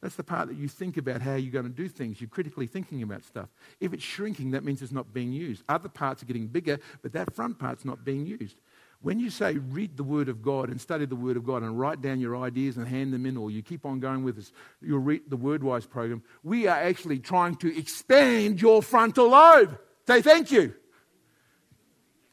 That's 0.00 0.14
the 0.14 0.22
part 0.22 0.46
that 0.46 0.56
you 0.56 0.68
think 0.68 0.96
about 0.96 1.22
how 1.22 1.34
you're 1.34 1.52
going 1.52 1.64
to 1.64 1.70
do 1.70 1.88
things. 1.88 2.20
You're 2.20 2.28
critically 2.28 2.68
thinking 2.68 3.02
about 3.02 3.24
stuff. 3.24 3.48
If 3.80 3.92
it's 3.92 4.04
shrinking, 4.04 4.52
that 4.52 4.62
means 4.62 4.80
it's 4.80 4.92
not 4.92 5.12
being 5.12 5.32
used. 5.32 5.64
Other 5.68 5.88
parts 5.88 6.22
are 6.22 6.26
getting 6.26 6.46
bigger, 6.46 6.78
but 7.02 7.12
that 7.14 7.34
front 7.34 7.58
part's 7.58 7.84
not 7.84 8.04
being 8.04 8.24
used. 8.24 8.60
When 9.00 9.18
you 9.18 9.30
say 9.30 9.58
read 9.58 9.96
the 9.96 10.04
Word 10.04 10.28
of 10.28 10.40
God 10.40 10.70
and 10.70 10.80
study 10.80 11.04
the 11.04 11.16
Word 11.16 11.36
of 11.36 11.44
God 11.44 11.62
and 11.62 11.78
write 11.78 12.00
down 12.00 12.20
your 12.20 12.36
ideas 12.36 12.76
and 12.76 12.86
hand 12.86 13.12
them 13.12 13.26
in, 13.26 13.36
or 13.36 13.50
you 13.50 13.62
keep 13.62 13.84
on 13.84 13.98
going 13.98 14.22
with 14.22 14.36
this, 14.36 14.52
your 14.80 15.00
read 15.00 15.22
the 15.28 15.38
WordWise 15.38 15.88
program, 15.88 16.22
we 16.44 16.68
are 16.68 16.78
actually 16.78 17.18
trying 17.18 17.56
to 17.56 17.76
expand 17.76 18.62
your 18.62 18.82
frontal 18.82 19.30
lobe. 19.30 19.78
Say 20.06 20.22
thank 20.22 20.52
you. 20.52 20.74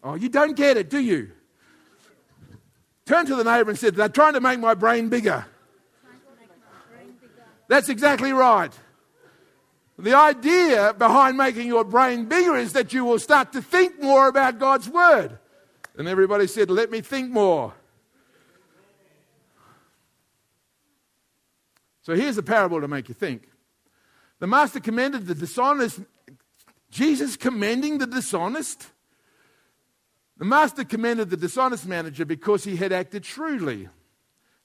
Oh, 0.05 0.13
you 0.13 0.29
don't 0.29 0.55
get 0.55 0.77
it, 0.77 0.91
do 0.91 0.99
you? 0.99 1.31
Turn 3.07 3.25
to 3.25 3.35
the 3.35 3.43
neighbor 3.43 3.71
and 3.71 3.79
said, 3.79 3.95
They're 3.95 4.07
trying 4.07 4.33
to 4.33 4.39
make 4.39 4.59
my 4.59 4.75
brain 4.75 5.09
bigger. 5.09 5.45
That's 7.67 7.89
exactly 7.89 8.31
right. 8.31 8.71
The 9.97 10.13
idea 10.13 10.93
behind 10.93 11.37
making 11.37 11.67
your 11.67 11.83
brain 11.83 12.25
bigger 12.25 12.55
is 12.55 12.73
that 12.73 12.93
you 12.93 13.03
will 13.03 13.17
start 13.17 13.53
to 13.53 13.63
think 13.63 13.99
more 13.99 14.27
about 14.27 14.59
God's 14.59 14.87
Word. 14.87 15.39
And 15.97 16.07
everybody 16.07 16.45
said, 16.45 16.69
Let 16.69 16.91
me 16.91 17.01
think 17.01 17.31
more. 17.31 17.73
So 22.03 22.13
here's 22.13 22.37
a 22.37 22.43
parable 22.43 22.79
to 22.79 22.87
make 22.87 23.09
you 23.09 23.15
think. 23.15 23.49
The 24.37 24.45
master 24.45 24.79
commended 24.79 25.25
the 25.25 25.33
dishonest, 25.33 25.99
Jesus 26.91 27.35
commending 27.37 27.97
the 27.97 28.05
dishonest. 28.05 28.91
The 30.37 30.45
master 30.45 30.83
commended 30.83 31.29
the 31.29 31.37
dishonest 31.37 31.87
manager 31.87 32.25
because 32.25 32.63
he 32.63 32.75
had 32.75 32.91
acted 32.91 33.25
shrewdly. 33.25 33.87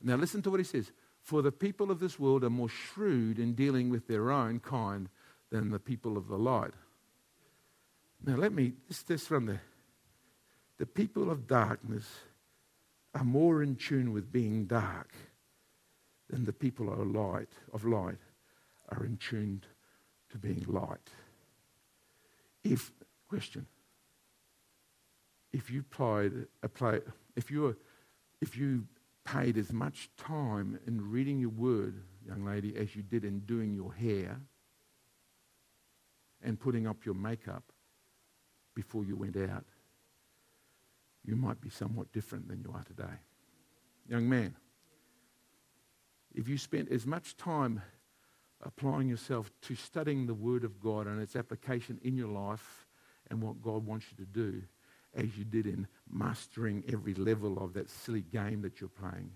Now 0.03 0.17
listen 0.17 0.43
to 0.43 0.51
what 0.51 0.61
he 0.61 0.65
says. 0.65 0.91
For 1.23 1.43
the 1.43 1.53
people 1.53 1.91
of 1.91 2.01
this 2.01 2.19
world 2.19 2.43
are 2.45 2.51
more 2.51 2.69
shrewd 2.69 3.39
in 3.39 3.55
dealing 3.55 3.91
with 3.91 4.09
their 4.09 4.31
own 4.31 4.61
kind 4.61 5.09
than 5.51 5.71
the 5.71 5.79
people 5.79 6.17
of 6.17 6.29
the 6.29 6.39
light. 6.39 6.73
Now 8.25 8.37
let 8.37 8.53
me, 8.53 8.73
this, 8.89 9.03
this 9.03 9.27
from 9.27 9.47
there 9.47 9.63
the 10.79 10.87
people 10.87 11.31
of 11.31 11.47
darkness 11.47 12.07
are 13.15 13.25
more 13.25 13.63
in 13.63 13.77
tune 13.77 14.15
with 14.15 14.33
being 14.33 14.65
dark 14.65 15.13
than 16.31 16.47
the 16.47 16.55
people 16.55 16.91
of 16.91 17.07
light, 17.07 17.51
of 17.75 17.85
light 17.85 18.17
are 18.89 19.05
in 19.05 19.19
tune 19.19 19.63
to 20.31 20.39
being 20.39 20.65
light. 20.67 21.11
If, 22.65 22.93
question, 23.29 23.67
if 25.53 25.71
you 25.71 25.81
applied, 25.81 26.33
applied 26.63 27.03
if 27.37 27.51
you 27.51 27.77
if 28.41 28.57
you 28.57 28.87
paid 29.25 29.59
as 29.59 29.73
much 29.73 30.11
time 30.17 30.79
in 30.87 31.11
reading 31.11 31.39
your 31.39 31.51
word, 31.51 32.03
young 32.27 32.45
lady, 32.45 32.75
as 32.77 32.97
you 32.97 33.03
did 33.03 33.25
in 33.25 33.41
doing 33.41 33.75
your 33.75 33.93
hair 33.93 34.41
and 36.43 36.59
putting 36.59 36.87
up 36.87 37.05
your 37.05 37.15
makeup 37.15 37.65
before 38.75 39.05
you 39.05 39.15
went 39.17 39.37
out, 39.37 39.65
you 41.25 41.37
might 41.37 41.61
be 41.61 41.69
somewhat 41.69 42.13
different 42.13 42.49
than 42.49 42.61
you 42.61 42.73
are 42.75 42.83
today. 42.85 43.19
Young 44.09 44.29
man, 44.29 44.55
if 46.35 46.49
you 46.49 46.57
spent 46.57 46.91
as 46.91 47.07
much 47.07 47.37
time 47.37 47.83
applying 48.63 49.09
yourself 49.09 49.51
to 49.63 49.75
studying 49.75 50.27
the 50.27 50.35
Word 50.35 50.65
of 50.65 50.81
God 50.81 51.07
and 51.07 51.21
its 51.21 51.37
application 51.37 52.01
in 52.03 52.17
your 52.17 52.29
life 52.29 52.87
and 53.31 53.43
what 53.43 53.61
God 53.61 53.85
wants 53.85 54.07
you 54.11 54.25
to 54.25 54.31
do, 54.31 54.63
as 55.15 55.37
you 55.37 55.45
did 55.45 55.67
in 55.67 55.87
mastering 56.11 56.85
every 56.89 57.15
level 57.15 57.59
of 57.63 57.75
that 57.75 57.91
silly 57.91 58.23
game 58.23 58.63
that 58.63 58.81
you're 58.81 58.89
playing 58.89 59.33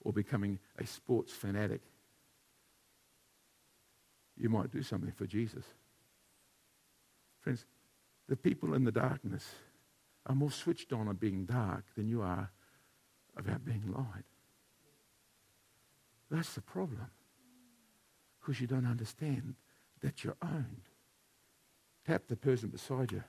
or 0.00 0.12
becoming 0.12 0.58
a 0.78 0.86
sports 0.86 1.32
fanatic, 1.32 1.80
you 4.36 4.48
might 4.48 4.70
do 4.70 4.82
something 4.82 5.12
for 5.12 5.26
Jesus. 5.26 5.64
Friends, 7.40 7.64
the 8.28 8.36
people 8.36 8.74
in 8.74 8.84
the 8.84 8.92
darkness 8.92 9.46
are 10.26 10.34
more 10.34 10.50
switched 10.50 10.92
on 10.92 11.08
of 11.08 11.18
being 11.18 11.44
dark 11.44 11.84
than 11.96 12.08
you 12.08 12.22
are 12.22 12.50
about 13.36 13.64
being 13.64 13.82
light. 13.92 14.24
That's 16.30 16.54
the 16.54 16.60
problem. 16.60 17.10
Because 18.40 18.60
you 18.60 18.66
don't 18.66 18.86
understand 18.86 19.54
that 20.02 20.22
you're 20.22 20.36
owned. 20.42 20.88
Tap 22.06 22.22
the 22.28 22.36
person 22.36 22.68
beside 22.68 23.12
you. 23.12 23.22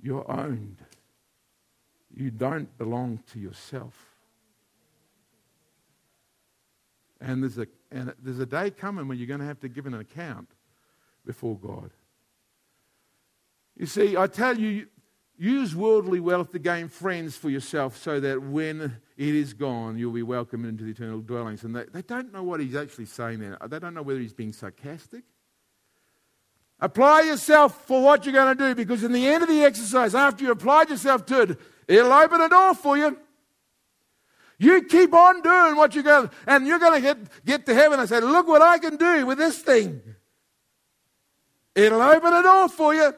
You're 0.00 0.30
owned. 0.30 0.78
You 2.14 2.30
don't 2.30 2.76
belong 2.78 3.20
to 3.32 3.38
yourself. 3.38 3.94
And 7.20 7.42
there's 7.42 7.58
a, 7.58 7.66
and 7.90 8.14
there's 8.22 8.38
a 8.38 8.46
day 8.46 8.70
coming 8.70 9.08
when 9.08 9.18
you're 9.18 9.26
going 9.26 9.40
to 9.40 9.46
have 9.46 9.60
to 9.60 9.68
give 9.68 9.86
an 9.86 9.94
account 9.94 10.48
before 11.26 11.56
God. 11.56 11.90
You 13.76 13.86
see, 13.86 14.16
I 14.16 14.26
tell 14.28 14.58
you, 14.58 14.86
Use 15.40 15.76
worldly 15.76 16.18
wealth 16.18 16.50
to 16.50 16.58
gain 16.58 16.88
friends 16.88 17.36
for 17.36 17.48
yourself 17.48 17.96
so 17.96 18.18
that 18.18 18.42
when 18.42 18.96
it 19.16 19.34
is 19.34 19.54
gone, 19.54 19.96
you'll 19.96 20.10
be 20.10 20.24
welcomed 20.24 20.66
into 20.66 20.82
the 20.82 20.90
eternal 20.90 21.20
dwellings. 21.20 21.62
And 21.62 21.76
they, 21.76 21.84
they 21.84 22.02
don't 22.02 22.32
know 22.32 22.42
what 22.42 22.58
he's 22.58 22.74
actually 22.74 23.04
saying 23.04 23.38
there. 23.38 23.56
They 23.68 23.78
don't 23.78 23.94
know 23.94 24.02
whether 24.02 24.18
he's 24.18 24.34
being 24.34 24.52
sarcastic. 24.52 25.22
Apply 26.80 27.22
yourself 27.22 27.86
for 27.86 28.02
what 28.02 28.24
you're 28.24 28.32
going 28.32 28.56
to 28.56 28.68
do 28.68 28.74
because 28.74 29.02
in 29.02 29.12
the 29.12 29.26
end 29.26 29.42
of 29.42 29.48
the 29.48 29.62
exercise, 29.62 30.14
after 30.14 30.44
you 30.44 30.52
applied 30.52 30.90
yourself 30.90 31.26
to 31.26 31.42
it, 31.42 31.58
it'll 31.88 32.12
open 32.12 32.40
a 32.40 32.48
door 32.48 32.74
for 32.74 32.96
you. 32.96 33.18
You 34.58 34.82
keep 34.82 35.12
on 35.12 35.40
doing 35.42 35.76
what 35.76 35.94
you're 35.94 36.04
going 36.04 36.28
to, 36.28 36.34
and 36.46 36.66
you're 36.66 36.78
going 36.78 36.94
to 36.94 37.00
get, 37.00 37.44
get 37.44 37.66
to 37.66 37.74
heaven 37.74 38.00
and 38.00 38.08
say, 38.08 38.20
Look 38.20 38.48
what 38.48 38.62
I 38.62 38.78
can 38.78 38.96
do 38.96 39.26
with 39.26 39.38
this 39.38 39.58
thing. 39.58 40.02
It'll 41.74 42.02
open 42.02 42.32
a 42.32 42.42
door 42.42 42.68
for 42.68 42.94
you. 42.94 43.12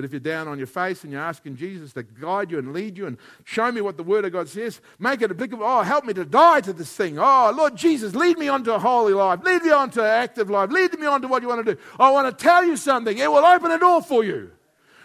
But 0.00 0.06
if 0.06 0.12
you're 0.12 0.20
down 0.20 0.48
on 0.48 0.56
your 0.56 0.66
face 0.66 1.04
and 1.04 1.12
you're 1.12 1.20
asking 1.20 1.56
Jesus 1.56 1.92
to 1.92 2.02
guide 2.02 2.50
you 2.50 2.58
and 2.58 2.72
lead 2.72 2.96
you 2.96 3.06
and 3.06 3.18
show 3.44 3.70
me 3.70 3.82
what 3.82 3.98
the 3.98 4.02
Word 4.02 4.24
of 4.24 4.32
God 4.32 4.48
says, 4.48 4.80
make 4.98 5.20
it 5.20 5.30
applicable. 5.30 5.62
Oh, 5.62 5.82
help 5.82 6.06
me 6.06 6.14
to 6.14 6.24
die 6.24 6.62
to 6.62 6.72
this 6.72 6.90
thing. 6.90 7.18
Oh, 7.18 7.52
Lord 7.54 7.76
Jesus, 7.76 8.14
lead 8.14 8.38
me 8.38 8.48
on 8.48 8.64
to 8.64 8.76
a 8.76 8.78
holy 8.78 9.12
life. 9.12 9.40
Lead 9.44 9.62
me 9.62 9.70
on 9.70 9.90
to 9.90 10.00
an 10.00 10.06
active 10.06 10.48
life. 10.48 10.70
Lead 10.70 10.98
me 10.98 11.04
on 11.04 11.20
to 11.20 11.28
what 11.28 11.42
you 11.42 11.48
want 11.48 11.66
to 11.66 11.74
do. 11.74 11.80
I 11.98 12.10
want 12.12 12.34
to 12.34 12.42
tell 12.42 12.64
you 12.64 12.78
something. 12.78 13.18
It 13.18 13.30
will 13.30 13.44
open 13.44 13.70
a 13.70 13.78
door 13.78 14.00
for 14.00 14.24
you. 14.24 14.52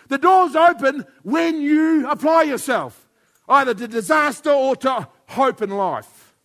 The 0.07 0.17
door's 0.17 0.55
open 0.55 1.05
when 1.23 1.59
you 1.59 2.09
apply 2.09 2.43
yourself, 2.43 3.05
either 3.49 3.73
to 3.73 3.89
disaster 3.89 4.51
or 4.51 4.77
to 4.77 5.09
hope 5.27 5.61
in 5.61 5.71
life. 5.71 6.37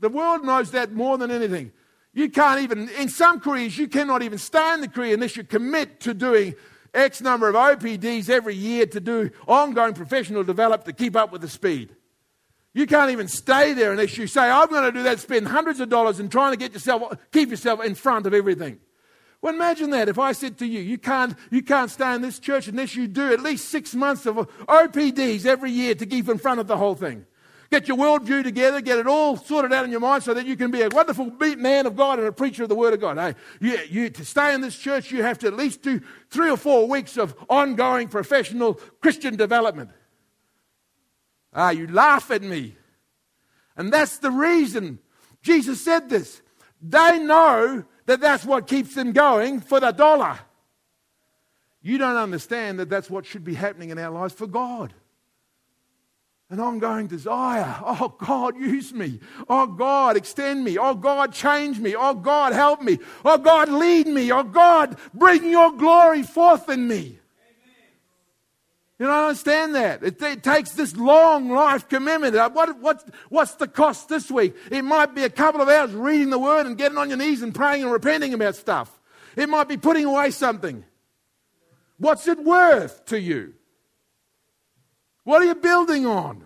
The 0.00 0.08
world 0.08 0.44
knows 0.44 0.72
that 0.72 0.90
more 0.90 1.16
than 1.16 1.30
anything. 1.30 1.70
You 2.12 2.28
can't 2.28 2.60
even, 2.62 2.88
in 2.90 3.08
some 3.08 3.40
careers, 3.40 3.78
you 3.78 3.86
cannot 3.86 4.22
even 4.22 4.38
stay 4.38 4.74
in 4.74 4.80
the 4.80 4.88
career 4.88 5.14
unless 5.14 5.36
you 5.36 5.44
commit 5.44 6.00
to 6.00 6.14
doing 6.14 6.54
X 6.92 7.20
number 7.20 7.48
of 7.48 7.54
OPDs 7.54 8.28
every 8.28 8.56
year 8.56 8.84
to 8.86 9.00
do 9.00 9.30
ongoing 9.46 9.94
professional 9.94 10.42
development 10.42 10.86
to 10.86 10.92
keep 10.92 11.14
up 11.14 11.30
with 11.30 11.40
the 11.40 11.48
speed. 11.48 11.94
You 12.72 12.86
can't 12.86 13.10
even 13.10 13.28
stay 13.28 13.72
there 13.72 13.92
unless 13.92 14.16
you 14.16 14.26
say, 14.26 14.48
I'm 14.48 14.68
going 14.68 14.84
to 14.84 14.92
do 14.92 15.02
that, 15.04 15.20
spend 15.20 15.48
hundreds 15.48 15.80
of 15.80 15.88
dollars 15.88 16.20
and 16.20 16.30
trying 16.30 16.52
to 16.52 16.56
get 16.56 16.72
yourself, 16.72 17.16
keep 17.32 17.50
yourself 17.50 17.84
in 17.84 17.94
front 17.94 18.26
of 18.26 18.34
everything. 18.34 18.78
Well, 19.42 19.54
imagine 19.54 19.90
that 19.90 20.08
if 20.08 20.18
I 20.18 20.32
said 20.32 20.58
to 20.58 20.66
you, 20.66 20.80
you 20.80 20.98
can't, 20.98 21.34
you 21.50 21.62
can't 21.62 21.90
stay 21.90 22.14
in 22.14 22.22
this 22.22 22.38
church 22.38 22.68
unless 22.68 22.94
you 22.94 23.08
do 23.08 23.32
at 23.32 23.40
least 23.40 23.70
six 23.70 23.94
months 23.94 24.26
of 24.26 24.36
OPDs 24.66 25.46
every 25.46 25.70
year 25.70 25.94
to 25.94 26.06
keep 26.06 26.28
in 26.28 26.38
front 26.38 26.60
of 26.60 26.66
the 26.66 26.76
whole 26.76 26.94
thing. 26.94 27.24
Get 27.70 27.86
your 27.86 27.98
worldview 27.98 28.42
together, 28.42 28.80
get 28.80 28.98
it 28.98 29.06
all 29.06 29.36
sorted 29.36 29.72
out 29.72 29.84
in 29.84 29.92
your 29.92 30.00
mind 30.00 30.24
so 30.24 30.34
that 30.34 30.44
you 30.44 30.56
can 30.56 30.72
be 30.72 30.82
a 30.82 30.88
wonderful 30.88 31.30
man 31.56 31.86
of 31.86 31.94
God 31.94 32.18
and 32.18 32.26
a 32.26 32.32
preacher 32.32 32.64
of 32.64 32.68
the 32.68 32.74
Word 32.74 32.94
of 32.94 33.00
God. 33.00 33.16
Hey, 33.16 33.34
you, 33.60 33.78
you, 33.88 34.10
to 34.10 34.24
stay 34.24 34.52
in 34.54 34.60
this 34.60 34.76
church, 34.76 35.12
you 35.12 35.22
have 35.22 35.38
to 35.38 35.46
at 35.46 35.54
least 35.54 35.82
do 35.82 36.00
three 36.30 36.50
or 36.50 36.56
four 36.56 36.88
weeks 36.88 37.16
of 37.16 37.32
ongoing 37.48 38.08
professional 38.08 38.74
Christian 39.00 39.36
development. 39.36 39.90
Ah, 41.54 41.70
you 41.70 41.86
laugh 41.86 42.32
at 42.32 42.42
me. 42.42 42.76
And 43.76 43.92
that's 43.92 44.18
the 44.18 44.32
reason 44.32 44.98
Jesus 45.40 45.80
said 45.80 46.08
this. 46.08 46.42
They 46.82 47.20
know 47.20 47.84
that 48.06 48.20
that's 48.20 48.44
what 48.44 48.66
keeps 48.66 48.96
them 48.96 49.12
going 49.12 49.60
for 49.60 49.78
the 49.78 49.92
dollar. 49.92 50.40
You 51.82 51.98
don't 51.98 52.16
understand 52.16 52.80
that 52.80 52.90
that's 52.90 53.08
what 53.08 53.26
should 53.26 53.44
be 53.44 53.54
happening 53.54 53.90
in 53.90 53.98
our 53.98 54.10
lives 54.10 54.34
for 54.34 54.48
God 54.48 54.92
an 56.50 56.58
ongoing 56.58 57.06
desire. 57.06 57.76
Oh, 57.84 58.14
God, 58.18 58.58
use 58.58 58.92
me. 58.92 59.20
Oh, 59.48 59.66
God, 59.66 60.16
extend 60.16 60.64
me. 60.64 60.76
Oh, 60.78 60.94
God, 60.94 61.32
change 61.32 61.78
me. 61.78 61.94
Oh, 61.96 62.14
God, 62.14 62.52
help 62.52 62.82
me. 62.82 62.98
Oh, 63.24 63.38
God, 63.38 63.68
lead 63.68 64.08
me. 64.08 64.32
Oh, 64.32 64.42
God, 64.42 64.98
bring 65.14 65.48
your 65.48 65.72
glory 65.72 66.24
forth 66.24 66.68
in 66.68 66.88
me. 66.88 67.20
You 68.98 69.06
don't 69.06 69.28
understand 69.28 69.76
that. 69.76 70.02
It, 70.02 70.20
it, 70.20 70.42
takes 70.42 70.72
this 70.72 70.94
long 70.94 71.48
life 71.48 71.88
commitment. 71.88 72.36
Uh, 72.36 72.50
what, 72.50 72.78
what, 72.80 73.08
what's 73.30 73.54
the 73.54 73.66
cost 73.66 74.10
this 74.10 74.30
week? 74.30 74.54
It 74.70 74.82
might 74.82 75.14
be 75.14 75.22
a 75.24 75.30
couple 75.30 75.62
of 75.62 75.70
hours 75.70 75.92
reading 75.92 76.28
the 76.28 76.38
Word 76.38 76.66
and 76.66 76.76
getting 76.76 76.98
on 76.98 77.08
your 77.08 77.16
knees 77.16 77.40
and 77.40 77.54
praying 77.54 77.82
and 77.82 77.90
repenting 77.90 78.34
about 78.34 78.56
stuff. 78.56 79.00
It 79.36 79.48
might 79.48 79.68
be 79.68 79.78
putting 79.78 80.04
away 80.04 80.32
something. 80.32 80.84
What's 81.96 82.28
it 82.28 82.44
worth 82.44 83.06
to 83.06 83.18
you? 83.18 83.54
What 85.30 85.42
are 85.42 85.44
you 85.44 85.54
building 85.54 86.06
on? 86.06 86.44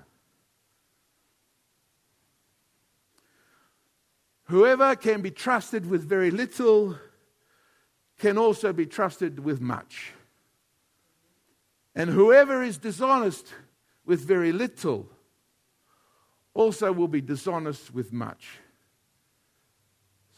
Whoever 4.48 4.94
can 4.94 5.22
be 5.22 5.30
trusted 5.30 5.86
with 5.86 6.06
very 6.06 6.30
little 6.30 6.98
can 8.18 8.36
also 8.36 8.74
be 8.74 8.84
trusted 8.84 9.38
with 9.38 9.62
much. 9.62 10.12
And 11.94 12.10
whoever 12.10 12.62
is 12.62 12.76
dishonest 12.76 13.54
with 14.04 14.20
very 14.20 14.52
little 14.52 15.08
also 16.52 16.92
will 16.92 17.08
be 17.08 17.22
dishonest 17.22 17.94
with 17.94 18.12
much. 18.12 18.58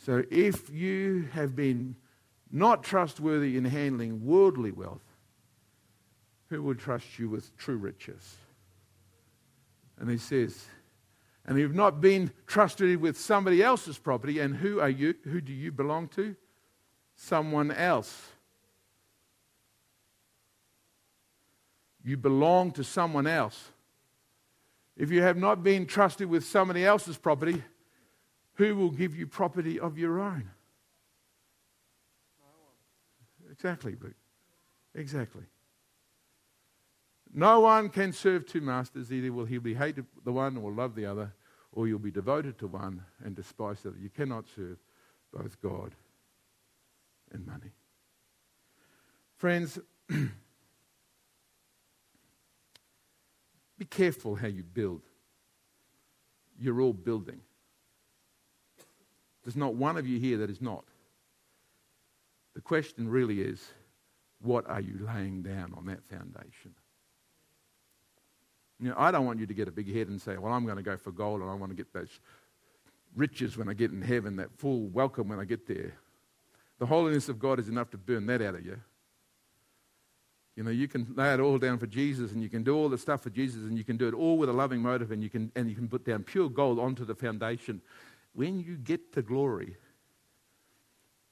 So 0.05 0.23
if 0.31 0.71
you 0.71 1.29
have 1.33 1.57
been 1.57 1.97
not 2.53 2.85
trustworthy 2.85 3.57
in 3.57 3.65
handling 3.65 4.25
worldly 4.25 4.71
wealth, 4.71 5.03
who 6.49 6.63
will 6.63 6.75
trust 6.75 7.19
you 7.19 7.29
with 7.29 7.57
true 7.57 7.77
riches? 7.77 8.37
And 9.99 10.11
he 10.11 10.19
says, 10.19 10.67
and 11.47 11.59
you've 11.59 11.75
not 11.75 12.01
been 12.01 12.33
trusted 12.47 13.01
with 13.01 13.17
somebody 13.19 13.63
else's 13.63 13.99
property, 13.99 14.41
and 14.41 14.57
who 14.57 14.81
are 14.81 14.91
you? 14.91 15.15
Who 15.25 15.41
do 15.41 15.53
you 15.53 15.71
belong 15.71 16.09
to? 16.09 16.35
Someone 17.15 17.71
else. 17.71 18.31
You 22.05 22.17
belong 22.17 22.73
to 22.73 22.85
someone 22.85 23.27
else. 23.27 23.71
If 24.97 25.11
you 25.11 25.23
have 25.23 25.37
not 25.37 25.63
been 25.63 25.87
trusted 25.87 26.29
with 26.29 26.45
somebody 26.45 26.85
else's 26.85 27.17
property, 27.17 27.63
who 28.55 28.75
will 28.75 28.91
give 28.91 29.17
you 29.17 29.27
property 29.27 29.79
of 29.79 29.99
your 29.99 30.21
own? 30.21 30.51
Exactly, 33.51 33.97
Luke. 34.01 34.15
Exactly. 34.95 35.45
No 37.39 37.61
one 37.61 37.91
can 37.91 38.15
serve 38.15 38.47
two 38.47 38.63
masters. 38.63 39.13
Either 39.13 39.31
will 39.31 39.45
he 39.45 39.59
be 39.59 39.75
hated 39.75 40.07
the 40.25 40.33
one 40.33 40.57
or 40.57 40.73
love 40.73 40.95
the 40.95 41.05
other, 41.05 41.35
or 41.71 41.87
you'll 41.87 41.99
be 41.99 42.11
devoted 42.11 42.59
to 42.59 42.67
one 42.67 43.05
and 43.23 43.37
despise 43.37 43.83
the 43.83 43.91
other. 43.91 43.99
You 43.99 44.09
cannot 44.09 44.47
serve 44.57 44.79
both 45.35 45.61
God 45.61 45.95
and 47.31 47.47
money. 47.47 47.73
Friends, 49.37 49.79
be 50.09 50.25
careful 53.91 54.37
how 54.37 54.49
you 54.49 54.63
build. 54.63 55.03
You're 56.59 56.81
all 56.81 56.95
building. 56.95 57.43
There's 59.45 59.57
not 59.57 59.75
one 59.75 59.99
of 59.99 60.07
you 60.07 60.19
here 60.19 60.39
that 60.39 60.49
is 60.49 60.63
not. 60.63 60.85
The 62.55 62.63
question 62.63 63.11
really 63.11 63.43
is 63.43 63.63
what 64.41 64.67
are 64.71 64.81
you 64.81 65.07
laying 65.07 65.43
down 65.43 65.75
on 65.77 65.85
that 65.85 66.03
foundation? 66.09 66.75
You 68.81 68.91
know, 68.91 68.95
I 68.99 69.11
don't 69.11 69.25
want 69.25 69.41
you 69.41 69.47
to 69.47 69.55
get 69.55 69.69
a 69.69 69.73
big 69.73 69.93
head 69.93 70.09
and 70.09 70.21
say, 70.21 70.37
well, 70.37 70.53
I'm 70.53 70.65
going 70.65 70.77
to 70.77 70.83
go 70.83 70.97
for 70.97 71.11
gold 71.11 71.41
and 71.41 71.51
I 71.51 71.55
want 71.55 71.71
to 71.71 71.77
get 71.77 71.93
those 71.93 72.21
riches 73.15 73.57
when 73.57 73.69
I 73.69 73.75
get 73.75 73.91
in 73.91 74.03
heaven, 74.03 74.37
that 74.37 74.53
full 74.59 74.89
welcome 74.89 75.29
when 75.29 75.41
I 75.41 75.45
get 75.45 75.67
there. 75.67 75.95
The 76.79 76.87
holiness 76.87 77.29
of 77.29 77.39
God 77.39 77.59
is 77.59 77.69
enough 77.69 77.91
to 77.91 77.99
burn 77.99 78.27
that 78.27 78.43
out 78.43 78.55
of 78.55 78.67
you. 78.67 78.79
You 80.57 80.63
know, 80.63 80.71
you 80.71 80.89
can 80.89 81.07
lay 81.15 81.33
it 81.33 81.41
all 81.41 81.59
down 81.59 81.79
for 81.79 81.87
Jesus 81.87 82.33
and 82.33 82.43
you 82.43 82.49
can 82.49 82.63
do 82.63 82.75
all 82.77 82.89
the 82.89 82.99
stuff 82.99 83.23
for 83.23 83.31
Jesus 83.31 83.63
and 83.63 83.77
you 83.77 83.85
can 83.85 83.97
do 83.97 84.09
it 84.09 84.15
all 84.15 84.39
with 84.39 84.49
a 84.49 84.53
loving 84.53 84.81
motive 84.81 85.11
and 85.11 85.23
you 85.23 85.31
can, 85.31 85.51
and 85.55 85.69
you 85.69 85.75
can 85.75 85.89
put 85.89 86.05
down 86.05 86.23
pure 86.23 86.49
gold 86.49 86.79
onto 86.79 87.05
the 87.05 87.15
foundation 87.15 87.81
when 88.37 88.61
you 88.61 88.77
get 88.77 89.15
to 89.15 89.23
glory, 89.23 89.77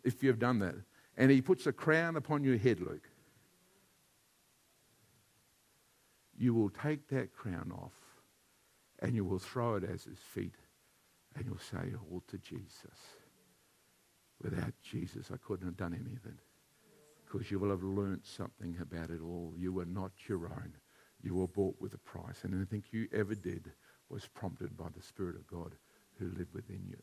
if 0.03 0.23
you've 0.23 0.39
done 0.39 0.59
that, 0.59 0.75
and 1.17 1.31
he 1.31 1.41
puts 1.41 1.67
a 1.67 1.73
crown 1.73 2.17
upon 2.17 2.43
your 2.43 2.57
head, 2.57 2.81
Luke, 2.81 3.09
you 6.39 6.55
will 6.55 6.71
take 6.71 7.09
that 7.09 7.33
crown 7.33 7.73
off 7.75 7.93
and 9.01 9.15
you 9.15 9.25
will 9.25 9.39
throw 9.39 9.77
it 9.77 9.85
at 9.85 9.91
his 9.91 10.19
feet 10.33 10.55
and 11.37 11.47
you'll 11.47 11.59
say, 11.59 11.93
oh, 11.95 12.07
All 12.13 12.23
to 12.29 12.39
Jesus. 12.39 13.19
Without 14.43 14.73
Jesus, 14.83 15.31
I 15.33 15.37
couldn't 15.37 15.67
have 15.67 15.77
done 15.77 15.95
anything. 15.95 16.39
Because 17.25 17.51
you 17.51 17.59
will 17.59 17.71
have 17.71 17.83
learnt 17.83 18.27
something 18.27 18.77
about 18.81 19.11
it 19.11 19.21
all. 19.23 19.55
You 19.57 19.73
were 19.73 19.87
not 19.87 20.13
your 20.29 20.47
own. 20.47 20.75
You 21.23 21.35
were 21.35 21.49
bought 21.49 21.77
with 21.81 21.95
a 21.95 21.99
price. 21.99 22.41
And 22.43 22.55
anything 22.55 22.85
you 22.91 23.09
ever 23.13 23.35
did 23.35 23.73
was 24.11 24.27
prompted 24.27 24.77
by 24.77 24.87
the 24.95 25.03
Spirit 25.03 25.37
of 25.37 25.47
God 25.47 25.75
who 26.19 26.27
live 26.37 26.49
within 26.53 26.85
you. 26.87 26.99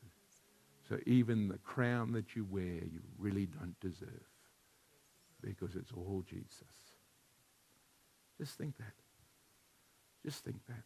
So 0.88 1.00
even 1.06 1.48
the 1.48 1.58
crown 1.58 2.12
that 2.14 2.36
you 2.36 2.46
wear, 2.46 2.64
you 2.64 3.02
really 3.18 3.48
don't 3.48 3.80
deserve 3.80 4.30
because 5.42 5.76
it's 5.76 5.92
all 5.92 6.24
Jesus. 6.28 6.64
Just 8.38 8.58
think 8.58 8.78
that. 8.78 9.01
Just 10.26 10.43
think 10.43 10.57
that. 10.67 10.84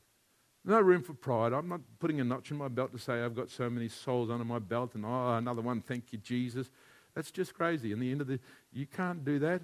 No 0.63 0.81
room 0.81 1.03
for 1.03 1.13
pride. 1.13 1.53
I'm 1.53 1.69
not 1.69 1.81
putting 1.99 2.19
a 2.19 2.23
notch 2.23 2.49
in 2.49 2.57
my 2.57 2.67
belt 2.67 2.91
to 2.93 2.97
say 2.97 3.21
I've 3.21 3.36
got 3.36 3.49
so 3.49 3.69
many 3.69 3.88
souls 3.88 4.31
under 4.31 4.45
my 4.45 4.59
belt 4.59 4.95
and 4.95 5.05
oh, 5.05 5.36
another 5.36 5.61
one, 5.61 5.81
thank 5.81 6.11
you, 6.11 6.17
Jesus. 6.17 6.71
That's 7.13 7.31
just 7.31 7.53
crazy. 7.53 7.91
In 7.91 7.99
the 7.99 8.11
end 8.11 8.21
of 8.21 8.27
the, 8.27 8.39
you 8.73 8.88
can't 8.88 9.23
do 9.23 9.38
that. 9.39 9.61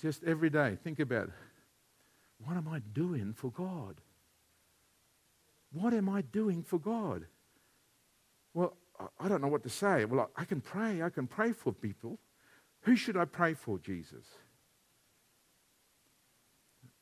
Just 0.00 0.24
every 0.24 0.50
day, 0.50 0.76
think 0.82 0.98
about 0.98 1.30
what 2.44 2.56
am 2.56 2.68
I 2.68 2.80
doing 2.92 3.32
for 3.34 3.50
God? 3.50 4.00
What 5.72 5.92
am 5.92 6.08
I 6.08 6.22
doing 6.22 6.62
for 6.62 6.78
God? 6.78 7.26
Well, 8.54 8.76
I 9.20 9.28
don't 9.28 9.42
know 9.42 9.48
what 9.48 9.62
to 9.64 9.68
say. 9.68 10.04
Well, 10.04 10.30
I 10.36 10.44
can 10.44 10.60
pray. 10.60 11.02
I 11.02 11.10
can 11.10 11.26
pray 11.26 11.52
for 11.52 11.72
people. 11.72 12.18
Who 12.82 12.96
should 12.96 13.16
I 13.16 13.24
pray 13.26 13.54
for, 13.54 13.78
Jesus? 13.78 14.24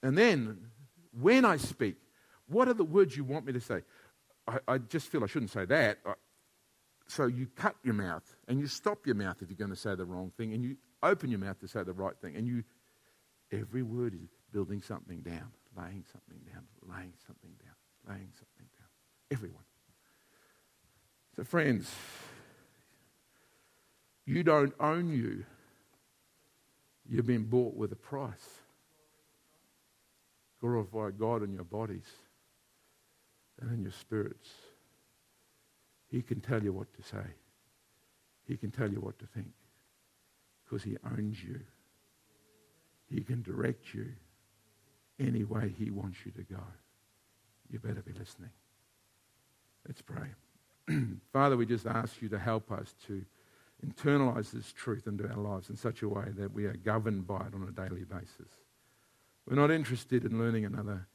And 0.04 0.18
then, 0.18 0.58
when 1.18 1.46
I 1.46 1.56
speak, 1.56 1.96
what 2.46 2.68
are 2.68 2.74
the 2.74 2.84
words 2.84 3.16
you 3.16 3.24
want 3.24 3.46
me 3.46 3.54
to 3.54 3.60
say? 3.60 3.80
I, 4.46 4.58
I 4.68 4.78
just 4.78 5.08
feel 5.08 5.24
I 5.24 5.26
shouldn't 5.26 5.50
say 5.50 5.64
that. 5.64 5.98
I, 6.04 6.12
so 7.08 7.26
you 7.26 7.46
cut 7.56 7.74
your 7.82 7.94
mouth 7.94 8.22
and 8.46 8.60
you 8.60 8.66
stop 8.66 9.06
your 9.06 9.14
mouth 9.14 9.40
if 9.40 9.48
you're 9.48 9.56
going 9.56 9.70
to 9.70 9.76
say 9.76 9.94
the 9.94 10.04
wrong 10.04 10.30
thing 10.36 10.52
and 10.52 10.62
you 10.62 10.76
open 11.02 11.30
your 11.30 11.38
mouth 11.38 11.58
to 11.60 11.68
say 11.68 11.82
the 11.84 11.94
right 11.94 12.14
thing. 12.20 12.36
And 12.36 12.46
you, 12.46 12.64
every 13.50 13.82
word 13.82 14.12
is 14.14 14.28
building 14.52 14.82
something 14.82 15.20
down, 15.20 15.50
laying 15.74 16.04
something 16.12 16.38
down, 16.52 16.64
laying 16.82 17.14
something 17.26 17.52
down, 17.64 17.74
laying 18.06 18.28
something 18.34 18.66
down. 18.76 18.88
Everyone. 19.30 19.64
So, 21.34 21.44
friends, 21.44 21.90
you 24.26 24.42
don't 24.42 24.74
own 24.78 25.08
you. 25.08 25.46
You've 27.08 27.26
been 27.26 27.44
bought 27.44 27.74
with 27.74 27.90
a 27.92 27.96
price. 27.96 28.60
Glorify 30.64 31.10
God 31.10 31.42
in 31.42 31.52
your 31.52 31.64
bodies 31.64 32.06
and 33.60 33.70
in 33.70 33.82
your 33.82 33.92
spirits. 33.92 34.48
He 36.10 36.22
can 36.22 36.40
tell 36.40 36.62
you 36.62 36.72
what 36.72 36.86
to 36.94 37.02
say. 37.02 37.26
He 38.48 38.56
can 38.56 38.70
tell 38.70 38.90
you 38.90 38.98
what 38.98 39.18
to 39.18 39.26
think 39.26 39.52
because 40.64 40.82
he 40.82 40.96
owns 41.04 41.44
you. 41.44 41.60
He 43.10 43.20
can 43.20 43.42
direct 43.42 43.92
you 43.92 44.06
any 45.20 45.44
way 45.44 45.74
he 45.78 45.90
wants 45.90 46.20
you 46.24 46.32
to 46.32 46.42
go. 46.44 46.62
You 47.70 47.78
better 47.78 48.00
be 48.00 48.14
listening. 48.18 48.48
Let's 49.86 50.00
pray. 50.00 50.28
Father, 51.30 51.58
we 51.58 51.66
just 51.66 51.84
ask 51.86 52.22
you 52.22 52.30
to 52.30 52.38
help 52.38 52.72
us 52.72 52.94
to 53.06 53.22
internalize 53.86 54.50
this 54.50 54.72
truth 54.72 55.06
into 55.08 55.28
our 55.28 55.36
lives 55.36 55.68
in 55.68 55.76
such 55.76 56.00
a 56.00 56.08
way 56.08 56.28
that 56.38 56.54
we 56.54 56.64
are 56.64 56.72
governed 56.72 57.26
by 57.26 57.40
it 57.40 57.52
on 57.52 57.68
a 57.68 57.70
daily 57.70 58.04
basis. 58.04 58.63
We're 59.46 59.56
not 59.56 59.70
interested 59.70 60.24
in 60.24 60.38
learning 60.38 60.64
another 60.64 61.06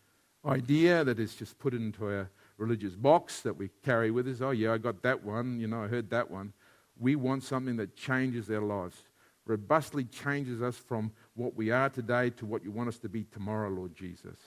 idea 0.46 1.04
that 1.04 1.20
is 1.20 1.36
just 1.36 1.58
put 1.60 1.74
into 1.74 2.06
our 2.06 2.30
religious 2.58 2.96
box 2.96 3.42
that 3.42 3.58
we 3.58 3.70
carry 3.84 4.12
with 4.12 4.28
us. 4.28 4.42
Oh, 4.42 4.52
yeah, 4.52 4.74
I 4.74 4.78
got 4.78 5.02
that 5.02 5.24
one. 5.24 5.60
You 5.60 5.68
know, 5.68 5.84
I 5.84 5.88
heard 5.88 6.10
that 6.12 6.30
one. 6.30 6.54
We 7.00 7.16
want 7.16 7.44
something 7.44 7.78
that 7.78 7.96
changes 7.96 8.50
our 8.50 8.62
lives, 8.62 8.98
robustly 9.46 10.04
changes 10.04 10.62
us 10.62 10.76
from 10.76 11.12
what 11.36 11.56
we 11.56 11.72
are 11.72 11.90
today 11.90 12.30
to 12.32 12.46
what 12.46 12.64
you 12.64 12.72
want 12.72 12.90
us 12.90 13.00
to 13.00 13.10
be 13.10 13.24
tomorrow, 13.24 13.70
Lord 13.70 13.96
Jesus. 13.96 14.38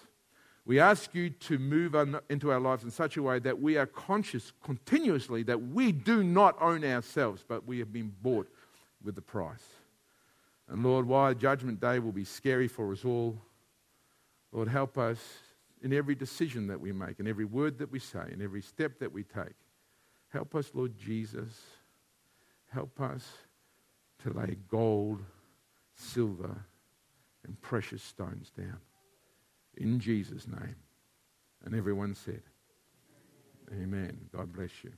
We 0.64 0.78
ask 0.78 1.12
you 1.12 1.30
to 1.30 1.58
move 1.58 1.96
into 2.30 2.52
our 2.52 2.60
lives 2.60 2.84
in 2.84 2.90
such 2.92 3.16
a 3.16 3.22
way 3.22 3.40
that 3.40 3.60
we 3.60 3.76
are 3.76 3.86
conscious 3.86 4.52
continuously 4.62 5.42
that 5.44 5.60
we 5.60 5.90
do 5.90 6.22
not 6.22 6.56
own 6.60 6.84
ourselves, 6.84 7.44
but 7.46 7.66
we 7.66 7.80
have 7.80 7.92
been 7.92 8.12
bought 8.22 8.48
with 9.02 9.16
the 9.16 9.22
price. 9.22 9.66
And 10.68 10.84
Lord, 10.84 11.06
why 11.06 11.34
Judgment 11.34 11.80
Day 11.80 11.98
will 11.98 12.12
be 12.12 12.24
scary 12.24 12.68
for 12.68 12.92
us 12.92 13.04
all, 13.04 13.36
Lord, 14.52 14.68
help 14.68 14.98
us 14.98 15.18
in 15.82 15.92
every 15.92 16.14
decision 16.14 16.68
that 16.68 16.80
we 16.80 16.92
make, 16.92 17.18
in 17.18 17.26
every 17.26 17.44
word 17.44 17.78
that 17.78 17.90
we 17.90 17.98
say, 17.98 18.24
in 18.30 18.42
every 18.42 18.62
step 18.62 18.98
that 19.00 19.12
we 19.12 19.24
take. 19.24 19.56
Help 20.28 20.54
us, 20.54 20.70
Lord 20.74 20.96
Jesus. 20.96 21.60
Help 22.68 23.00
us 23.00 23.26
to 24.22 24.30
lay 24.30 24.56
gold, 24.68 25.22
silver, 25.94 26.64
and 27.44 27.60
precious 27.60 28.02
stones 28.02 28.50
down. 28.56 28.78
In 29.76 29.98
Jesus' 29.98 30.46
name. 30.46 30.76
And 31.64 31.74
everyone 31.74 32.14
said, 32.14 32.42
Amen. 33.72 34.28
God 34.36 34.52
bless 34.52 34.70
you. 34.84 34.92